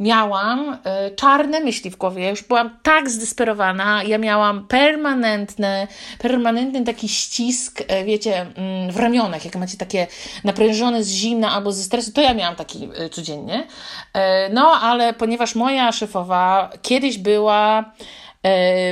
miałam 0.00 0.72
y, 0.72 1.16
czarne 1.16 1.60
myśli 1.60 1.90
w 1.90 1.96
głowie. 1.96 2.22
Ja 2.22 2.30
już 2.30 2.42
byłam 2.42 2.76
tak 2.82 3.10
zdesperowana. 3.10 4.02
Ja 4.02 4.18
miałam 4.18 4.66
permanentny, 4.66 5.86
permanentny 6.18 6.84
taki 6.84 7.08
ścisk, 7.08 7.80
y, 7.80 8.04
wiecie, 8.04 8.46
y, 8.88 8.92
w 8.92 8.96
ramionach. 8.96 9.44
Jak 9.44 9.56
macie 9.56 9.78
takie 9.78 10.06
naprężone 10.44 11.04
z 11.04 11.08
zimna 11.08 11.52
albo 11.52 11.72
ze 11.72 11.82
stresu, 11.82 12.12
to 12.12 12.20
ja 12.20 12.34
miałam 12.34 12.56
taki 12.56 12.88
y, 13.06 13.08
codziennie. 13.08 13.66
No, 14.50 14.70
ale 14.82 15.12
ponieważ 15.12 15.54
moja 15.54 15.92
szefowa 15.92 16.70
kiedyś 16.82 17.18
była 17.18 17.92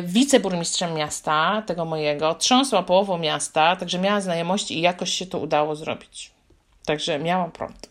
wiceburmistrzem 0.02 0.94
miasta, 0.94 1.62
tego 1.66 1.84
mojego, 1.84 2.34
trząsła 2.34 2.82
połową 2.82 3.18
miasta, 3.18 3.76
także 3.76 3.98
miała 3.98 4.20
znajomości 4.20 4.78
i 4.78 4.80
jakoś 4.80 5.10
się 5.10 5.26
to 5.26 5.38
udało 5.38 5.76
zrobić. 5.76 6.30
Także 6.84 7.18
miałam 7.18 7.52
prąd. 7.52 7.89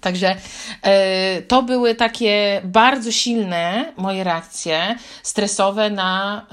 Także 0.00 0.36
e, 0.82 1.42
to 1.42 1.62
były 1.62 1.94
takie 1.94 2.60
bardzo 2.64 3.12
silne 3.12 3.92
moje 3.96 4.24
reakcje 4.24 4.96
stresowe 5.22 5.90
na, 5.90 6.46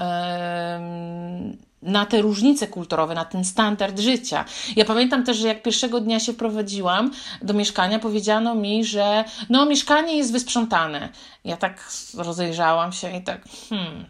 na 1.82 2.06
te 2.06 2.20
różnice 2.22 2.66
kulturowe, 2.66 3.14
na 3.14 3.24
ten 3.24 3.44
standard 3.44 3.98
życia. 3.98 4.44
Ja 4.76 4.84
pamiętam 4.84 5.24
też, 5.24 5.36
że 5.36 5.48
jak 5.48 5.62
pierwszego 5.62 6.00
dnia 6.00 6.20
się 6.20 6.32
wprowadziłam 6.32 7.10
do 7.42 7.54
mieszkania, 7.54 7.98
powiedziano 7.98 8.54
mi, 8.54 8.84
że 8.84 9.24
no, 9.50 9.66
mieszkanie 9.66 10.16
jest 10.16 10.32
wysprzątane. 10.32 11.08
Ja 11.44 11.56
tak 11.56 11.90
rozejrzałam 12.16 12.92
się 12.92 13.16
i 13.16 13.22
tak, 13.22 13.44
hmm, 13.68 14.06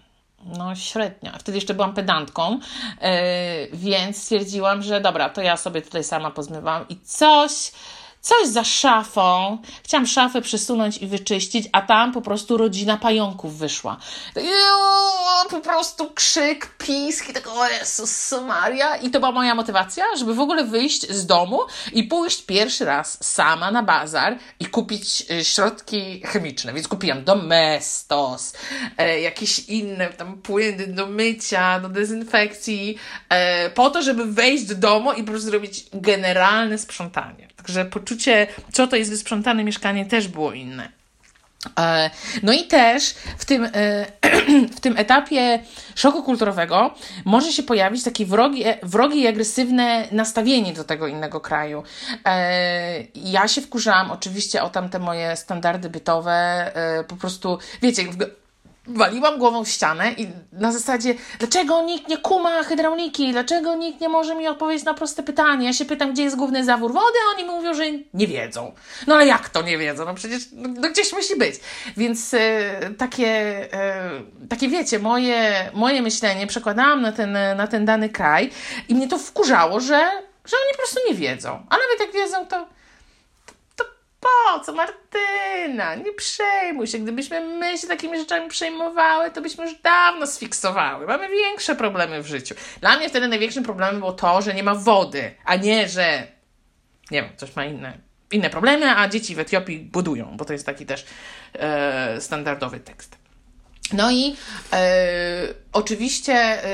no 0.58 0.74
średnio. 0.74 1.32
Wtedy 1.38 1.58
jeszcze 1.58 1.74
byłam 1.74 1.94
pedantką, 1.94 2.52
yy, 2.52 3.08
więc 3.72 4.22
stwierdziłam, 4.22 4.82
że 4.82 5.00
dobra, 5.00 5.28
to 5.28 5.42
ja 5.42 5.56
sobie 5.56 5.82
tutaj 5.82 6.04
sama 6.04 6.30
pozmywam 6.30 6.88
i 6.88 7.00
coś 7.00 7.72
coś 8.28 8.48
za 8.48 8.64
szafą. 8.64 9.58
Chciałam 9.84 10.06
szafę 10.06 10.42
przesunąć 10.42 10.98
i 10.98 11.06
wyczyścić, 11.06 11.68
a 11.72 11.82
tam 11.82 12.12
po 12.12 12.22
prostu 12.22 12.56
rodzina 12.56 12.96
pająków 12.96 13.58
wyszła. 13.58 13.96
Po 15.50 15.60
prostu 15.60 16.10
krzyk, 16.10 16.66
pisk 16.78 17.28
i 17.28 17.32
tak, 17.32 17.48
o 17.48 17.68
Jezus 17.68 18.34
Maria. 18.46 18.96
I 18.96 19.10
to 19.10 19.20
była 19.20 19.32
moja 19.32 19.54
motywacja, 19.54 20.04
żeby 20.18 20.34
w 20.34 20.40
ogóle 20.40 20.64
wyjść 20.64 21.10
z 21.10 21.26
domu 21.26 21.60
i 21.92 22.04
pójść 22.04 22.42
pierwszy 22.42 22.84
raz 22.84 23.24
sama 23.24 23.70
na 23.70 23.82
bazar 23.82 24.38
i 24.60 24.66
kupić 24.66 25.24
e, 25.30 25.44
środki 25.44 26.22
chemiczne. 26.24 26.72
Więc 26.72 26.88
kupiłam 26.88 27.24
Domestos, 27.24 28.52
e, 28.98 29.20
jakieś 29.20 29.58
inne 29.58 30.08
tam 30.08 30.42
płyny 30.42 30.86
do 30.86 31.06
mycia, 31.06 31.80
do 31.80 31.88
dezynfekcji, 31.88 32.98
e, 33.28 33.70
po 33.70 33.90
to, 33.90 34.02
żeby 34.02 34.24
wejść 34.24 34.64
do 34.64 34.74
domu 34.74 35.12
i 35.12 35.22
po 35.22 35.30
prostu 35.30 35.50
zrobić 35.50 35.84
generalne 35.92 36.78
sprzątanie. 36.78 37.48
Także 37.68 37.84
poczucie, 37.84 38.46
co 38.72 38.86
to 38.86 38.96
jest 38.96 39.10
wysprzątane 39.10 39.64
mieszkanie, 39.64 40.06
też 40.06 40.28
było 40.28 40.52
inne. 40.52 40.88
E, 41.78 42.10
no 42.42 42.52
i 42.52 42.64
też 42.64 43.14
w 43.38 43.44
tym, 43.44 43.64
e, 43.64 43.70
w 44.76 44.80
tym 44.80 44.96
etapie 44.96 45.62
szoku 45.94 46.22
kulturowego 46.22 46.94
może 47.24 47.52
się 47.52 47.62
pojawić 47.62 48.04
takie 48.04 48.26
wrogie, 48.26 48.78
wrogie 48.82 49.20
i 49.20 49.26
agresywne 49.26 50.08
nastawienie 50.12 50.72
do 50.72 50.84
tego 50.84 51.06
innego 51.06 51.40
kraju. 51.40 51.82
E, 52.24 53.02
ja 53.14 53.48
się 53.48 53.60
wkurzałam 53.60 54.10
oczywiście 54.10 54.62
o 54.62 54.70
tamte 54.70 54.98
moje 54.98 55.36
standardy 55.36 55.90
bytowe, 55.90 56.72
po 57.08 57.16
prostu, 57.16 57.58
wiecie, 57.82 58.02
waliłam 58.88 59.38
głową 59.38 59.64
w 59.64 59.68
ścianę 59.68 60.12
i 60.12 60.28
na 60.52 60.72
zasadzie, 60.72 61.14
dlaczego 61.38 61.82
nikt 61.82 62.08
nie 62.08 62.18
kuma 62.18 62.62
hydrauliki, 62.62 63.32
dlaczego 63.32 63.74
nikt 63.74 64.00
nie 64.00 64.08
może 64.08 64.34
mi 64.34 64.48
odpowiedzieć 64.48 64.84
na 64.84 64.94
proste 64.94 65.22
pytanie. 65.22 65.66
Ja 65.66 65.72
się 65.72 65.84
pytam, 65.84 66.12
gdzie 66.12 66.22
jest 66.22 66.36
główny 66.36 66.64
zawór 66.64 66.92
wody, 66.92 67.18
a 67.26 67.36
oni 67.36 67.44
mówią, 67.44 67.74
że 67.74 67.84
nie 68.14 68.26
wiedzą. 68.26 68.72
No 69.06 69.14
ale 69.14 69.26
jak 69.26 69.48
to 69.48 69.62
nie 69.62 69.78
wiedzą? 69.78 70.04
No 70.04 70.14
przecież 70.14 70.42
no, 70.52 70.68
no 70.80 70.90
gdzieś 70.90 71.12
musi 71.12 71.36
być. 71.36 71.54
Więc 71.96 72.34
e, 72.34 72.70
takie, 72.98 73.28
e, 73.72 74.10
takie 74.48 74.68
wiecie, 74.68 74.98
moje, 74.98 75.70
moje 75.74 76.02
myślenie 76.02 76.46
przekładałam 76.46 77.02
na 77.02 77.12
ten, 77.12 77.32
na 77.32 77.66
ten 77.66 77.84
dany 77.84 78.08
kraj 78.08 78.50
i 78.88 78.94
mnie 78.94 79.08
to 79.08 79.18
wkurzało, 79.18 79.80
że, 79.80 79.98
że 80.44 80.56
oni 80.56 80.72
po 80.72 80.76
prostu 80.76 81.00
nie 81.08 81.14
wiedzą. 81.14 81.50
A 81.50 81.76
nawet 81.76 82.00
jak 82.00 82.12
wiedzą, 82.12 82.46
to 82.46 82.77
po 84.28 84.60
co, 84.60 84.72
Martyna? 84.72 85.94
Nie 85.94 86.12
przejmuj 86.12 86.86
się. 86.86 86.98
Gdybyśmy 86.98 87.40
my 87.40 87.78
się 87.78 87.86
takimi 87.88 88.18
rzeczami 88.18 88.48
przejmowały, 88.48 89.30
to 89.30 89.42
byśmy 89.42 89.64
już 89.64 89.74
dawno 89.82 90.26
sfiksowały. 90.26 91.06
Mamy 91.06 91.28
większe 91.28 91.76
problemy 91.76 92.22
w 92.22 92.26
życiu. 92.26 92.54
Dla 92.80 92.96
mnie 92.96 93.08
wtedy 93.08 93.28
największym 93.28 93.64
problemem 93.64 93.98
było 93.98 94.12
to, 94.12 94.42
że 94.42 94.54
nie 94.54 94.62
ma 94.62 94.74
wody, 94.74 95.34
a 95.44 95.56
nie, 95.56 95.88
że 95.88 96.26
nie 97.10 97.22
wiem, 97.22 97.30
coś 97.36 97.56
ma 97.56 97.64
inne, 97.64 97.98
inne 98.32 98.50
problemy, 98.50 98.96
a 98.96 99.08
dzieci 99.08 99.34
w 99.34 99.38
Etiopii 99.38 99.78
budują, 99.78 100.36
bo 100.36 100.44
to 100.44 100.52
jest 100.52 100.66
taki 100.66 100.86
też 100.86 101.06
e, 101.52 102.20
standardowy 102.20 102.80
tekst. 102.80 103.16
No 103.92 104.10
i 104.10 104.36
e, 104.72 104.86
oczywiście 105.72 106.34
e, 106.34 106.68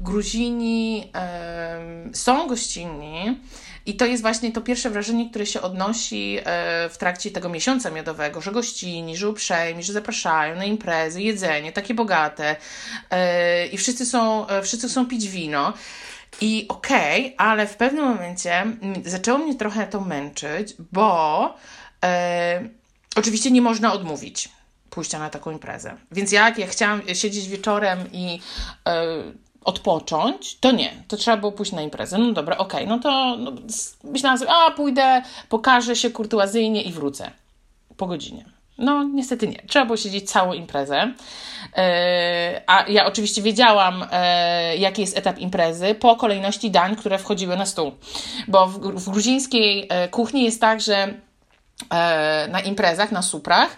Gruzini 0.00 1.10
e, 1.14 1.80
są 2.12 2.46
gościnni, 2.46 3.36
i 3.86 3.96
to 3.96 4.06
jest 4.06 4.22
właśnie 4.22 4.52
to 4.52 4.60
pierwsze 4.60 4.90
wrażenie, 4.90 5.30
które 5.30 5.46
się 5.46 5.60
odnosi 5.60 6.38
e, 6.38 6.42
w 6.88 6.98
trakcie 6.98 7.30
tego 7.30 7.48
miesiąca 7.48 7.90
miodowego, 7.90 8.40
że 8.40 8.52
gościni, 8.52 9.16
że 9.16 9.28
uprzejmi, 9.28 9.82
że 9.82 9.92
zapraszają 9.92 10.56
na 10.56 10.64
imprezy, 10.64 11.22
jedzenie 11.22 11.72
takie 11.72 11.94
bogate 11.94 12.56
e, 13.10 13.66
i 13.66 13.78
wszyscy 13.78 14.06
są, 14.06 14.46
e, 14.46 14.62
wszyscy 14.62 14.88
chcą 14.88 15.06
pić 15.06 15.28
wino. 15.28 15.72
I 16.40 16.66
okej, 16.68 17.20
okay, 17.20 17.46
ale 17.46 17.66
w 17.66 17.76
pewnym 17.76 18.04
momencie 18.04 18.66
zaczęło 19.04 19.38
mnie 19.38 19.54
trochę 19.54 19.86
to 19.86 20.00
męczyć, 20.00 20.74
bo 20.92 21.54
oczywiście 23.16 23.50
nie 23.50 23.62
można 23.62 23.92
odmówić 23.92 24.48
pójścia 24.90 25.18
na 25.18 25.30
taką 25.30 25.50
imprezę. 25.50 25.96
Więc 26.12 26.32
jak 26.32 26.58
ja 26.58 26.66
chciałam 26.66 27.02
siedzieć 27.14 27.48
wieczorem 27.48 27.98
i 28.12 28.40
odpocząć, 29.64 30.58
to 30.58 30.72
nie, 30.72 30.92
to 31.08 31.16
trzeba 31.16 31.36
było 31.36 31.52
pójść 31.52 31.72
na 31.72 31.82
imprezę. 31.82 32.18
No 32.18 32.32
dobra, 32.32 32.58
okej, 32.58 32.84
okay, 32.84 32.96
no 32.96 33.02
to 33.02 33.36
no, 33.36 33.52
myślałam 34.04 34.38
sobie, 34.38 34.50
a 34.50 34.70
pójdę, 34.70 35.22
pokażę 35.48 35.96
się 35.96 36.10
kurtuazyjnie 36.10 36.82
i 36.82 36.92
wrócę 36.92 37.30
po 37.96 38.06
godzinie. 38.06 38.44
No, 38.78 39.04
niestety 39.04 39.48
nie. 39.48 39.62
Trzeba 39.66 39.84
było 39.84 39.96
siedzieć 39.96 40.30
całą 40.30 40.52
imprezę. 40.52 41.12
Yy, 41.76 41.82
a 42.66 42.84
ja 42.88 43.06
oczywiście 43.06 43.42
wiedziałam, 43.42 44.04
yy, 44.72 44.76
jaki 44.76 45.00
jest 45.00 45.18
etap 45.18 45.38
imprezy 45.38 45.94
po 45.94 46.16
kolejności 46.16 46.70
dań, 46.70 46.96
które 46.96 47.18
wchodziły 47.18 47.56
na 47.56 47.66
stół. 47.66 47.92
Bo 48.48 48.66
w, 48.66 49.10
gruzińskiej 49.10 49.78
yy, 49.80 50.08
kuchni 50.08 50.44
jest 50.44 50.60
tak, 50.60 50.80
że 50.80 51.14
na 52.48 52.60
imprezach, 52.60 53.12
na 53.12 53.22
suprach, 53.22 53.76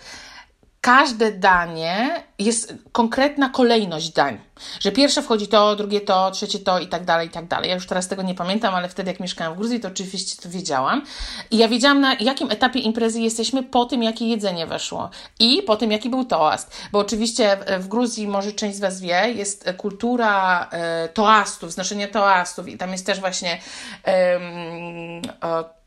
każde 0.83 1.33
danie 1.33 2.25
jest 2.39 2.75
konkretna 2.93 3.49
kolejność 3.49 4.13
dań. 4.13 4.39
Że 4.81 4.93
pierwsze 4.93 5.23
wchodzi 5.23 5.49
to, 5.49 5.77
drugie 5.77 6.01
to, 6.01 6.31
trzecie 6.31 6.59
to 6.59 6.79
i 6.79 6.87
tak 6.87 7.05
dalej, 7.05 7.29
i 7.29 7.31
tak 7.31 7.47
dalej. 7.47 7.69
Ja 7.69 7.75
już 7.75 7.87
teraz 7.87 8.09
tego 8.09 8.23
nie 8.23 8.35
pamiętam, 8.35 8.75
ale 8.75 8.89
wtedy 8.89 9.11
jak 9.11 9.21
mieszkałam 9.21 9.55
w 9.55 9.57
Gruzji, 9.57 9.81
to 9.81 9.89
oczywiście 9.89 10.43
to 10.43 10.49
wiedziałam. 10.49 11.05
I 11.51 11.57
ja 11.57 11.69
wiedziałam 11.69 12.01
na 12.01 12.15
jakim 12.15 12.51
etapie 12.51 12.81
imprezy 12.81 13.21
jesteśmy 13.21 13.63
po 13.63 13.85
tym, 13.85 14.03
jakie 14.03 14.29
jedzenie 14.29 14.67
weszło. 14.67 15.11
I 15.39 15.63
po 15.63 15.77
tym, 15.77 15.93
jaki 15.93 16.11
był 16.11 16.25
toast. 16.25 16.77
Bo 16.93 16.99
oczywiście 16.99 17.59
w 17.79 17.89
Gruzji, 17.89 18.29
może 18.29 18.53
część 18.53 18.77
z 18.77 18.81
Was 18.81 19.01
wie, 19.01 19.33
jest 19.33 19.71
kultura 19.77 20.69
e, 20.73 21.09
toastów, 21.09 21.73
znoszenia 21.73 22.09
toastów 22.09 22.69
i 22.69 22.79
tam 22.79 22.93
jest 22.93 23.07
też 23.07 23.21
właśnie 23.21 23.61
e, 24.07 24.41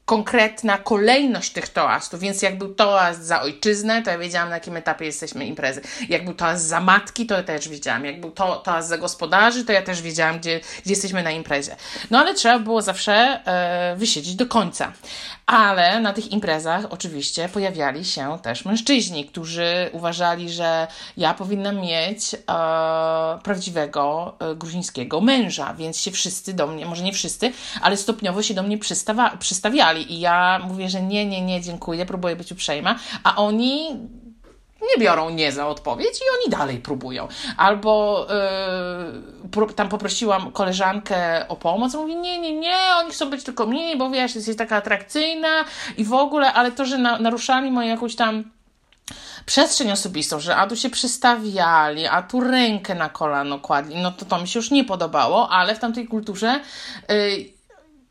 konkretna 0.06 0.78
kolejność 0.78 1.52
tych 1.52 1.70
toastów, 1.70 2.20
więc 2.20 2.42
jak 2.42 2.58
był 2.58 2.76
toast 2.76 3.24
za 3.24 3.42
ojczyznę, 3.42 4.02
to 4.02 4.12
ja 4.12 4.18
wiedziałam 4.18 4.50
na 4.50 4.56
jakim 4.56 4.78
etapie 4.78 5.06
jesteśmy 5.06 5.46
imprezy. 5.46 5.82
Jak 6.10 6.26
był 6.26 6.34
toast 6.34 6.66
za 6.66 6.80
matki, 6.80 7.26
to 7.26 7.36
ja 7.36 7.44
też 7.44 7.70
wiedziałam. 7.70 8.06
Jak 8.06 8.22
był 8.22 8.32
to, 8.32 8.56
toast 8.56 8.88
za 8.88 8.98
gospodarzy, 8.98 9.66
to 9.66 9.72
ja 9.72 9.82
też 9.82 10.02
wiedziałam, 10.02 10.40
gdzie, 10.40 10.60
gdzie 10.84 10.92
jesteśmy 10.92 11.24
na 11.24 11.32
imprezie. 11.32 11.76
No 12.12 12.20
ale 12.20 12.34
trzeba 12.34 12.60
było 12.60 12.82
zawsze 12.82 13.14
e, 13.14 13.96
wysiedzieć 13.96 14.36
do 14.36 14.46
końca. 14.46 14.92
Ale 15.46 16.00
na 16.00 16.14
tych 16.14 16.32
imprezach 16.32 16.86
oczywiście 16.90 17.50
pojawiali 17.50 18.06
się 18.06 18.38
też 18.42 18.66
mężczyźni, 18.66 19.26
którzy 19.26 19.90
uważali, 19.92 20.50
że 20.50 20.88
ja 21.18 21.34
powinnam 21.34 21.82
mieć 21.82 22.34
e, 22.34 22.38
prawdziwego 23.44 24.36
e, 24.40 24.56
gruzińskiego 24.56 25.22
męża, 25.22 25.74
więc 25.74 26.00
się 26.00 26.12
wszyscy 26.12 26.54
do 26.54 26.68
mnie, 26.68 26.86
może 26.86 27.04
nie 27.04 27.14
wszyscy, 27.14 27.52
ale 27.82 27.98
stopniowo 27.98 28.44
się 28.44 28.54
do 28.54 28.64
mnie 28.64 28.78
przystawiali. 29.40 29.95
I 30.02 30.20
ja 30.20 30.62
mówię, 30.64 30.90
że 30.90 31.02
nie, 31.02 31.26
nie, 31.26 31.42
nie, 31.42 31.62
dziękuję, 31.62 32.06
próbuję 32.06 32.36
być 32.36 32.52
uprzejma, 32.52 32.96
a 33.24 33.36
oni 33.36 34.00
nie 34.82 35.04
biorą 35.04 35.30
nie 35.30 35.52
za 35.52 35.68
odpowiedź 35.68 36.18
i 36.18 36.40
oni 36.40 36.58
dalej 36.58 36.78
próbują. 36.78 37.28
Albo 37.58 38.26
yy, 39.58 39.74
tam 39.76 39.90
poprosiłam 39.90 40.52
koleżankę 40.52 41.48
o 41.48 41.56
pomoc, 41.56 41.94
mówi 41.94 42.16
nie, 42.16 42.40
nie, 42.40 42.56
nie, 42.56 42.78
oni 43.00 43.12
chcą 43.12 43.30
być 43.30 43.44
tylko 43.44 43.66
mniej, 43.66 43.98
bo 43.98 44.10
wiesz, 44.10 44.36
jesteś 44.36 44.56
taka 44.56 44.76
atrakcyjna 44.76 45.66
i 45.98 46.06
w 46.06 46.14
ogóle, 46.14 46.54
ale 46.54 46.72
to, 46.72 46.86
że 46.86 46.98
na, 46.98 47.20
naruszali 47.20 47.72
moją 47.72 47.90
jakąś 47.90 48.16
tam 48.16 48.44
przestrzeń 49.46 49.92
osobistą, 49.92 50.40
że 50.40 50.56
a 50.56 50.68
tu 50.68 50.76
się 50.76 50.90
przystawiali, 50.90 52.08
a 52.08 52.22
tu 52.22 52.40
rękę 52.40 52.96
na 52.96 53.10
kolano 53.10 53.60
kładli, 53.60 53.96
no 54.02 54.12
to 54.12 54.26
to 54.26 54.42
mi 54.42 54.48
się 54.48 54.60
już 54.60 54.72
nie 54.72 54.84
podobało, 54.84 55.50
ale 55.50 55.76
w 55.76 55.80
tamtej 55.80 56.08
kulturze 56.08 56.60
y, 57.12 57.55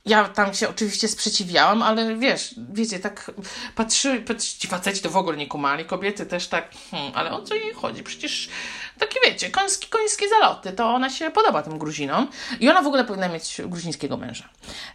ja 0.04 0.28
tam 0.28 0.54
się 0.54 0.68
oczywiście 0.68 1.08
sprzeciwiałam, 1.08 1.82
ale 1.82 2.16
wiesz, 2.16 2.54
wiecie, 2.72 2.98
tak 2.98 3.30
patrzy, 3.74 4.20
patrzy 4.20 4.58
ci 4.58 4.68
faceci 4.68 5.02
to 5.02 5.10
w 5.10 5.16
ogóle 5.16 5.36
nie 5.36 5.46
kumali, 5.46 5.84
kobiety 5.84 6.26
też 6.26 6.48
tak, 6.48 6.70
hmm, 6.90 7.12
ale 7.14 7.30
o 7.30 7.42
co 7.42 7.54
jej 7.54 7.74
chodzi? 7.74 8.02
Przecież 8.02 8.48
takie 8.98 9.20
wiecie, 9.24 9.50
końskie, 9.50 9.86
końskie 9.88 10.28
zaloty, 10.28 10.72
to 10.72 10.94
ona 10.94 11.10
się 11.10 11.30
podoba 11.30 11.62
tym 11.62 11.78
Gruzinom 11.78 12.28
i 12.60 12.68
ona 12.68 12.82
w 12.82 12.86
ogóle 12.86 13.04
powinna 13.04 13.28
mieć 13.28 13.60
gruzińskiego 13.66 14.16
męża. 14.16 14.48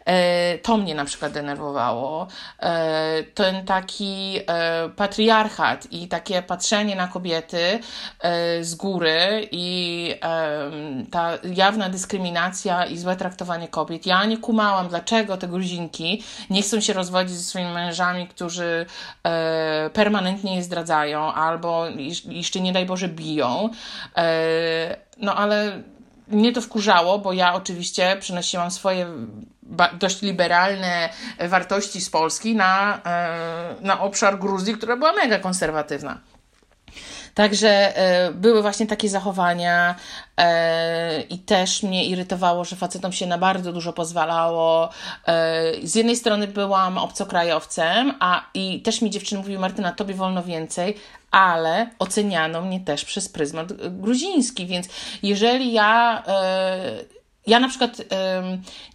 E, 0.05 0.57
to 0.57 0.77
mnie 0.77 0.95
na 0.95 1.05
przykład 1.05 1.31
denerwowało. 1.31 2.27
E, 2.59 3.23
ten 3.23 3.65
taki 3.65 4.39
e, 4.47 4.89
patriarchat 4.89 5.87
i 5.91 6.07
takie 6.07 6.41
patrzenie 6.41 6.95
na 6.95 7.07
kobiety 7.07 7.79
e, 8.19 8.63
z 8.63 8.75
góry 8.75 9.47
i 9.51 9.79
ta 11.11 11.37
jawna 11.53 11.89
dyskryminacja 11.89 12.85
i 12.85 12.97
złe 12.97 13.15
traktowanie 13.15 13.67
kobiet. 13.67 14.05
Ja 14.05 14.25
nie 14.25 14.37
kumałam, 14.37 14.87
dlaczego 14.87 15.37
te 15.37 15.47
Gruzinki 15.47 16.23
nie 16.49 16.61
chcą 16.61 16.81
się 16.81 16.93
rozwodzić 16.93 17.35
ze 17.35 17.43
swoimi 17.43 17.71
mężami, 17.71 18.27
którzy 18.27 18.85
e, 19.23 19.89
permanentnie 19.93 20.55
je 20.55 20.63
zdradzają 20.63 21.33
albo 21.33 21.85
jeszcze 22.25 22.61
nie 22.61 22.73
daj 22.73 22.85
Boże 22.85 23.07
biją. 23.07 23.69
E, 24.17 24.97
no 25.17 25.35
ale 25.35 25.83
mnie 26.27 26.53
to 26.53 26.61
wkurzało, 26.61 27.19
bo 27.19 27.33
ja 27.33 27.53
oczywiście 27.53 28.17
przynosiłam 28.19 28.71
swoje 28.71 29.07
dość 29.99 30.21
liberalne 30.21 31.09
wartości 31.39 32.01
z 32.01 32.09
Polski 32.09 32.55
na, 32.55 33.01
e, 33.05 33.75
na 33.81 33.99
obszar 33.99 34.39
Gruzji, 34.39 34.73
która 34.73 34.97
była 34.97 35.13
mega 35.13 35.39
konserwatywna. 35.39 36.17
Także 37.39 37.97
e, 37.97 38.31
były 38.31 38.61
właśnie 38.61 38.87
takie 38.87 39.09
zachowania 39.09 39.95
e, 40.37 41.21
i 41.21 41.37
też 41.37 41.83
mnie 41.83 42.05
irytowało, 42.05 42.65
że 42.65 42.75
facetom 42.75 43.11
się 43.11 43.27
na 43.27 43.37
bardzo 43.37 43.73
dużo 43.73 43.93
pozwalało. 43.93 44.89
E, 45.27 45.63
z 45.83 45.95
jednej 45.95 46.15
strony 46.15 46.47
byłam 46.47 46.97
obcokrajowcem, 46.97 48.13
a 48.19 48.45
i 48.53 48.81
też 48.81 49.01
mi 49.01 49.09
dziewczyny 49.09 49.41
mówiły, 49.41 49.59
Martyna, 49.59 49.91
tobie 49.91 50.13
wolno 50.13 50.43
więcej, 50.43 50.95
ale 51.31 51.89
oceniano 51.99 52.61
mnie 52.61 52.79
też 52.79 53.05
przez 53.05 53.29
pryzmat 53.29 53.73
gruziński, 53.89 54.67
więc 54.67 54.89
jeżeli 55.23 55.73
ja 55.73 56.23
ja 57.47 57.59
na 57.59 57.69
przykład 57.69 57.97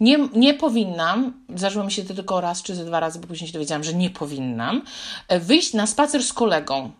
nie, 0.01 0.19
nie 0.35 0.55
powinnam, 0.55 1.45
zdarzyło 1.55 1.85
mi 1.85 1.93
się 1.93 2.05
to 2.05 2.15
tylko 2.15 2.41
raz 2.41 2.63
czy 2.63 2.75
dwa 2.75 3.01
razy, 3.01 3.19
bo 3.19 3.27
później 3.27 3.49
się 3.49 3.53
dowiedziałam, 3.53 3.85
że 3.85 3.95
nie 3.95 4.11
powinnam, 4.11 4.83
wyjść 5.29 5.75
na 5.75 5.87
spacer 5.87 6.23
z 6.23 6.33
kolegą 6.33 6.93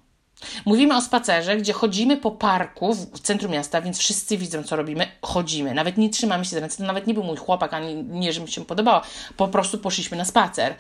Mówimy 0.65 0.97
o 0.97 1.01
spacerze, 1.01 1.57
gdzie 1.57 1.73
chodzimy 1.73 2.17
po 2.17 2.31
parku 2.31 2.95
w 2.95 3.21
centrum 3.21 3.53
miasta, 3.53 3.81
więc 3.81 3.99
wszyscy 3.99 4.37
widzą, 4.39 4.63
co 4.63 4.77
robimy. 4.77 5.07
Chodzimy. 5.23 5.75
Nawet 5.75 5.97
nie 5.97 6.11
trzymamy 6.11 6.45
się 6.45 6.51
za 6.51 6.61
ręce. 6.61 6.77
To 6.77 6.85
nawet 6.85 7.07
nie 7.07 7.15
był 7.15 7.23
mój 7.25 7.37
chłopak, 7.37 7.75
ani 7.75 7.95
nie, 7.95 8.33
że 8.33 8.41
mi 8.41 8.49
się 8.49 8.65
podobało. 8.65 9.03
Po 9.37 9.49
prostu 9.49 9.79
poszliśmy 9.79 10.17
na 10.17 10.25
spacer. 10.25 10.75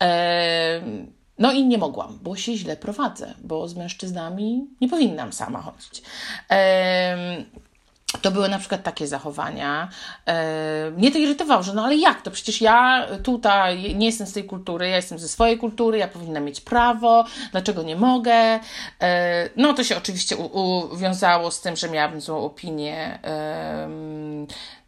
Eee, 0.00 0.82
no 1.38 1.52
i 1.52 1.66
nie 1.66 1.78
mogłam, 1.78 2.18
bo 2.22 2.36
się 2.36 2.56
źle 2.56 2.76
prowadzę, 2.76 3.34
bo 3.44 3.68
z 3.68 3.74
mężczyznami 3.74 4.66
nie 4.80 4.88
powinnam 4.88 5.32
sama 5.32 5.62
chodzić. 5.62 6.02
Eee, 6.48 7.46
to 8.22 8.30
były 8.30 8.48
na 8.48 8.58
przykład 8.58 8.82
takie 8.82 9.06
zachowania. 9.06 9.88
E, 10.26 10.90
mnie 10.90 11.10
to 11.10 11.18
irytowało, 11.18 11.62
że 11.62 11.74
no 11.74 11.84
ale 11.84 11.96
jak 11.96 12.22
to? 12.22 12.30
Przecież 12.30 12.60
ja 12.60 13.06
tutaj 13.22 13.94
nie 13.94 14.06
jestem 14.06 14.26
z 14.26 14.32
tej 14.32 14.44
kultury, 14.44 14.88
ja 14.88 14.96
jestem 14.96 15.18
ze 15.18 15.28
swojej 15.28 15.58
kultury, 15.58 15.98
ja 15.98 16.08
powinnam 16.08 16.44
mieć 16.44 16.60
prawo, 16.60 17.24
dlaczego 17.52 17.82
nie 17.82 17.96
mogę? 17.96 18.60
E, 19.00 19.50
no 19.56 19.74
to 19.74 19.84
się 19.84 19.96
oczywiście 19.96 20.36
uwiązało 20.92 21.50
z 21.50 21.60
tym, 21.60 21.76
że 21.76 21.88
miałabym 21.88 22.20
złą 22.20 22.44
opinię 22.44 23.18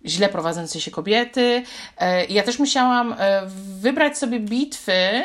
źle 0.07 0.29
prowadzącej 0.29 0.81
się 0.81 0.91
kobiety. 0.91 1.63
E, 1.99 2.25
ja 2.25 2.43
też 2.43 2.59
musiałam 2.59 3.15
wybrać 3.81 4.19
sobie 4.19 4.41
bitwy, 4.41 5.23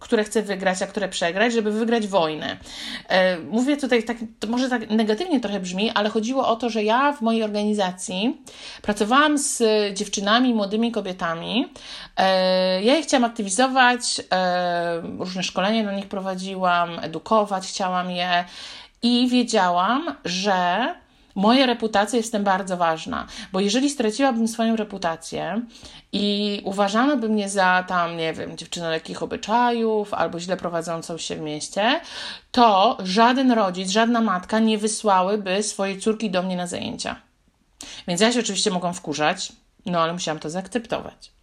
które 0.00 0.24
chcę 0.24 0.42
wygrać, 0.42 0.82
a 0.82 0.86
które 0.86 1.08
przegrać, 1.08 1.52
żeby 1.52 1.72
wygrać 1.72 2.06
wojnę. 2.06 2.56
E, 3.08 3.38
mówię 3.38 3.76
tutaj 3.76 4.02
tak, 4.02 4.16
może 4.48 4.68
tak 4.68 4.90
negatywnie 4.90 5.40
trochę 5.40 5.60
brzmi, 5.60 5.90
ale 5.90 6.08
chodziło 6.10 6.48
o 6.48 6.56
to, 6.56 6.70
że 6.70 6.82
ja 6.82 7.12
w 7.12 7.20
mojej 7.20 7.42
organizacji 7.42 8.42
pracowałam 8.82 9.38
z 9.38 9.62
dziewczynami, 9.94 10.54
młodymi 10.54 10.92
kobietami. 10.92 11.68
E, 12.16 12.82
ja 12.82 12.94
je 12.94 13.02
chciałam 13.02 13.24
aktywizować, 13.24 14.20
e, 14.32 15.00
różne 15.18 15.42
szkolenia 15.42 15.82
dla 15.82 15.92
nich 15.92 16.08
prowadziłam, 16.08 16.98
edukować 17.02 17.66
chciałam 17.66 18.10
je 18.10 18.44
i 19.02 19.28
wiedziałam, 19.28 20.16
że 20.24 20.94
Moja 21.36 21.66
reputacja 21.66 22.16
jest 22.16 22.32
tym 22.32 22.44
bardzo 22.44 22.76
ważna, 22.76 23.26
bo 23.52 23.60
jeżeli 23.60 23.90
straciłabym 23.90 24.48
swoją 24.48 24.76
reputację 24.76 25.62
i 26.12 26.60
uważano 26.64 27.16
by 27.16 27.28
mnie 27.28 27.48
za 27.48 27.84
tam, 27.88 28.16
nie 28.16 28.32
wiem, 28.32 28.56
dziewczynę 28.56 28.90
lekkich 28.90 29.22
obyczajów 29.22 30.14
albo 30.14 30.40
źle 30.40 30.56
prowadzącą 30.56 31.18
się 31.18 31.36
w 31.36 31.40
mieście, 31.40 32.00
to 32.52 32.98
żaden 33.04 33.52
rodzic, 33.52 33.90
żadna 33.90 34.20
matka 34.20 34.58
nie 34.58 34.78
wysłałyby 34.78 35.62
swojej 35.62 36.00
córki 36.00 36.30
do 36.30 36.42
mnie 36.42 36.56
na 36.56 36.66
zajęcia. 36.66 37.16
Więc 38.08 38.20
ja 38.20 38.32
się 38.32 38.40
oczywiście 38.40 38.70
mogłam 38.70 38.94
wkurzać, 38.94 39.52
no 39.86 40.00
ale 40.00 40.12
musiałam 40.12 40.38
to 40.38 40.50
zaakceptować. 40.50 41.35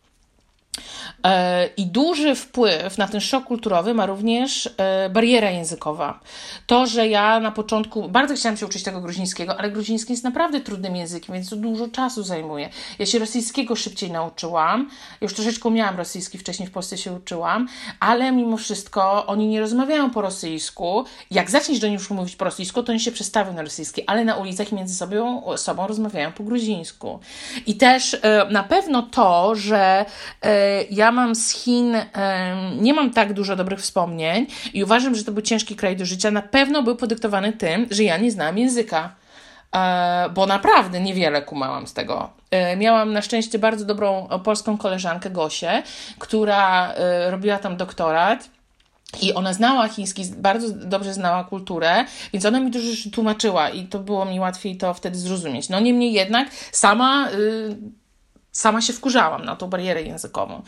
E, 1.23 1.69
I 1.77 1.85
duży 1.85 2.35
wpływ 2.35 2.97
na 2.97 3.07
ten 3.07 3.21
szok 3.21 3.45
kulturowy 3.45 3.93
ma 3.93 4.05
również 4.05 4.69
e, 4.77 5.09
bariera 5.09 5.49
językowa. 5.49 6.19
To, 6.67 6.87
że 6.87 7.07
ja 7.07 7.39
na 7.39 7.51
początku 7.51 8.09
bardzo 8.09 8.35
chciałam 8.35 8.57
się 8.57 8.65
uczyć 8.65 8.83
tego 8.83 9.01
gruzińskiego, 9.01 9.59
ale 9.59 9.71
gruziński 9.71 10.13
jest 10.13 10.23
naprawdę 10.23 10.61
trudnym 10.61 10.95
językiem, 10.95 11.33
więc 11.33 11.49
to 11.49 11.55
dużo 11.55 11.87
czasu 11.87 12.23
zajmuje. 12.23 12.69
Ja 12.99 13.05
się 13.05 13.19
rosyjskiego 13.19 13.75
szybciej 13.75 14.11
nauczyłam, 14.11 14.89
już 15.21 15.33
troszeczkę 15.33 15.71
miałam 15.71 15.97
rosyjski, 15.97 16.37
wcześniej 16.37 16.69
w 16.69 16.71
Polsce 16.71 16.97
się 16.97 17.11
uczyłam, 17.11 17.67
ale 17.99 18.31
mimo 18.31 18.57
wszystko 18.57 19.25
oni 19.25 19.47
nie 19.47 19.59
rozmawiają 19.59 20.09
po 20.09 20.21
rosyjsku. 20.21 21.05
Jak 21.31 21.49
zaczniesz 21.49 21.79
do 21.79 21.87
nich 21.87 22.09
mówić 22.09 22.35
po 22.35 22.45
rosyjsku, 22.45 22.83
to 22.83 22.91
oni 22.91 22.99
się 22.99 23.11
przestawią 23.11 23.53
na 23.53 23.61
rosyjski, 23.61 24.05
ale 24.07 24.25
na 24.25 24.35
ulicach 24.35 24.71
między 24.71 24.95
sobą, 24.95 25.43
sobą 25.57 25.87
rozmawiają 25.87 26.31
po 26.31 26.43
gruzińsku. 26.43 27.19
I 27.65 27.75
też 27.75 28.17
e, 28.21 28.47
na 28.51 28.63
pewno 28.63 29.01
to, 29.01 29.55
że 29.55 30.05
ja 30.89 31.11
mam 31.11 31.35
z 31.35 31.49
Chin, 31.51 31.95
nie 32.79 32.93
mam 32.93 33.11
tak 33.11 33.33
dużo 33.33 33.55
dobrych 33.55 33.79
wspomnień 33.79 34.47
i 34.73 34.83
uważam, 34.83 35.15
że 35.15 35.23
to 35.23 35.31
był 35.31 35.41
ciężki 35.41 35.75
kraj 35.75 35.97
do 35.97 36.05
życia. 36.05 36.31
Na 36.31 36.41
pewno 36.41 36.83
był 36.83 36.95
podyktowany 36.95 37.53
tym, 37.53 37.87
że 37.91 38.03
ja 38.03 38.17
nie 38.17 38.31
znałam 38.31 38.57
języka 38.57 39.15
e, 39.75 40.29
bo 40.33 40.45
naprawdę 40.45 41.01
niewiele 41.01 41.41
kumałam 41.41 41.87
z 41.87 41.93
tego. 41.93 42.29
E, 42.51 42.77
miałam 42.77 43.13
na 43.13 43.21
szczęście 43.21 43.59
bardzo 43.59 43.85
dobrą 43.85 44.27
polską 44.43 44.77
koleżankę 44.77 45.29
Gosię, 45.29 45.83
która 46.19 46.93
e, 46.93 47.31
robiła 47.31 47.59
tam 47.59 47.77
doktorat. 47.77 48.49
I 49.21 49.33
ona 49.33 49.53
znała 49.53 49.87
chiński, 49.87 50.23
bardzo 50.37 50.69
dobrze 50.69 51.13
znała 51.13 51.43
kulturę, 51.43 52.05
więc 52.33 52.45
ona 52.45 52.59
mi 52.59 52.71
dużo 52.71 52.91
rzeczy 52.91 53.11
tłumaczyła 53.11 53.69
i 53.69 53.85
to 53.85 53.99
było 53.99 54.25
mi 54.25 54.39
łatwiej 54.39 54.77
to 54.77 54.93
wtedy 54.93 55.17
zrozumieć. 55.17 55.69
No 55.69 55.79
niemniej 55.79 56.13
jednak 56.13 56.47
sama 56.71 57.29
y, 57.31 57.77
sama 58.53 58.81
się 58.81 58.93
wkurzałam 58.93 59.45
na 59.45 59.55
tą 59.55 59.67
barierę 59.67 60.01
językową. 60.01 60.61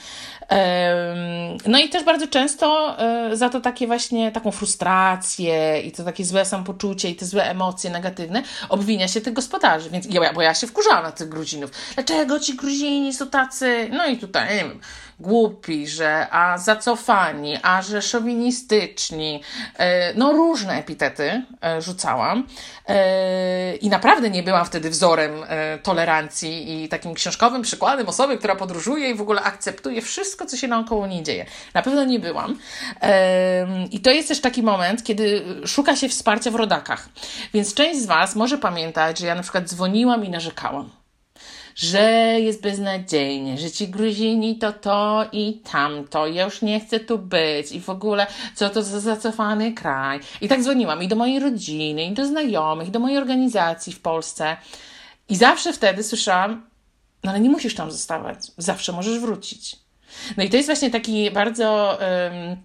No 1.67 1.79
i 1.79 1.89
też 1.89 2.03
bardzo 2.03 2.27
często 2.27 2.95
e, 2.99 3.35
za 3.37 3.49
to 3.49 3.61
takie 3.61 3.87
właśnie 3.87 4.31
taką 4.31 4.51
frustrację 4.51 5.81
i 5.81 5.91
to 5.91 6.03
takie 6.03 6.25
złe 6.25 6.45
samopoczucie 6.45 7.09
i 7.09 7.15
te 7.15 7.25
złe 7.25 7.49
emocje 7.49 7.89
negatywne 7.89 8.43
obwinia 8.69 9.07
się 9.07 9.21
tych 9.21 9.33
gospodarzy. 9.33 9.89
Więc 9.89 10.05
ja, 10.09 10.33
bo 10.33 10.41
ja 10.41 10.53
się 10.53 10.67
wkurzałam 10.67 11.03
na 11.03 11.11
tych 11.11 11.29
Gruzinów. 11.29 11.71
Dlaczego 11.95 12.39
ci 12.39 12.55
Gruzini 12.55 13.13
są 13.13 13.27
tacy? 13.27 13.89
No 13.91 14.05
i 14.05 14.17
tutaj, 14.17 14.49
nie 14.49 14.63
wiem, 14.63 14.79
głupi, 15.19 15.87
że 15.87 16.27
a 16.31 16.57
zacofani, 16.57 17.57
a 17.63 17.81
że 17.81 18.01
szowinistyczni. 18.01 19.41
E, 19.77 20.13
no 20.13 20.31
różne 20.31 20.73
epitety 20.73 21.43
e, 21.63 21.81
rzucałam. 21.81 22.47
I 23.81 23.89
naprawdę 23.89 24.29
nie 24.29 24.43
byłam 24.43 24.65
wtedy 24.65 24.89
wzorem 24.89 25.31
tolerancji 25.83 26.83
i 26.83 26.89
takim 26.89 27.13
książkowym 27.13 27.61
przykładem 27.61 28.07
osoby, 28.07 28.37
która 28.37 28.55
podróżuje 28.55 29.09
i 29.09 29.15
w 29.15 29.21
ogóle 29.21 29.41
akceptuje 29.41 30.01
wszystko, 30.01 30.45
co 30.45 30.57
się 30.57 30.67
naokoło 30.67 31.07
nie 31.07 31.23
dzieje. 31.23 31.45
Na 31.73 31.81
pewno 31.81 32.03
nie 32.03 32.19
byłam. 32.19 32.59
I 33.91 33.99
to 33.99 34.11
jest 34.11 34.27
też 34.27 34.41
taki 34.41 34.63
moment, 34.63 35.03
kiedy 35.03 35.43
szuka 35.65 35.95
się 35.95 36.09
wsparcia 36.09 36.51
w 36.51 36.55
rodakach. 36.55 37.09
Więc 37.53 37.73
część 37.73 38.01
z 38.01 38.05
Was 38.05 38.35
może 38.35 38.57
pamiętać, 38.57 39.19
że 39.19 39.27
ja 39.27 39.35
na 39.35 39.41
przykład 39.41 39.69
dzwoniłam 39.69 40.25
i 40.25 40.29
narzekałam 40.29 40.89
że 41.75 42.01
jest 42.39 42.61
beznadziejnie, 42.61 43.57
że 43.57 43.71
ci 43.71 43.87
Gruzini 43.87 44.57
to 44.57 44.73
to 44.73 45.25
i 45.31 45.61
tamto, 45.71 46.27
ja 46.27 46.45
już 46.45 46.61
nie 46.61 46.79
chcę 46.79 46.99
tu 46.99 47.19
być 47.19 47.71
i 47.71 47.81
w 47.81 47.89
ogóle 47.89 48.27
co 48.55 48.69
to 48.69 48.83
za 48.83 48.99
zacofany 48.99 49.73
kraj. 49.73 50.19
I 50.41 50.47
tak 50.47 50.61
dzwoniłam 50.61 51.03
i 51.03 51.07
do 51.07 51.15
mojej 51.15 51.39
rodziny, 51.39 52.03
i 52.03 52.11
do 52.11 52.25
znajomych, 52.25 52.87
i 52.87 52.91
do 52.91 52.99
mojej 52.99 53.17
organizacji 53.17 53.93
w 53.93 53.99
Polsce. 53.99 54.57
I 55.29 55.35
zawsze 55.35 55.73
wtedy 55.73 56.03
słyszałam, 56.03 56.65
no 57.23 57.31
ale 57.31 57.39
nie 57.39 57.49
musisz 57.49 57.75
tam 57.75 57.91
zostawać. 57.91 58.37
Zawsze 58.57 58.91
możesz 58.91 59.19
wrócić. 59.19 59.75
No 60.37 60.43
i 60.43 60.49
to 60.49 60.57
jest 60.57 60.67
właśnie 60.67 60.91
taki 60.91 61.31
bardzo. 61.31 61.97
Um, 62.01 62.57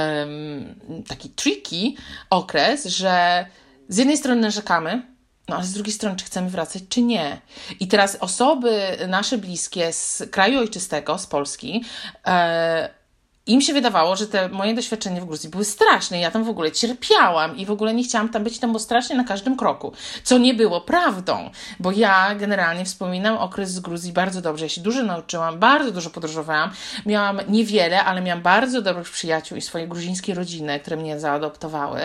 um, 0.00 1.04
taki 1.08 1.28
tricky 1.28 1.92
okres, 2.30 2.86
że 2.86 3.46
z 3.88 3.98
jednej 3.98 4.16
strony 4.16 4.40
narzekamy, 4.40 5.02
no 5.48 5.56
ale 5.56 5.64
z 5.64 5.72
drugiej 5.72 5.92
strony, 5.92 6.16
czy 6.16 6.24
chcemy 6.24 6.50
wracać, 6.50 6.82
czy 6.88 7.02
nie. 7.02 7.40
I 7.80 7.88
teraz 7.88 8.16
osoby 8.20 8.96
nasze 9.08 9.38
bliskie 9.38 9.92
z 9.92 10.22
kraju 10.30 10.58
ojczystego, 10.58 11.18
z 11.18 11.26
Polski, 11.26 11.84
e, 12.26 13.01
im 13.46 13.60
się 13.60 13.72
wydawało, 13.72 14.16
że 14.16 14.26
te 14.26 14.48
moje 14.48 14.74
doświadczenia 14.74 15.20
w 15.20 15.24
Gruzji 15.24 15.48
były 15.48 15.64
straszne. 15.64 16.20
Ja 16.20 16.30
tam 16.30 16.44
w 16.44 16.48
ogóle 16.48 16.72
cierpiałam 16.72 17.56
i 17.56 17.66
w 17.66 17.70
ogóle 17.70 17.94
nie 17.94 18.04
chciałam 18.04 18.28
tam 18.28 18.44
być, 18.44 18.58
tam 18.58 18.70
było 18.70 18.80
strasznie 18.80 19.16
na 19.16 19.24
każdym 19.24 19.56
kroku. 19.56 19.92
Co 20.24 20.38
nie 20.38 20.54
było 20.54 20.80
prawdą, 20.80 21.50
bo 21.80 21.92
ja 21.92 22.34
generalnie 22.34 22.84
wspominam 22.84 23.36
okres 23.36 23.72
z 23.72 23.80
Gruzji 23.80 24.12
bardzo 24.12 24.40
dobrze. 24.40 24.64
Ja 24.64 24.68
się 24.68 24.80
dużo 24.80 25.02
nauczyłam, 25.02 25.58
bardzo 25.58 25.90
dużo 25.90 26.10
podróżowałam. 26.10 26.70
Miałam 27.06 27.40
niewiele, 27.48 28.04
ale 28.04 28.20
miałam 28.20 28.42
bardzo 28.42 28.82
dobrych 28.82 29.10
przyjaciół 29.10 29.58
i 29.58 29.60
swoje 29.60 29.88
gruzińskie 29.88 30.34
rodziny, 30.34 30.80
które 30.80 30.96
mnie 30.96 31.20
zaadoptowały. 31.20 32.00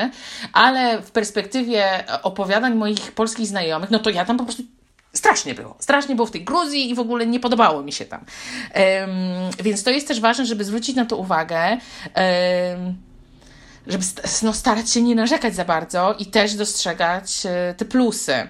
Ale 0.54 1.02
w 1.02 1.12
perspektywie 1.12 2.04
opowiadań 2.24 2.76
moich 2.76 3.12
polskich 3.12 3.48
znajomych, 3.48 3.92
no 3.92 4.00
to 4.00 4.10
ja 4.10 4.26
tam 4.26 4.38
po 4.38 4.44
prostu 4.44 4.64
Strasznie 5.18 5.56
było. 5.56 5.76
Strasznie 5.80 6.16
było 6.16 6.28
w 6.28 6.32
tej 6.32 6.44
Gruzji 6.44 6.90
i 6.90 6.96
w 6.96 7.00
ogóle 7.00 7.28
nie 7.28 7.40
podobało 7.40 7.84
mi 7.84 7.92
się 7.92 8.06
tam. 8.06 8.26
Więc 9.64 9.84
to 9.84 9.90
jest 9.90 10.08
też 10.08 10.20
ważne, 10.20 10.46
żeby 10.46 10.64
zwrócić 10.64 10.96
na 10.96 11.06
to 11.06 11.18
uwagę. 11.18 11.78
Żeby 13.88 14.04
no, 14.44 14.54
starać 14.54 14.90
się 14.90 15.02
nie 15.02 15.16
narzekać 15.16 15.56
za 15.56 15.66
bardzo 15.66 16.16
i 16.20 16.26
też 16.26 16.56
dostrzegać 16.56 17.46
e, 17.46 17.74
te 17.78 17.86
plusy. 17.86 18.48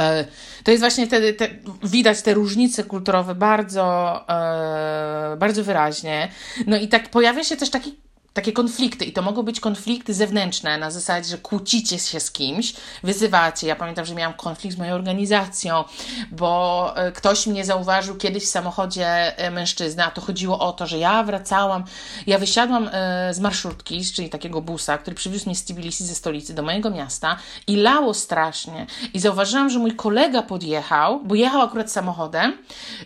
E, 0.00 0.24
to 0.64 0.70
jest 0.70 0.82
właśnie 0.82 1.06
wtedy, 1.06 1.32
te, 1.32 1.48
widać 1.82 2.22
te 2.22 2.34
różnice 2.34 2.84
kulturowe 2.84 3.34
bardzo, 3.34 4.24
e, 4.28 5.36
bardzo 5.36 5.64
wyraźnie. 5.64 6.28
No 6.66 6.76
i 6.76 6.88
tak 6.88 7.10
pojawia 7.10 7.44
się 7.44 7.56
też 7.56 7.70
taki 7.70 8.05
takie 8.36 8.52
konflikty 8.52 9.04
i 9.04 9.12
to 9.12 9.22
mogą 9.22 9.42
być 9.42 9.60
konflikty 9.60 10.14
zewnętrzne 10.14 10.78
na 10.78 10.90
zasadzie, 10.90 11.28
że 11.28 11.38
kłócicie 11.38 11.98
się 11.98 12.20
z 12.20 12.30
kimś, 12.30 12.74
wyzywacie. 13.02 13.66
Ja 13.66 13.76
pamiętam, 13.76 14.04
że 14.04 14.14
miałam 14.14 14.34
konflikt 14.34 14.76
z 14.76 14.78
moją 14.78 14.94
organizacją, 14.94 15.84
bo 16.30 16.92
e, 16.96 17.12
ktoś 17.12 17.46
mnie 17.46 17.64
zauważył 17.64 18.16
kiedyś 18.16 18.44
w 18.44 18.48
samochodzie 18.48 19.38
e, 19.38 19.50
mężczyzny, 19.50 20.04
a 20.04 20.10
to 20.10 20.20
chodziło 20.20 20.58
o 20.58 20.72
to, 20.72 20.86
że 20.86 20.98
ja 20.98 21.22
wracałam, 21.22 21.84
ja 22.26 22.38
wysiadłam 22.38 22.90
e, 22.92 23.34
z 23.34 23.40
marszrutki, 23.40 24.04
czyli 24.04 24.28
takiego 24.28 24.62
busa, 24.62 24.98
który 24.98 25.16
przywiózł 25.16 25.46
mnie 25.46 25.54
z 25.54 25.64
Tbilisi 25.64 26.04
ze 26.04 26.14
stolicy 26.14 26.54
do 26.54 26.62
mojego 26.62 26.90
miasta 26.90 27.36
i 27.66 27.76
lało 27.76 28.14
strasznie 28.14 28.86
i 29.14 29.20
zauważyłam, 29.20 29.70
że 29.70 29.78
mój 29.78 29.96
kolega 29.96 30.42
podjechał, 30.42 31.20
bo 31.24 31.34
jechał 31.34 31.60
akurat 31.60 31.92
samochodem 31.92 32.58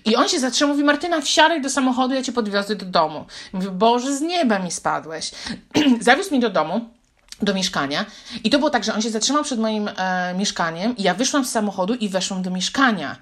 i 0.05 0.17
on 0.17 0.29
się 0.29 0.41
zatrzymał, 0.41 0.75
mówi 0.75 0.85
Martyna 0.85 1.21
wsiadaj 1.21 1.63
do 1.63 1.71
samochodu, 1.71 2.15
ja 2.15 2.23
cię 2.23 2.33
podwiozę 2.33 2.77
do 2.77 2.87
domu. 2.87 3.25
Mówię, 3.53 3.71
Boże, 3.71 4.17
z 4.17 4.21
nieba 4.21 4.59
mi 4.59 4.71
spadłeś 4.71 5.20
Zawiózł 6.01 6.31
mnie 6.31 6.41
do 6.41 6.51
domu 6.51 6.91
do 7.43 7.55
mieszkania. 7.55 8.07
I 8.45 8.51
to 8.51 8.59
było 8.59 8.71
tak, 8.71 8.85
że 8.85 8.95
on 8.95 9.03
się 9.03 9.11
zatrzymał 9.11 9.45
przed 9.45 9.61
moim 9.61 9.89
e, 9.97 10.35
mieszkaniem 10.35 10.97
i 10.97 11.03
ja 11.03 11.15
wyszłam 11.15 11.45
z 11.45 11.51
samochodu 11.51 11.95
i 11.95 12.09
weszłam 12.09 12.43
do 12.43 12.51
mieszkania. 12.51 13.17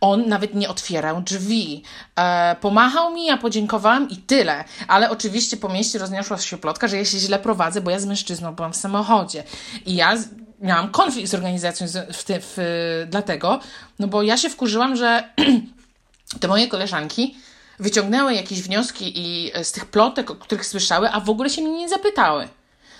On 0.00 0.28
nawet 0.28 0.54
nie 0.54 0.68
otwierał 0.68 1.20
drzwi. 1.20 1.82
E, 2.16 2.56
pomachał 2.60 3.14
mi, 3.14 3.26
ja 3.26 3.36
podziękowałam 3.36 4.10
i 4.10 4.16
tyle. 4.16 4.64
Ale 4.88 5.10
oczywiście 5.10 5.56
po 5.56 5.68
mieście 5.68 5.98
rozniosła 5.98 6.38
się 6.38 6.58
plotka, 6.58 6.88
że 6.88 6.96
ja 6.96 7.04
się 7.04 7.18
źle 7.18 7.38
prowadzę, 7.38 7.80
bo 7.80 7.90
ja 7.90 8.00
z 8.00 8.06
mężczyzną 8.06 8.54
byłam 8.54 8.72
w 8.72 8.76
samochodzie. 8.76 9.44
I 9.86 9.94
ja 9.94 10.16
z, 10.16 10.28
miałam 10.60 10.90
konflikt 10.90 11.30
z 11.30 11.34
organizacją 11.34 11.86
w, 11.86 11.90
w, 11.90 12.24
w, 12.28 13.06
dlatego, 13.10 13.60
no 13.98 14.08
bo 14.08 14.22
ja 14.22 14.36
się 14.36 14.50
wkurzyłam, 14.50 14.96
że 14.96 15.28
te 16.40 16.48
moje 16.48 16.68
koleżanki 16.68 17.36
wyciągnęły 17.78 18.34
jakieś 18.34 18.62
wnioski 18.62 19.12
i 19.16 19.50
e, 19.54 19.64
z 19.64 19.72
tych 19.72 19.86
plotek, 19.86 20.30
o 20.30 20.34
których 20.34 20.66
słyszały, 20.66 21.10
a 21.10 21.20
w 21.20 21.30
ogóle 21.30 21.50
się 21.50 21.62
mnie 21.62 21.78
nie 21.78 21.88
zapytały. 21.88 22.48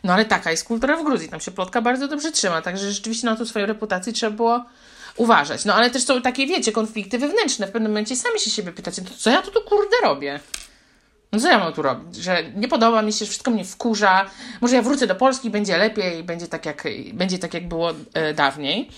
No 0.05 0.13
ale 0.13 0.25
taka 0.25 0.51
jest 0.51 0.65
kultura 0.65 0.97
w 0.97 1.05
Gruzji, 1.05 1.29
tam 1.29 1.41
się 1.41 1.51
plotka 1.51 1.83
bardzo 1.83 2.09
dobrze 2.09 2.33
trzyma, 2.33 2.63
także 2.63 2.93
rzeczywiście 2.93 3.27
na 3.27 3.37
to 3.37 3.47
swoją 3.47 3.67
reputację 3.67 4.13
trzeba 4.13 4.37
było 4.37 4.65
uważać. 5.17 5.65
No 5.65 5.75
ale 5.75 5.91
też 5.91 6.05
są 6.05 6.23
takie, 6.23 6.47
wiecie, 6.47 6.73
konflikty 6.73 7.19
wewnętrzne. 7.19 7.67
W 7.67 7.71
pewnym 7.71 7.93
momencie 7.93 8.17
sami 8.17 8.41
się 8.41 8.51
siebie 8.51 8.73
pytacie, 8.73 9.03
to 9.03 9.11
co 9.19 9.31
ja 9.31 9.43
tu, 9.43 9.51
tu 9.51 9.61
kurde 9.61 9.97
robię? 10.03 10.41
No 11.33 11.41
co 11.41 11.49
ja 11.49 11.59
mam 11.59 11.73
tu 11.73 11.83
robić? 11.83 12.17
Że 12.17 12.43
nie 12.57 12.69
podoba 12.69 13.03
mi 13.03 13.13
się, 13.13 13.27
wszystko 13.27 13.51
mnie 13.51 13.65
wkurza. 13.65 14.31
Może 14.61 14.77
ja 14.77 14.83
wrócę 14.83 15.07
do 15.07 15.15
Polski, 15.15 15.51
będzie 15.51 15.79
lepiej, 15.79 16.25
będzie 16.25 16.47
tak 16.47 16.67
jak, 16.67 16.85
będzie 17.13 17.39
tak 17.39 17.55
jak 17.55 17.69
było 17.69 17.91
e, 18.15 18.35
dawniej. 18.35 18.91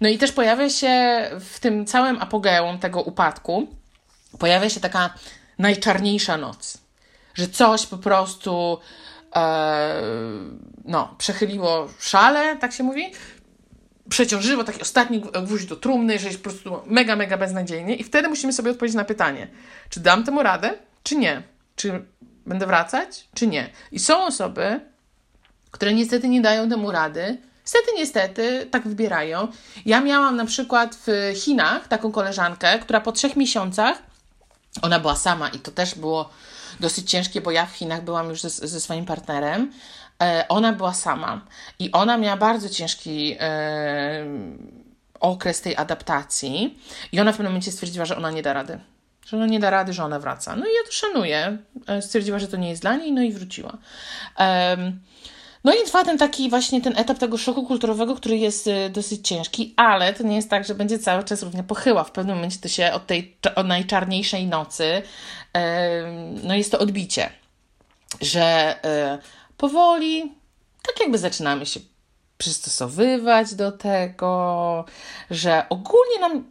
No 0.00 0.08
i 0.08 0.18
też 0.18 0.32
pojawia 0.32 0.70
się 0.70 1.24
w 1.40 1.60
tym 1.60 1.86
całym 1.86 2.18
apogeum 2.18 2.78
tego 2.78 3.02
upadku, 3.02 3.68
pojawia 4.38 4.70
się 4.70 4.80
taka 4.80 5.14
najczarniejsza 5.58 6.36
noc, 6.36 6.78
że 7.34 7.48
coś 7.48 7.86
po 7.86 7.98
prostu 7.98 8.78
e, 9.36 10.02
no, 10.84 11.14
przechyliło 11.18 11.88
szale, 11.98 12.56
tak 12.56 12.72
się 12.72 12.82
mówi, 12.82 13.12
przeciążyło 14.08 14.64
taki 14.64 14.80
ostatni 14.80 15.20
gwóźdź 15.20 15.66
do 15.66 15.76
trumny, 15.76 16.18
że 16.18 16.26
jest 16.26 16.38
po 16.42 16.50
prostu 16.50 16.80
mega, 16.86 17.16
mega 17.16 17.38
beznadziejnie 17.38 17.96
i 17.96 18.04
wtedy 18.04 18.28
musimy 18.28 18.52
sobie 18.52 18.70
odpowiedzieć 18.70 18.96
na 18.96 19.04
pytanie, 19.04 19.48
czy 19.88 20.00
dam 20.00 20.24
temu 20.24 20.42
radę, 20.42 20.74
czy 21.02 21.16
nie, 21.16 21.42
czy 21.76 22.04
będę 22.46 22.66
wracać, 22.66 23.28
czy 23.34 23.46
nie. 23.46 23.70
I 23.92 23.98
są 23.98 24.22
osoby, 24.22 24.80
które 25.70 25.94
niestety 25.94 26.28
nie 26.28 26.40
dają 26.40 26.68
temu 26.68 26.90
rady, 26.90 27.38
Niestety, 27.64 27.92
niestety, 27.96 28.66
tak 28.70 28.88
wybierają. 28.88 29.48
Ja 29.86 30.00
miałam 30.00 30.36
na 30.36 30.44
przykład 30.44 30.96
w 31.06 31.32
Chinach 31.34 31.88
taką 31.88 32.12
koleżankę, 32.12 32.78
która 32.78 33.00
po 33.00 33.12
trzech 33.12 33.36
miesiącach 33.36 34.02
ona 34.82 35.00
była 35.00 35.16
sama 35.16 35.48
i 35.48 35.58
to 35.58 35.70
też 35.70 35.94
było 35.94 36.30
dosyć 36.80 37.10
ciężkie, 37.10 37.40
bo 37.40 37.50
ja 37.50 37.66
w 37.66 37.72
Chinach 37.72 38.04
byłam 38.04 38.28
już 38.28 38.40
ze, 38.40 38.50
ze 38.50 38.80
swoim 38.80 39.04
partnerem. 39.04 39.72
E, 40.22 40.44
ona 40.48 40.72
była 40.72 40.94
sama 40.94 41.40
i 41.78 41.92
ona 41.92 42.16
miała 42.16 42.36
bardzo 42.36 42.68
ciężki 42.68 43.36
e, 43.40 44.24
okres 45.20 45.60
tej 45.60 45.76
adaptacji 45.76 46.78
i 47.12 47.20
ona 47.20 47.32
w 47.32 47.36
pewnym 47.36 47.52
momencie 47.52 47.72
stwierdziła, 47.72 48.04
że 48.04 48.16
ona 48.16 48.30
nie 48.30 48.42
da 48.42 48.52
rady. 48.52 48.80
Że 49.26 49.36
ona 49.36 49.46
nie 49.46 49.60
da 49.60 49.70
rady, 49.70 49.92
że 49.92 50.04
ona 50.04 50.18
wraca. 50.18 50.56
No 50.56 50.66
i 50.66 50.74
ja 50.74 50.80
to 50.86 50.92
szanuję. 50.92 51.58
E, 51.86 52.02
stwierdziła, 52.02 52.38
że 52.38 52.48
to 52.48 52.56
nie 52.56 52.70
jest 52.70 52.82
dla 52.82 52.96
niej, 52.96 53.12
no 53.12 53.22
i 53.22 53.32
wróciła. 53.32 53.78
No 55.64 55.74
i 55.74 55.84
trwa 55.84 56.04
ten 56.04 56.18
taki 56.18 56.50
właśnie 56.50 56.80
ten 56.80 56.98
etap 56.98 57.18
tego 57.18 57.38
szoku 57.38 57.66
kulturowego, 57.66 58.16
który 58.16 58.38
jest 58.38 58.66
y, 58.66 58.90
dosyć 58.90 59.28
ciężki, 59.28 59.74
ale 59.76 60.14
to 60.14 60.22
nie 60.22 60.36
jest 60.36 60.50
tak, 60.50 60.64
że 60.64 60.74
będzie 60.74 60.98
cały 60.98 61.24
czas 61.24 61.42
równie 61.42 61.62
pochyła. 61.62 62.04
W 62.04 62.10
pewnym 62.10 62.36
momencie 62.36 62.58
to 62.58 62.68
się 62.68 62.92
od 62.92 63.06
tej 63.06 63.36
od 63.54 63.66
najczarniejszej 63.66 64.46
nocy, 64.46 65.02
no 66.42 66.54
jest 66.54 66.72
to 66.72 66.78
odbicie, 66.78 67.30
że 68.20 68.76
y, 69.16 69.56
powoli, 69.56 70.34
tak 70.82 71.00
jakby 71.00 71.18
zaczynamy 71.18 71.66
się 71.66 71.80
przystosowywać 72.38 73.54
do 73.54 73.72
tego, 73.72 74.84
że 75.30 75.66
ogólnie 75.68 76.18
nam 76.20 76.44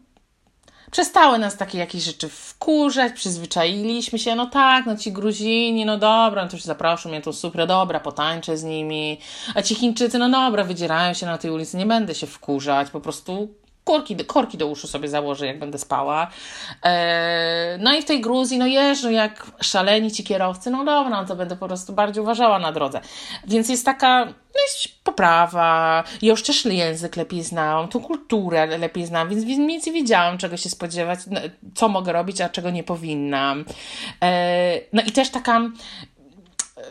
Przestały 0.91 1.39
nas 1.39 1.57
takie 1.57 1.77
jakieś 1.77 2.03
rzeczy 2.03 2.29
wkurzać, 2.29 3.13
przyzwyczailiśmy 3.13 4.19
się, 4.19 4.35
no 4.35 4.45
tak, 4.45 4.85
no 4.85 4.97
ci 4.97 5.11
Gruzini, 5.11 5.85
no 5.85 5.97
dobra, 5.97 6.43
no 6.43 6.49
to 6.49 6.55
już 6.55 6.63
zaproszą 6.63 7.09
mnie, 7.09 7.21
to 7.21 7.33
super, 7.33 7.67
dobra, 7.67 7.99
potańczę 7.99 8.57
z 8.57 8.63
nimi, 8.63 9.19
a 9.55 9.61
ci 9.61 9.75
Chińczycy, 9.75 10.19
no 10.19 10.29
dobra, 10.29 10.63
wydzierają 10.63 11.13
się 11.13 11.25
na 11.25 11.37
tej 11.37 11.51
ulicy, 11.51 11.77
nie 11.77 11.85
będę 11.85 12.15
się 12.15 12.27
wkurzać, 12.27 12.89
po 12.89 13.01
prostu 13.01 13.47
korki, 13.89 14.15
korki 14.15 14.57
do 14.57 14.67
uszu 14.67 14.87
sobie 14.87 15.09
założę, 15.09 15.45
jak 15.47 15.59
będę 15.59 15.77
spała. 15.77 16.27
E, 16.83 17.77
no 17.79 17.95
i 17.95 18.01
w 18.01 18.05
tej 18.05 18.21
Gruzji, 18.21 18.57
no 18.57 18.67
jeżdżą 18.67 19.09
jak 19.09 19.51
szaleni 19.61 20.11
ci 20.11 20.23
kierowcy, 20.23 20.71
no 20.71 20.85
dobra, 20.85 21.09
no 21.21 21.25
to 21.25 21.35
będę 21.35 21.55
po 21.55 21.67
prostu 21.67 21.93
bardziej 21.93 22.23
uważała 22.23 22.59
na 22.59 22.71
drodze. 22.71 23.01
Więc 23.47 23.69
jest 23.69 23.85
taka, 23.85 24.25
no 24.25 24.61
jest 24.67 25.03
poprawa, 25.03 26.03
ja 26.21 26.29
już 26.29 26.43
też 26.43 26.65
język 26.65 27.15
lepiej 27.15 27.43
znałam, 27.43 27.87
tą 27.87 27.99
kulturę 27.99 28.77
lepiej 28.77 29.05
znam, 29.05 29.29
więc 29.29 29.45
mniej 29.45 29.81
wiedziałam, 29.93 30.37
czego 30.37 30.57
się 30.57 30.69
spodziewać, 30.69 31.19
co 31.75 31.89
mogę 31.89 32.13
robić, 32.13 32.41
a 32.41 32.49
czego 32.49 32.69
nie 32.69 32.83
powinnam. 32.83 33.65
E, 34.21 34.81
no 34.93 35.01
i 35.01 35.11
też 35.11 35.29
taka 35.29 35.61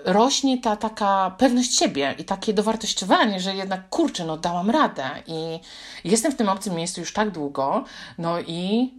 rośnie 0.04 0.60
ta 0.60 0.76
taka 0.76 1.34
pewność 1.38 1.78
siebie 1.78 2.14
i 2.18 2.24
takie 2.24 2.52
dowartościowanie, 2.52 3.40
że 3.40 3.54
jednak 3.54 3.88
kurczę, 3.88 4.24
no 4.24 4.36
dałam 4.36 4.70
radę 4.70 5.10
i 5.26 5.60
jestem 6.04 6.32
w 6.32 6.36
tym 6.36 6.48
obcym 6.48 6.74
miejscu 6.74 7.00
już 7.00 7.12
tak 7.12 7.30
długo, 7.30 7.84
no 8.18 8.40
i, 8.40 8.92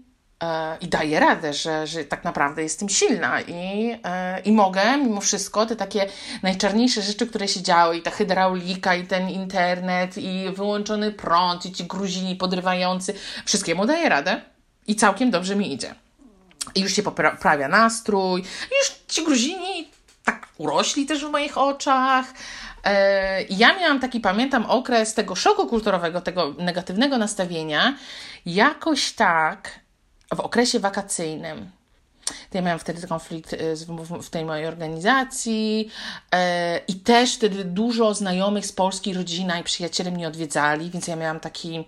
e, 0.43 0.77
i 0.81 0.87
daję 0.87 1.19
radę, 1.19 1.53
że, 1.53 1.87
że 1.87 2.05
tak 2.05 2.23
naprawdę 2.23 2.63
jestem 2.63 2.89
silna 2.89 3.41
i, 3.41 3.95
e, 4.03 4.39
i 4.39 4.51
mogę 4.51 4.97
mimo 4.97 5.21
wszystko 5.21 5.65
te 5.65 5.75
takie 5.75 6.05
najczarniejsze 6.43 7.01
rzeczy, 7.01 7.27
które 7.27 7.47
się 7.47 7.61
działy 7.61 7.97
i 7.97 8.01
ta 8.01 8.11
hydraulika 8.11 8.95
i 8.95 9.07
ten 9.07 9.29
internet 9.29 10.17
i 10.17 10.45
wyłączony 10.55 11.11
prąd 11.11 11.65
i 11.65 11.71
ci 11.71 11.83
gruzini 11.83 12.35
podrywający, 12.35 13.13
wszystkiemu 13.45 13.85
daję 13.85 14.09
radę 14.09 14.41
i 14.87 14.95
całkiem 14.95 15.31
dobrze 15.31 15.55
mi 15.55 15.73
idzie. 15.73 15.95
I 16.75 16.81
już 16.81 16.93
się 16.93 17.03
poprawia 17.03 17.67
nastrój, 17.67 18.43
już 18.79 18.91
ci 19.07 19.23
gruzini 19.23 19.98
urośli 20.59 21.05
też 21.05 21.25
w 21.25 21.31
moich 21.31 21.57
oczach. 21.57 22.33
E, 22.83 23.43
ja 23.43 23.79
miałam 23.79 23.99
taki, 23.99 24.19
pamiętam, 24.19 24.65
okres 24.65 25.13
tego 25.13 25.35
szoku 25.35 25.67
kulturowego, 25.67 26.21
tego 26.21 26.53
negatywnego 26.57 27.17
nastawienia, 27.17 27.95
jakoś 28.45 29.13
tak 29.13 29.79
w 30.35 30.39
okresie 30.39 30.79
wakacyjnym. 30.79 31.78
To 32.49 32.57
ja 32.57 32.61
miałam 32.61 32.79
wtedy 32.79 33.07
konflikt 33.07 33.55
z, 33.73 33.83
w, 34.23 34.29
tej 34.29 34.45
mojej 34.45 34.67
organizacji 34.67 35.89
e, 36.31 36.77
i 36.87 36.95
też 36.95 37.35
wtedy 37.35 37.63
dużo 37.63 38.13
znajomych 38.13 38.65
z 38.65 38.71
Polski, 38.71 39.13
rodzina 39.13 39.59
i 39.59 39.63
przyjaciele 39.63 40.11
mnie 40.11 40.27
odwiedzali, 40.27 40.89
więc 40.89 41.07
ja 41.07 41.15
miałam 41.15 41.39
taki 41.39 41.85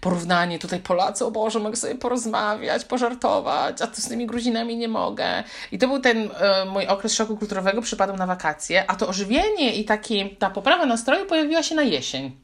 porównanie 0.00 0.58
tutaj 0.58 0.80
Polacy, 0.80 1.24
o 1.24 1.30
Boże, 1.30 1.58
mogę 1.58 1.76
sobie 1.76 1.94
porozmawiać, 1.94 2.84
pożartować, 2.84 3.82
a 3.82 3.86
to 3.86 4.00
z 4.00 4.08
tymi 4.08 4.26
Gruzinami 4.26 4.76
nie 4.76 4.88
mogę. 4.88 5.44
I 5.72 5.78
to 5.78 5.88
był 5.88 6.00
ten 6.00 6.30
e, 6.38 6.64
mój 6.64 6.86
okres 6.86 7.14
szoku 7.14 7.36
kulturowego, 7.36 7.82
przypadł 7.82 8.16
na 8.16 8.26
wakacje, 8.26 8.90
a 8.90 8.96
to 8.96 9.08
ożywienie 9.08 9.74
i 9.74 9.84
taki, 9.84 10.36
ta 10.36 10.50
poprawa 10.50 10.86
nastroju 10.86 11.26
pojawiła 11.26 11.62
się 11.62 11.74
na 11.74 11.82
jesień 11.82 12.42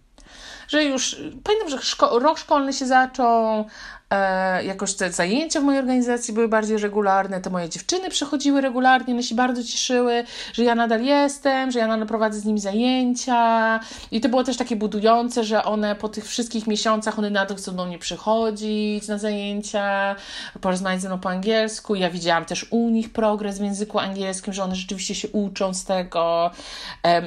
że 0.68 0.84
już 0.84 1.16
pamiętam, 1.44 1.68
że 1.68 1.78
szko 1.82 2.18
rok 2.18 2.38
szkolny 2.38 2.72
się 2.72 2.86
zaczął, 2.86 3.66
E, 4.10 4.64
jakoś 4.64 4.94
te 4.94 5.12
zajęcia 5.12 5.60
w 5.60 5.64
mojej 5.64 5.80
organizacji 5.80 6.34
były 6.34 6.48
bardziej 6.48 6.78
regularne, 6.78 7.40
te 7.40 7.50
moje 7.50 7.68
dziewczyny 7.68 8.10
przychodziły 8.10 8.60
regularnie, 8.60 9.14
one 9.14 9.22
się 9.22 9.34
bardzo 9.34 9.64
cieszyły, 9.64 10.24
że 10.52 10.64
ja 10.64 10.74
nadal 10.74 11.02
jestem, 11.02 11.70
że 11.70 11.78
ja 11.78 11.86
nadal 11.86 12.06
prowadzę 12.06 12.40
z 12.40 12.44
nimi 12.44 12.60
zajęcia 12.60 13.80
i 14.10 14.20
to 14.20 14.28
było 14.28 14.44
też 14.44 14.56
takie 14.56 14.76
budujące, 14.76 15.44
że 15.44 15.64
one 15.64 15.94
po 15.94 16.08
tych 16.08 16.26
wszystkich 16.26 16.66
miesiącach, 16.66 17.18
one 17.18 17.30
nadal 17.30 17.56
chcą 17.56 17.76
do 17.76 17.86
mnie 17.86 17.98
przychodzić 17.98 19.08
na 19.08 19.18
zajęcia, 19.18 20.16
porozmawiać 20.60 21.02
ze 21.02 21.08
mną 21.08 21.18
po 21.18 21.30
angielsku. 21.30 21.94
Ja 21.94 22.10
widziałam 22.10 22.44
też 22.44 22.66
u 22.70 22.90
nich 22.90 23.12
progres 23.12 23.58
w 23.58 23.62
języku 23.62 23.98
angielskim, 23.98 24.52
że 24.52 24.64
one 24.64 24.74
rzeczywiście 24.74 25.14
się 25.14 25.28
uczą 25.28 25.74
z 25.74 25.84
tego 25.84 26.50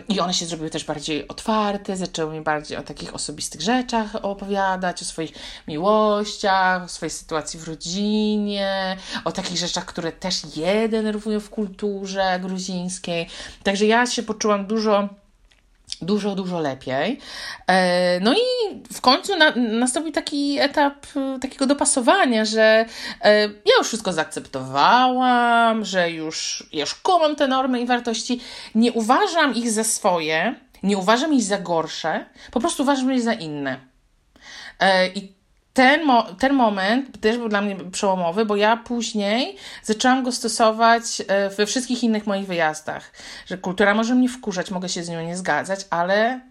i 0.09 0.19
one 0.19 0.33
się 0.33 0.45
zrobiły 0.45 0.69
też 0.69 0.83
bardziej 0.83 1.27
otwarte, 1.27 1.97
zaczęły 1.97 2.33
mi 2.33 2.41
bardziej 2.41 2.77
o 2.77 2.83
takich 2.83 3.15
osobistych 3.15 3.61
rzeczach 3.61 4.15
opowiadać, 4.21 5.01
o 5.01 5.05
swoich 5.05 5.31
miłościach, 5.67 6.70
o 6.77 6.87
swojej 6.87 7.11
sytuacji 7.11 7.59
w 7.59 7.67
rodzinie, 7.67 8.97
o 9.25 9.31
takich 9.31 9.57
rzeczach, 9.57 9.85
które 9.85 10.11
też 10.11 10.55
je 10.55 10.89
denerwują 10.89 11.39
w 11.39 11.49
kulturze 11.49 12.39
gruzińskiej. 12.41 13.27
Także 13.63 13.85
ja 13.85 14.05
się 14.05 14.23
poczułam 14.23 14.67
dużo 14.67 15.09
dużo, 16.01 16.35
dużo 16.35 16.59
lepiej. 16.59 17.19
E, 17.67 18.19
no 18.19 18.33
i 18.33 18.75
w 18.93 19.01
końcu 19.01 19.37
na, 19.37 19.55
nastąpił 19.55 20.11
taki 20.11 20.59
etap 20.59 21.05
e, 21.15 21.39
takiego 21.39 21.65
dopasowania, 21.65 22.45
że 22.45 22.85
e, 23.21 23.41
ja 23.41 23.73
już 23.77 23.87
wszystko 23.87 24.13
zaakceptowałam, 24.13 25.85
że 25.85 26.11
już, 26.11 26.69
już 26.73 26.95
kumam 26.95 27.35
te 27.35 27.47
normy 27.47 27.81
i 27.81 27.85
wartości. 27.85 28.41
Nie 28.75 28.91
uważam 28.91 29.55
ich 29.55 29.71
za 29.71 29.83
swoje, 29.83 30.55
nie 30.83 30.97
uważam 30.97 31.33
ich 31.33 31.43
za 31.43 31.57
gorsze, 31.57 32.25
po 32.51 32.59
prostu 32.59 32.83
uważam 32.83 33.11
je 33.11 33.21
za 33.21 33.33
inne. 33.33 33.79
I 35.15 35.33
ten, 35.73 36.05
mo 36.05 36.23
ten 36.23 36.53
moment 36.53 37.21
też 37.21 37.37
był 37.37 37.49
dla 37.49 37.61
mnie 37.61 37.75
przełomowy, 37.91 38.45
bo 38.45 38.55
ja 38.55 38.77
później 38.77 39.57
zaczęłam 39.83 40.23
go 40.23 40.31
stosować 40.31 41.03
e, 41.27 41.49
we 41.49 41.65
wszystkich 41.65 42.03
innych 42.03 42.27
moich 42.27 42.47
wyjazdach. 42.47 43.11
Że 43.45 43.57
kultura 43.57 43.93
może 43.93 44.15
mnie 44.15 44.29
wkurzać, 44.29 44.71
mogę 44.71 44.89
się 44.89 45.03
z 45.03 45.09
nią 45.09 45.21
nie 45.21 45.37
zgadzać, 45.37 45.85
ale 45.89 46.41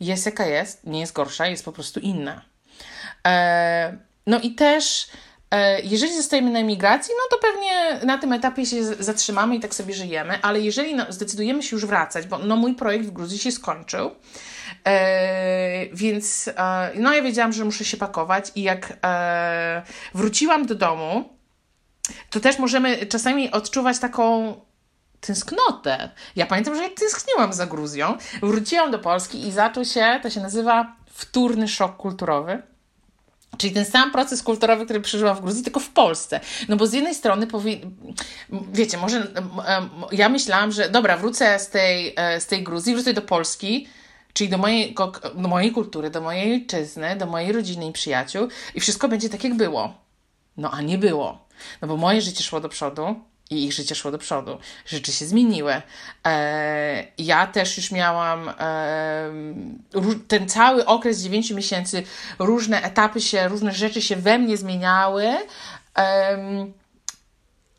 jest 0.00 0.26
jaka 0.26 0.46
jest, 0.46 0.86
nie 0.86 1.00
jest 1.00 1.12
gorsza, 1.12 1.46
jest 1.46 1.64
po 1.64 1.72
prostu 1.72 2.00
inna. 2.00 2.42
E, 3.26 3.96
no 4.26 4.40
i 4.40 4.54
też, 4.54 5.06
e, 5.50 5.80
jeżeli 5.80 6.16
zostajemy 6.16 6.50
na 6.50 6.58
emigracji, 6.58 7.14
no 7.16 7.36
to 7.36 7.42
pewnie 7.48 8.06
na 8.06 8.18
tym 8.18 8.32
etapie 8.32 8.66
się 8.66 8.84
zatrzymamy 8.84 9.56
i 9.56 9.60
tak 9.60 9.74
sobie 9.74 9.94
żyjemy, 9.94 10.38
ale 10.42 10.60
jeżeli 10.60 10.94
no, 10.94 11.06
zdecydujemy 11.08 11.62
się 11.62 11.76
już 11.76 11.86
wracać, 11.86 12.26
bo 12.26 12.38
no, 12.38 12.56
mój 12.56 12.74
projekt 12.74 13.06
w 13.06 13.10
Gruzji 13.10 13.38
się 13.38 13.52
skończył, 13.52 14.10
E, 14.86 15.86
więc 15.92 16.48
e, 16.48 16.90
no 16.94 17.14
ja 17.14 17.22
wiedziałam, 17.22 17.52
że 17.52 17.64
muszę 17.64 17.84
się 17.84 17.96
pakować 17.96 18.52
i 18.54 18.62
jak 18.62 18.92
e, 19.04 19.82
wróciłam 20.14 20.66
do 20.66 20.74
domu, 20.74 21.28
to 22.30 22.40
też 22.40 22.58
możemy 22.58 23.06
czasami 23.06 23.50
odczuwać 23.50 23.98
taką 23.98 24.54
tęsknotę. 25.20 26.10
Ja 26.36 26.46
pamiętam, 26.46 26.76
że 26.76 26.82
jak 26.82 26.92
tęskniłam 26.92 27.52
za 27.52 27.66
Gruzją, 27.66 28.16
wróciłam 28.42 28.90
do 28.90 28.98
Polski 28.98 29.48
i 29.48 29.52
zaczął 29.52 29.84
się, 29.84 30.20
to 30.22 30.30
się 30.30 30.40
nazywa 30.40 30.96
wtórny 31.12 31.68
szok 31.68 31.96
kulturowy. 31.96 32.62
Czyli 33.58 33.72
ten 33.72 33.84
sam 33.84 34.12
proces 34.12 34.42
kulturowy, 34.42 34.84
który 34.84 35.00
przeżyłam 35.00 35.36
w 35.36 35.40
Gruzji, 35.40 35.64
tylko 35.64 35.80
w 35.80 35.88
Polsce. 35.88 36.40
No 36.68 36.76
bo 36.76 36.86
z 36.86 36.92
jednej 36.92 37.14
strony, 37.14 37.46
powi... 37.46 37.80
wiecie, 38.72 38.98
może 38.98 39.26
ja 40.12 40.28
myślałam, 40.28 40.72
że 40.72 40.88
dobra, 40.88 41.16
wrócę 41.16 41.58
z 41.58 41.70
tej, 41.70 42.14
z 42.38 42.46
tej 42.46 42.62
Gruzji, 42.62 42.94
wrócę 42.94 43.12
do 43.12 43.22
Polski, 43.22 43.88
czyli 44.34 44.50
do 44.50 44.58
mojej, 44.58 44.94
do 45.34 45.48
mojej 45.48 45.72
kultury, 45.72 46.10
do 46.10 46.20
mojej 46.20 46.52
ojczyzny, 46.52 47.16
do 47.16 47.26
mojej 47.26 47.52
rodziny 47.52 47.86
i 47.86 47.92
przyjaciół 47.92 48.48
i 48.74 48.80
wszystko 48.80 49.08
będzie 49.08 49.28
tak, 49.28 49.44
jak 49.44 49.54
było. 49.54 49.94
No 50.56 50.70
a 50.70 50.82
nie 50.82 50.98
było. 50.98 51.48
No 51.82 51.88
bo 51.88 51.96
moje 51.96 52.20
życie 52.20 52.44
szło 52.44 52.60
do 52.60 52.68
przodu 52.68 53.14
i 53.50 53.64
ich 53.64 53.72
życie 53.72 53.94
szło 53.94 54.10
do 54.10 54.18
przodu. 54.18 54.58
Rzeczy 54.86 55.12
się 55.12 55.26
zmieniły. 55.26 55.82
E, 56.26 57.06
ja 57.18 57.46
też 57.46 57.76
już 57.76 57.90
miałam 57.90 58.48
e, 58.48 58.54
ten 60.28 60.48
cały 60.48 60.86
okres 60.86 61.22
9 61.22 61.50
miesięcy, 61.50 62.02
różne 62.38 62.82
etapy 62.82 63.20
się, 63.20 63.48
różne 63.48 63.72
rzeczy 63.72 64.02
się 64.02 64.16
we 64.16 64.38
mnie 64.38 64.56
zmieniały. 64.56 65.26
E, 65.98 66.38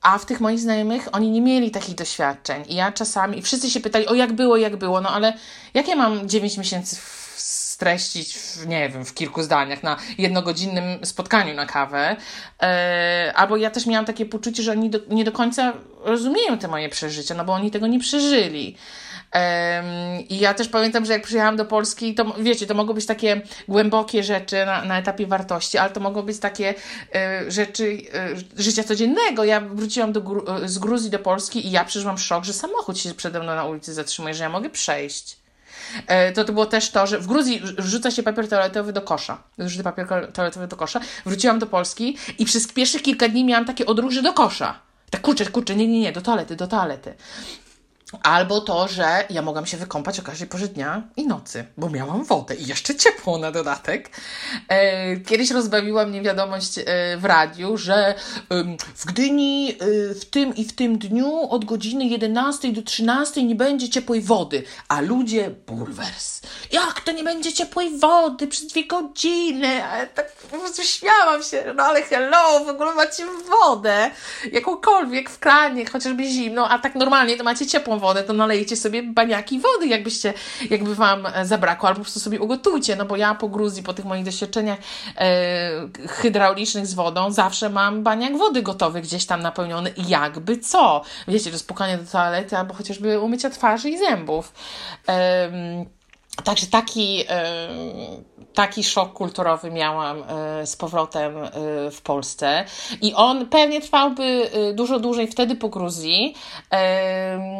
a 0.05 0.17
w 0.17 0.25
tych 0.25 0.39
moich 0.39 0.59
znajomych 0.59 1.07
oni 1.11 1.31
nie 1.31 1.41
mieli 1.41 1.71
takich 1.71 1.95
doświadczeń. 1.95 2.63
I 2.67 2.75
ja 2.75 2.91
czasami, 2.91 3.37
i 3.37 3.41
wszyscy 3.41 3.69
się 3.69 3.79
pytali, 3.79 4.07
o 4.07 4.13
jak 4.13 4.33
było, 4.33 4.57
jak 4.57 4.75
było, 4.75 5.01
no 5.01 5.09
ale 5.09 5.33
jak 5.73 5.87
ja 5.87 5.95
mam 5.95 6.29
9 6.29 6.57
miesięcy 6.57 6.95
streścić, 7.35 8.37
w, 8.37 8.67
nie 8.67 8.89
wiem, 8.89 9.05
w 9.05 9.13
kilku 9.13 9.43
zdaniach 9.43 9.83
na 9.83 9.97
jednogodzinnym 10.17 11.05
spotkaniu 11.05 11.53
na 11.53 11.65
kawę. 11.65 12.15
E, 12.61 13.33
albo 13.35 13.57
ja 13.57 13.71
też 13.71 13.85
miałam 13.85 14.05
takie 14.05 14.25
poczucie, 14.25 14.63
że 14.63 14.71
oni 14.71 14.89
do, 14.89 14.99
nie 15.09 15.23
do 15.23 15.31
końca 15.31 15.73
rozumieją 16.03 16.57
te 16.57 16.67
moje 16.67 16.89
przeżycia, 16.89 17.35
no 17.35 17.45
bo 17.45 17.53
oni 17.53 17.71
tego 17.71 17.87
nie 17.87 17.99
przeżyli. 17.99 18.77
I 20.29 20.39
ja 20.39 20.53
też 20.53 20.67
pamiętam, 20.67 21.05
że 21.05 21.13
jak 21.13 21.23
przyjechałam 21.23 21.55
do 21.55 21.65
Polski, 21.65 22.15
to 22.15 22.35
wiecie, 22.39 22.67
to 22.67 22.73
mogą 22.73 22.93
być 22.93 23.05
takie 23.05 23.41
głębokie 23.67 24.23
rzeczy 24.23 24.65
na, 24.65 24.85
na 24.85 24.99
etapie 24.99 25.27
wartości, 25.27 25.77
ale 25.77 25.89
to 25.89 25.99
mogą 25.99 26.21
być 26.21 26.39
takie 26.39 26.73
e, 27.15 27.51
rzeczy 27.51 27.97
e, 28.13 28.61
życia 28.61 28.83
codziennego. 28.83 29.43
Ja 29.43 29.61
wróciłam 29.61 30.13
do, 30.13 30.21
e, 30.63 30.69
z 30.69 30.79
Gruzji 30.79 31.09
do 31.09 31.19
Polski 31.19 31.67
i 31.67 31.71
ja 31.71 31.85
przeżyłam 31.85 32.17
szok, 32.17 32.43
że 32.43 32.53
samochód 32.53 32.99
się 32.99 33.13
przede 33.13 33.39
mną 33.39 33.55
na 33.55 33.65
ulicy 33.65 33.93
zatrzymuje, 33.93 34.33
że 34.33 34.43
ja 34.43 34.49
mogę 34.49 34.69
przejść. 34.69 35.37
To, 36.35 36.43
to 36.43 36.53
było 36.53 36.65
też 36.65 36.89
to, 36.89 37.07
że 37.07 37.19
w 37.19 37.27
Gruzji 37.27 37.61
rzuca 37.77 38.11
się 38.11 38.23
papier 38.23 38.49
toaletowy 38.49 38.93
do 38.93 39.01
kosza. 39.01 39.43
Rzuca 39.59 39.83
papier 39.83 40.07
toaletowy 40.33 40.67
do 40.67 40.75
kosza. 40.75 40.99
Wróciłam 41.25 41.59
do 41.59 41.67
Polski 41.67 42.17
i 42.39 42.45
przez 42.45 42.67
pierwszych 42.67 43.01
kilka 43.01 43.27
dni 43.27 43.45
miałam 43.45 43.65
takie 43.65 43.85
odruchy 43.85 44.21
do 44.21 44.33
kosza. 44.33 44.79
Tak 45.09 45.21
kurczę, 45.21 45.45
kurczę, 45.45 45.75
nie, 45.75 45.87
nie, 45.87 45.99
nie, 45.99 46.11
do 46.11 46.21
toalety, 46.21 46.55
do 46.55 46.67
toalety. 46.67 47.13
Albo 48.23 48.61
to, 48.61 48.87
że 48.87 49.25
ja 49.29 49.41
mogłam 49.41 49.65
się 49.65 49.77
wykąpać 49.77 50.19
o 50.19 50.23
każdej 50.23 50.47
porze 50.47 50.67
dnia 50.67 51.03
i 51.17 51.27
nocy, 51.27 51.65
bo 51.77 51.89
miałam 51.89 52.23
wodę 52.23 52.55
i 52.55 52.67
jeszcze 52.67 52.95
ciepło 52.95 53.37
na 53.37 53.51
dodatek. 53.51 54.09
E, 54.67 55.17
kiedyś 55.17 55.51
rozbawiła 55.51 56.05
mnie 56.05 56.21
wiadomość 56.21 56.77
e, 56.77 56.83
w 57.17 57.25
radiu, 57.25 57.77
że 57.77 58.15
w 58.95 59.05
Gdyni 59.05 59.77
e, 59.79 60.15
w 60.15 60.25
tym 60.25 60.55
i 60.55 60.65
w 60.65 60.75
tym 60.75 60.97
dniu 60.97 61.49
od 61.49 61.65
godziny 61.65 62.05
11 62.05 62.71
do 62.71 62.81
13 62.81 63.43
nie 63.43 63.55
będzie 63.55 63.89
ciepłej 63.89 64.21
wody, 64.21 64.63
a 64.87 65.01
ludzie 65.01 65.49
bulwers. 65.49 66.41
Jak 66.71 67.01
to 67.01 67.11
nie 67.11 67.23
będzie 67.23 67.53
ciepłej 67.53 67.97
wody 67.99 68.47
przez 68.47 68.67
dwie 68.67 68.87
godziny? 68.87 69.83
A 69.83 70.05
tak 70.05 70.31
po 70.31 70.57
prostu 70.57 70.83
śmiałam 70.83 71.43
się, 71.43 71.73
no 71.75 71.83
ale 71.83 72.01
hello, 72.01 72.65
w 72.65 72.69
ogóle 72.69 72.95
macie 72.95 73.25
wodę, 73.49 74.11
jakąkolwiek 74.51 75.29
w 75.29 75.39
kranie, 75.39 75.85
chociażby 75.85 76.23
zimną, 76.23 76.67
a 76.67 76.79
tak 76.79 76.95
normalnie 76.95 77.37
to 77.37 77.43
macie 77.43 77.67
ciepłą 77.67 77.94
wodę, 77.99 78.23
to 78.23 78.33
nalejcie 78.33 78.75
sobie 78.75 79.03
baniaki 79.03 79.59
wody, 79.59 79.87
jakbyście, 79.87 80.33
jakby 80.69 80.95
wam 80.95 81.25
e, 81.25 81.45
zabrakło, 81.45 81.87
albo 81.87 81.97
po 81.97 82.03
prostu 82.03 82.19
sobie 82.19 82.39
ugotujcie, 82.39 82.95
no 82.95 83.05
bo 83.05 83.15
ja 83.15 83.35
po 83.35 83.49
Gruzji, 83.49 83.83
po 83.83 83.93
tych 83.93 84.05
moich 84.05 84.25
doświadczeniach 84.25 84.79
e, 85.17 85.89
hydraulicznych 86.07 86.87
z 86.87 86.93
wodą, 86.93 87.31
zawsze 87.31 87.69
mam 87.69 88.03
baniak 88.03 88.37
wody 88.37 88.61
gotowy 88.61 89.01
gdzieś 89.01 89.25
tam 89.25 89.41
napełniony 89.41 89.93
jakby 90.07 90.57
co. 90.57 91.01
Wiecie, 91.27 91.51
do 91.51 91.59
spukania 91.59 91.97
do 91.97 92.11
toalety, 92.11 92.57
albo 92.57 92.73
chociażby 92.73 93.19
umycia 93.19 93.49
twarzy 93.49 93.89
i 93.89 93.97
zębów. 93.97 94.53
E, 95.09 95.85
Także 96.43 96.67
taki, 96.67 97.23
taki 98.53 98.83
szok 98.83 99.13
kulturowy 99.13 99.71
miałam 99.71 100.23
z 100.65 100.75
powrotem 100.75 101.33
w 101.91 102.01
Polsce 102.01 102.65
i 103.01 103.13
on 103.13 103.45
pewnie 103.45 103.81
trwałby 103.81 104.49
dużo 104.73 104.99
dłużej 104.99 105.27
wtedy 105.27 105.55
po 105.55 105.69
Gruzji. 105.69 106.35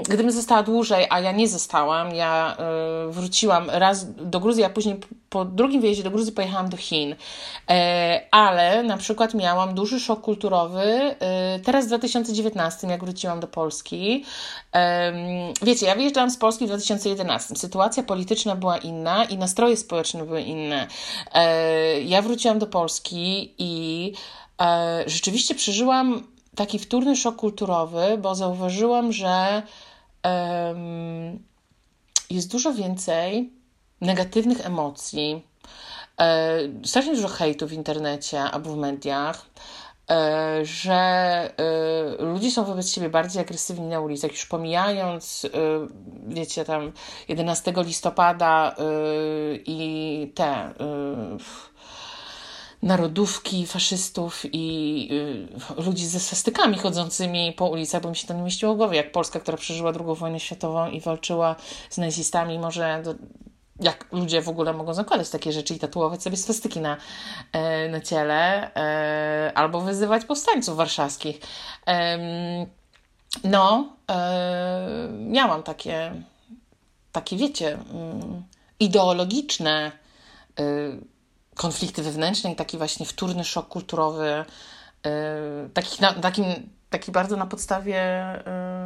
Gdybym 0.03 0.31
została 0.31 0.63
dłużej, 0.63 1.05
a 1.09 1.19
ja 1.19 1.31
nie 1.31 1.47
zostałam, 1.47 2.15
ja 2.15 2.57
wróciłam 3.09 3.69
raz 3.69 4.13
do 4.15 4.39
Gruzji, 4.39 4.63
a 4.63 4.69
później 4.69 4.99
po 5.29 5.45
drugim 5.45 5.81
wyjeździe 5.81 6.03
do 6.03 6.11
Gruzji 6.11 6.31
pojechałam 6.31 6.69
do 6.69 6.77
Chin. 6.77 7.15
Ale 8.31 8.83
na 8.83 8.97
przykład 8.97 9.33
miałam 9.33 9.75
duży 9.75 9.99
szok 9.99 10.21
kulturowy 10.21 11.15
teraz 11.63 11.86
w 11.86 11.88
2019, 11.88 12.88
jak 12.88 13.03
wróciłam 13.03 13.39
do 13.39 13.47
Polski. 13.47 14.25
Wiecie, 15.61 15.86
ja 15.86 15.95
wyjeżdżałam 15.95 16.29
z 16.29 16.38
Polski 16.38 16.65
w 16.65 16.67
2011. 16.67 17.55
Sytuacja 17.55 18.03
polityczna 18.03 18.55
była 18.55 18.77
inna 18.77 19.25
i 19.25 19.38
nastroje 19.38 19.77
społeczne 19.77 20.25
były 20.25 20.41
inne. 20.41 20.74
E, 21.34 22.01
ja 22.01 22.21
wróciłam 22.21 22.59
do 22.59 22.67
Polski 22.67 23.55
i 23.57 24.13
e, 24.61 25.03
rzeczywiście 25.07 25.55
przeżyłam 25.55 26.28
taki 26.55 26.80
wtórny 26.80 27.15
szok 27.15 27.36
kulturowy, 27.36 28.17
bo 28.21 28.36
zauważyłam, 28.36 29.13
że 29.13 29.63
jest 32.30 32.51
dużo 32.51 32.73
więcej 32.73 33.53
negatywnych 34.01 34.65
emocji, 34.65 35.41
e, 36.19 36.57
strasznie 36.86 37.15
dużo 37.15 37.28
hejtu 37.28 37.67
w 37.67 37.73
internecie 37.73 38.41
albo 38.41 38.73
w 38.73 38.78
mediach, 38.78 39.45
że 40.64 40.93
e, 42.20 42.24
ludzie 42.26 42.51
są 42.51 42.66
wobec 42.66 42.91
siebie 42.91 43.10
bardziej 43.10 43.41
agresywni 43.41 43.88
na 43.88 43.99
ulicach, 43.99 44.32
już 44.32 44.45
pomijając, 44.45 45.45
e, 45.45 45.49
wiecie, 46.28 46.66
tam 46.66 46.91
11 47.28 47.74
listopada 47.78 48.76
e, 48.78 48.84
i 49.66 50.32
te 50.36 50.45
e, 50.45 50.74
narodówki 52.84 53.68
faszystów 53.68 54.41
i 54.53 55.10
ludzi 55.78 56.08
ze 56.08 56.20
swastykami 56.20 56.78
chodzącymi 56.78 57.53
po 57.58 57.68
ulicach, 57.68 58.01
bo 58.01 58.10
mi 58.10 58.16
się 58.16 58.28
to 58.28 58.34
nie 58.34 58.41
mieściło 58.41 58.74
w 58.74 58.78
głowie, 58.78 58.97
jak 58.97 59.12
Polska, 59.12 59.39
która 59.39 59.58
przeżyła 59.58 59.91
II 59.91 60.16
wojnę 60.16 60.39
światową 60.39 60.89
i 60.89 61.01
walczyła 61.01 61.56
z 61.89 61.97
nazistami, 61.97 62.60
może 62.60 63.01
do, 63.03 63.16
jak 63.80 64.05
ludzie 64.11 64.41
w 64.41 64.49
ogóle 64.49 64.73
mogą 64.73 64.93
zakładać 64.93 65.30
takie 65.30 65.51
rzeczy 65.51 65.73
i 65.73 65.80
tatuować 65.80 66.23
sobie 66.23 66.38
swastyki 66.38 66.80
na, 66.80 66.97
e, 67.51 67.89
na 67.89 68.01
ciele, 68.01 68.71
e, 68.76 69.51
albo 69.55 69.82
wyzywać 69.82 70.26
powstańców 70.26 70.78
warszawskich. 70.78 71.39
No, 73.43 73.95
e, 74.11 75.09
miałam 75.11 75.63
takie, 75.63 76.11
takie 77.11 77.38
wiecie, 77.38 77.73
mm, 77.73 78.43
ideologiczne 78.80 79.91
konflikty 81.55 82.03
wewnętrzne 82.03 82.51
i 82.51 82.55
taki 82.55 82.78
właśnie 82.78 83.05
wtórny 83.05 83.43
szok 83.43 83.67
kulturowy, 83.67 84.45
taki, 85.73 86.01
na, 86.01 86.13
takim, 86.13 86.45
taki 86.89 87.11
bardzo 87.11 87.38
na 87.38 87.45
podstawie 87.45 88.23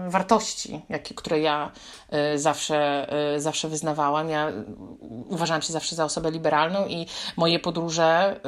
y, 0.08 0.10
wartości, 0.10 0.82
jakie, 0.89 1.16
które 1.16 1.39
ja 1.39 1.72
y, 2.34 2.39
zawsze, 2.39 3.08
y, 3.36 3.41
zawsze 3.41 3.70
wyznawałam. 3.70 4.30
Ja 4.30 4.52
uważałam 5.30 5.62
się 5.62 5.74
zawsze 5.74 5.95
za 5.95 6.06
osobę 6.06 6.32
liberalną 6.32 6.88
i 6.88 7.08
moje 7.38 7.60
podróże 7.60 8.39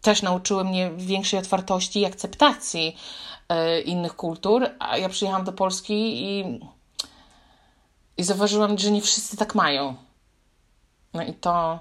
też 0.00 0.22
nauczyły 0.22 0.64
mnie 0.64 0.90
większej 0.96 1.38
otwartości 1.38 2.00
i 2.00 2.06
akceptacji 2.06 2.96
innych 3.84 4.16
kultur, 4.16 4.66
a 4.78 4.98
ja 4.98 5.08
przyjechałam 5.08 5.44
do 5.44 5.52
Polski 5.52 6.24
i, 6.24 6.60
i 8.16 8.24
zauważyłam, 8.24 8.78
że 8.78 8.90
nie 8.90 9.02
wszyscy 9.02 9.36
tak 9.36 9.54
mają. 9.54 9.96
No 11.14 11.22
i 11.22 11.34
to, 11.34 11.78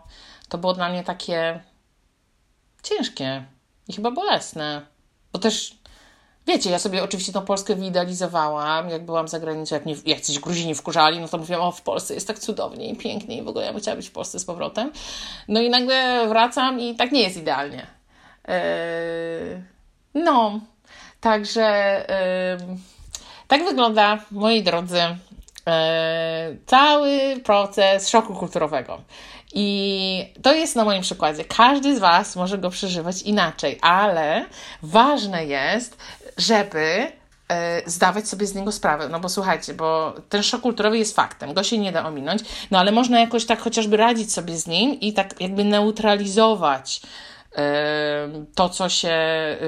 to 0.49 0.57
było 0.57 0.73
dla 0.73 0.89
mnie 0.89 1.03
takie 1.03 1.63
ciężkie 2.83 3.45
i 3.87 3.93
chyba 3.93 4.11
bolesne, 4.11 4.85
bo 5.33 5.39
też 5.39 5.76
Wiecie, 6.47 6.69
ja 6.69 6.79
sobie 6.79 7.03
oczywiście 7.03 7.33
tą 7.33 7.41
Polskę 7.41 7.75
wyidealizowałam, 7.75 8.89
jak 8.89 9.05
byłam 9.05 9.27
za 9.27 9.39
granicą, 9.39 9.75
jak 9.75 9.85
mnie 9.85 9.95
jacyś 10.05 10.39
Gruzini 10.39 10.75
wkurzali, 10.75 11.19
no 11.19 11.27
to 11.27 11.37
mówiłam, 11.37 11.61
o 11.61 11.71
w 11.71 11.81
Polsce 11.81 12.13
jest 12.13 12.27
tak 12.27 12.39
cudownie 12.39 12.89
i 12.89 12.95
pięknie 12.95 13.37
i 13.37 13.41
w 13.41 13.47
ogóle 13.47 13.65
ja 13.65 13.71
bym 13.71 13.81
chciała 13.81 13.97
być 13.97 14.07
w 14.07 14.11
Polsce 14.11 14.39
z 14.39 14.45
powrotem. 14.45 14.91
No 15.47 15.61
i 15.61 15.69
nagle 15.69 16.27
wracam 16.27 16.79
i 16.79 16.95
tak 16.95 17.11
nie 17.11 17.21
jest 17.21 17.37
idealnie. 17.37 17.87
Yy, 18.47 18.53
no, 20.13 20.59
także 21.21 22.05
yy, 22.59 22.77
tak 23.47 23.63
wygląda, 23.65 24.19
moi 24.31 24.63
drodzy, 24.63 24.97
yy, 24.97 25.73
cały 26.65 27.39
proces 27.43 28.09
szoku 28.09 28.35
kulturowego. 28.35 29.01
I 29.53 30.33
to 30.41 30.53
jest 30.53 30.75
na 30.75 30.85
moim 30.85 31.01
przykładzie. 31.01 31.45
Każdy 31.45 31.95
z 31.95 31.99
Was 31.99 32.35
może 32.35 32.57
go 32.57 32.69
przeżywać 32.69 33.21
inaczej, 33.21 33.79
ale 33.81 34.45
ważne 34.83 35.45
jest, 35.45 35.97
żeby 36.37 37.11
e, 37.49 37.81
zdawać 37.89 38.27
sobie 38.27 38.47
z 38.47 38.55
niego 38.55 38.71
sprawę. 38.71 39.09
No 39.09 39.19
bo 39.19 39.29
słuchajcie, 39.29 39.73
bo 39.73 40.15
ten 40.29 40.43
szok 40.43 40.61
kulturowy 40.61 40.97
jest 40.97 41.15
faktem, 41.15 41.53
go 41.53 41.63
się 41.63 41.77
nie 41.77 41.91
da 41.91 42.07
ominąć, 42.07 42.41
no 42.71 42.79
ale 42.79 42.91
można 42.91 43.19
jakoś 43.19 43.45
tak 43.45 43.59
chociażby 43.59 43.97
radzić 43.97 44.33
sobie 44.33 44.57
z 44.57 44.67
nim 44.67 44.99
i 44.99 45.13
tak 45.13 45.41
jakby 45.41 45.63
neutralizować 45.63 47.01
e, 47.55 48.29
to, 48.55 48.69
co 48.69 48.89
się 48.89 49.17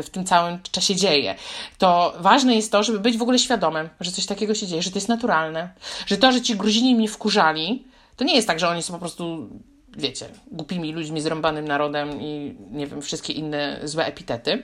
w 0.03 0.09
tym 0.11 0.25
całym 0.25 0.59
czasie 0.71 0.95
dzieje. 0.95 1.35
To 1.77 2.13
ważne 2.19 2.55
jest 2.55 2.71
to, 2.71 2.83
żeby 2.83 2.99
być 2.99 3.17
w 3.17 3.21
ogóle 3.21 3.39
świadomym, 3.39 3.89
że 3.99 4.11
coś 4.11 4.25
takiego 4.25 4.55
się 4.55 4.67
dzieje, 4.67 4.81
że 4.81 4.91
to 4.91 4.97
jest 4.97 5.09
naturalne, 5.09 5.69
że 6.05 6.17
to, 6.17 6.31
że 6.31 6.41
ci 6.41 6.55
Gruzini 6.55 6.95
mnie 6.95 7.07
wkurzali, 7.07 7.83
to 8.15 8.23
nie 8.23 8.35
jest 8.35 8.47
tak, 8.47 8.59
że 8.59 8.69
oni 8.69 8.83
są 8.83 8.93
po 8.93 8.99
prostu, 8.99 9.49
wiecie, 9.97 10.25
głupimi 10.51 10.93
ludźmi, 10.93 11.21
zrąbanym 11.21 11.67
narodem 11.67 12.21
i 12.21 12.55
nie 12.71 12.87
wiem, 12.87 13.01
wszystkie 13.01 13.33
inne 13.33 13.79
złe 13.83 14.05
epitety. 14.05 14.63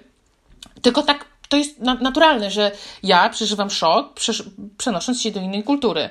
Tylko 0.81 1.03
tak 1.03 1.25
to 1.49 1.57
jest 1.57 1.79
naturalne, 1.79 2.51
że 2.51 2.71
ja 3.03 3.29
przeżywam 3.29 3.69
szok, 3.69 4.13
przenosząc 4.77 5.21
się 5.21 5.31
do 5.31 5.39
innej 5.39 5.63
kultury. 5.63 6.09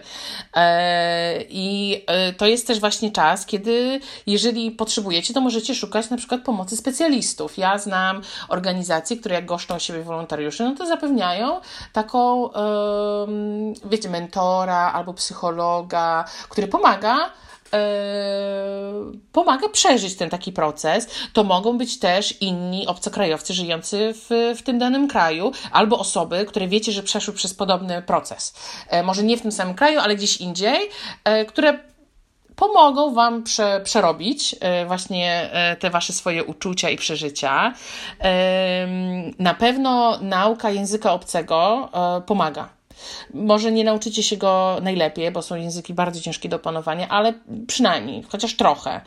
E, 0.55 1.43
I 1.43 2.01
e, 2.07 2.33
to 2.33 2.47
jest 2.47 2.67
też 2.67 2.81
właśnie 2.81 3.11
czas, 3.11 3.47
kiedy, 3.47 4.01
jeżeli 4.27 4.71
potrzebujecie, 4.71 5.35
to 5.35 5.41
możecie 5.41 5.75
szukać 5.75 6.11
na 6.11 6.17
przykład 6.17 6.43
pomocy 6.43 6.77
specjalistów. 6.77 7.59
Ja 7.59 7.79
znam 7.79 8.23
organizacje, 8.49 9.17
które 9.17 9.35
jak 9.35 9.47
goszczą 9.47 9.79
siebie 9.79 10.03
wolontariuszy, 10.03 10.65
no 10.65 10.75
to 10.75 10.87
zapewniają 10.87 11.61
taką, 11.93 12.51
wiecie, 13.85 14.11
mentora 14.11 14.93
albo 14.93 15.15
psychologa, 15.15 16.25
który 16.49 16.69
pomaga 16.69 17.31
pomaga 19.33 19.69
przeżyć 19.69 20.17
ten 20.17 20.31
taki 20.31 20.53
proces. 20.53 21.09
To 21.33 21.45
mogą 21.45 21.79
być 21.79 21.99
też 21.99 22.43
inni 22.43 22.87
obcokrajowcy 22.87 23.55
żyjący 23.55 24.15
w, 24.15 24.55
w 24.59 24.63
tym 24.63 24.79
danym 24.79 25.09
kraju, 25.09 25.53
albo 25.73 25.99
osoby, 25.99 26.45
które 26.45 26.69
wiecie, 26.69 26.93
że 26.93 27.03
przeszły 27.03 27.35
przez 27.35 27.55
podobny 27.55 28.03
proces. 28.03 28.55
Yy, 28.93 29.03
może 29.03 29.23
nie 29.23 29.37
w 29.37 29.43
tym 29.43 29.53
samym 29.53 29.75
kraju, 29.75 30.01
ale 30.01 30.17
gdzieś 30.17 30.37
indziej, 30.37 30.79
yy, 31.27 31.45
które 31.45 31.79
pomogą 32.57 33.15
Wam 33.15 33.43
prze, 33.43 33.81
przerobić 33.85 34.57
właśnie 34.87 35.51
te 35.79 35.91
Wasze 35.91 36.13
swoje 36.13 36.45
uczucia 36.45 36.91
i 36.91 36.97
przeżycia. 36.97 37.75
Na 39.39 39.55
pewno 39.55 40.19
nauka 40.21 40.71
języka 40.71 41.13
obcego 41.13 41.89
pomaga 42.27 42.69
może 43.35 43.73
nie 43.73 43.85
nauczycie 43.85 44.23
się 44.23 44.37
go 44.37 44.79
najlepiej, 44.83 45.31
bo 45.31 45.43
są 45.43 45.57
języki 45.57 45.95
bardzo 45.95 46.21
ciężkie 46.21 46.49
do 46.49 46.57
opanowania, 46.57 47.09
ale 47.09 47.33
przynajmniej, 47.67 48.23
chociaż 48.29 48.57
trochę. 48.57 49.01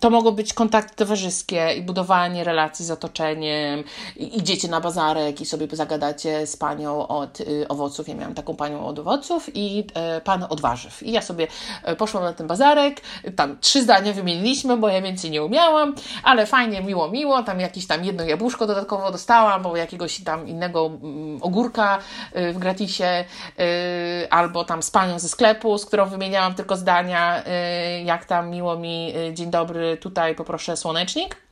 To 0.00 0.10
mogą 0.10 0.30
być 0.30 0.52
kontakty 0.52 0.96
towarzyskie 0.96 1.74
i 1.76 1.82
budowanie 1.82 2.44
relacji 2.44 2.84
z 2.84 2.90
otoczeniem. 2.90 3.84
Idziecie 4.16 4.68
na 4.68 4.80
bazarek 4.80 5.40
i 5.40 5.46
sobie 5.46 5.68
zagadacie 5.72 6.46
z 6.46 6.56
panią 6.56 7.08
od 7.08 7.40
y, 7.40 7.68
owoców. 7.68 8.08
Ja 8.08 8.14
miałam 8.14 8.34
taką 8.34 8.56
panią 8.56 8.86
od 8.86 8.98
owoców 8.98 9.50
i 9.54 9.86
e, 9.94 10.20
pan 10.20 10.46
od 10.48 10.60
warzyw. 10.60 11.02
I 11.02 11.12
ja 11.12 11.22
sobie 11.22 11.46
e, 11.82 11.96
poszłam 11.96 12.24
na 12.24 12.32
ten 12.32 12.46
bazarek, 12.46 13.00
tam 13.36 13.58
trzy 13.60 13.82
zdania 13.82 14.12
wymieniliśmy, 14.12 14.76
bo 14.76 14.88
ja 14.88 15.02
więcej 15.02 15.30
nie 15.30 15.44
umiałam, 15.44 15.94
ale 16.22 16.46
fajnie, 16.46 16.82
miło, 16.82 17.10
miło. 17.10 17.42
Tam 17.42 17.60
jakieś 17.60 17.86
tam 17.86 18.04
jedno 18.04 18.24
jabłuszko 18.24 18.66
dodatkowo 18.66 19.12
dostałam, 19.12 19.62
bo 19.62 19.76
jakiegoś 19.76 20.24
tam 20.24 20.48
innego 20.48 20.86
mm, 20.86 21.38
ogórka 21.42 21.98
w 22.34 22.58
gratisie, 22.58 23.24
y, 23.60 24.30
albo 24.30 24.64
tam 24.64 24.82
z 24.82 24.90
panią 24.90 25.18
ze 25.18 25.28
sklepu, 25.28 25.78
z 25.78 25.86
którą 25.86 26.06
wymieniałam 26.06 26.54
tylko 26.54 26.76
zdania, 26.76 27.42
y, 27.42 28.02
jak 28.02 28.24
tam 28.24 28.50
miło 28.50 28.78
mi, 28.78 29.14
dzień 29.32 29.50
dobry, 29.50 29.96
tutaj 29.96 30.34
poproszę 30.34 30.76
słonecznik 30.76 31.45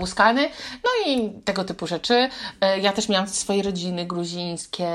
łuskany, 0.00 0.48
no 0.84 1.12
i 1.12 1.30
tego 1.44 1.64
typu 1.64 1.86
rzeczy. 1.86 2.28
Ja 2.80 2.92
też 2.92 3.08
miałam 3.08 3.28
swoje 3.28 3.62
rodziny 3.62 4.06
gruzińskie, 4.06 4.90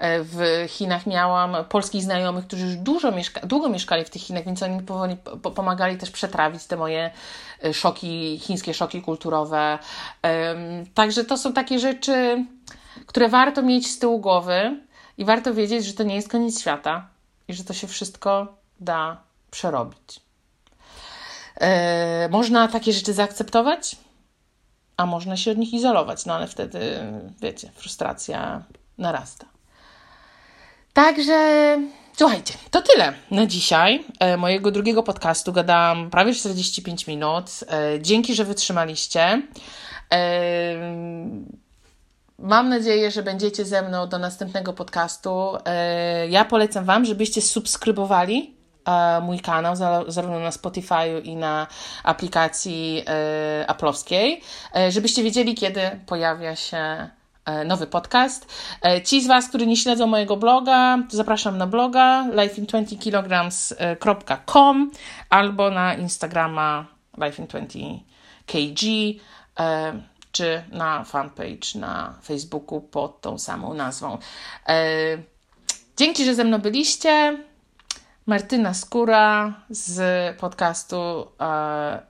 w 0.00 0.64
Chinach 0.68 1.06
miałam 1.06 1.64
polskich 1.68 2.02
znajomych, 2.02 2.46
którzy 2.46 2.66
już 2.66 2.76
dużo 2.76 3.12
mieszka 3.12 3.46
długo 3.46 3.68
mieszkali 3.68 4.04
w 4.04 4.10
tych 4.10 4.22
Chinach, 4.22 4.44
więc 4.44 4.62
oni 4.62 4.76
mi 4.76 4.82
powoli 4.82 5.16
pomagali 5.54 5.96
też 5.96 6.10
przetrawić 6.10 6.64
te 6.64 6.76
moje 6.76 7.10
szoki, 7.72 8.38
chińskie 8.38 8.74
szoki 8.74 9.02
kulturowe. 9.02 9.78
Także 10.94 11.24
to 11.24 11.38
są 11.38 11.52
takie 11.52 11.78
rzeczy, 11.78 12.44
które 13.06 13.28
warto 13.28 13.62
mieć 13.62 13.90
z 13.90 13.98
tyłu 13.98 14.18
głowy 14.18 14.80
i 15.18 15.24
warto 15.24 15.54
wiedzieć, 15.54 15.84
że 15.84 15.92
to 15.92 16.02
nie 16.02 16.14
jest 16.14 16.28
koniec 16.28 16.60
świata 16.60 17.08
i 17.48 17.54
że 17.54 17.64
to 17.64 17.74
się 17.74 17.86
wszystko 17.86 18.46
da 18.80 19.22
przerobić. 19.50 20.20
E, 21.60 22.28
można 22.28 22.68
takie 22.68 22.92
rzeczy 22.92 23.12
zaakceptować, 23.12 23.96
a 24.96 25.06
można 25.06 25.36
się 25.36 25.50
od 25.50 25.58
nich 25.58 25.74
izolować, 25.74 26.26
no 26.26 26.34
ale 26.34 26.46
wtedy, 26.46 26.80
wiecie, 27.40 27.70
frustracja 27.74 28.62
narasta. 28.98 29.46
Także 30.92 31.78
słuchajcie, 32.16 32.54
to 32.70 32.82
tyle 32.82 33.12
na 33.30 33.46
dzisiaj. 33.46 34.04
E, 34.18 34.36
mojego 34.36 34.70
drugiego 34.70 35.02
podcastu 35.02 35.52
gadałam 35.52 36.10
prawie 36.10 36.34
45 36.34 37.06
minut. 37.06 37.44
E, 37.70 38.00
dzięki, 38.00 38.34
że 38.34 38.44
wytrzymaliście. 38.44 39.42
Mam 42.38 42.68
nadzieję, 42.68 43.10
że 43.10 43.22
będziecie 43.22 43.64
ze 43.64 43.82
mną 43.82 44.08
do 44.08 44.18
następnego 44.18 44.72
podcastu. 44.72 45.52
E, 45.64 46.28
ja 46.28 46.44
polecam 46.44 46.84
Wam, 46.84 47.04
żebyście 47.04 47.42
subskrybowali 47.42 48.56
e, 48.56 48.61
mój 49.22 49.40
kanał, 49.40 49.76
zarówno 50.08 50.40
na 50.40 50.52
Spotify 50.52 51.20
i 51.24 51.36
na 51.36 51.66
aplikacji 52.04 53.02
e, 53.06 53.64
Apple'owskiej, 53.68 54.36
e, 54.76 54.92
żebyście 54.92 55.22
wiedzieli, 55.22 55.54
kiedy 55.54 55.80
pojawia 56.06 56.56
się 56.56 57.08
e, 57.44 57.64
nowy 57.64 57.86
podcast. 57.86 58.52
Ci 59.04 59.22
z 59.22 59.26
Was, 59.26 59.48
którzy 59.48 59.66
nie 59.66 59.76
śledzą 59.76 60.06
mojego 60.06 60.36
bloga, 60.36 60.98
zapraszam 61.08 61.58
na 61.58 61.66
bloga 61.66 62.26
lifein20kg.com 62.30 64.90
albo 65.30 65.70
na 65.70 65.94
Instagrama 65.94 66.86
lifein20kg 67.18 69.14
czy 70.32 70.62
na 70.70 71.04
fanpage 71.04 71.74
na 71.74 72.14
Facebooku 72.22 72.80
pod 72.80 73.20
tą 73.20 73.38
samą 73.38 73.74
nazwą. 73.74 74.18
Dzięki, 75.96 76.24
że 76.24 76.34
ze 76.34 76.44
mną 76.44 76.58
byliście. 76.58 77.38
Martyna 78.26 78.74
Skóra 78.74 79.54
z 79.70 80.36
podcastu 80.36 80.96
e, 81.40 82.02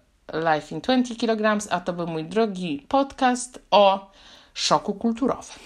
Life 0.54 0.74
in 0.74 0.80
20 0.80 1.14
kg, 1.14 1.66
a 1.70 1.80
to 1.80 1.92
był 1.92 2.06
mój 2.06 2.24
drogi 2.24 2.86
podcast 2.88 3.58
o 3.70 4.10
szoku 4.54 4.94
kulturowym. 4.94 5.56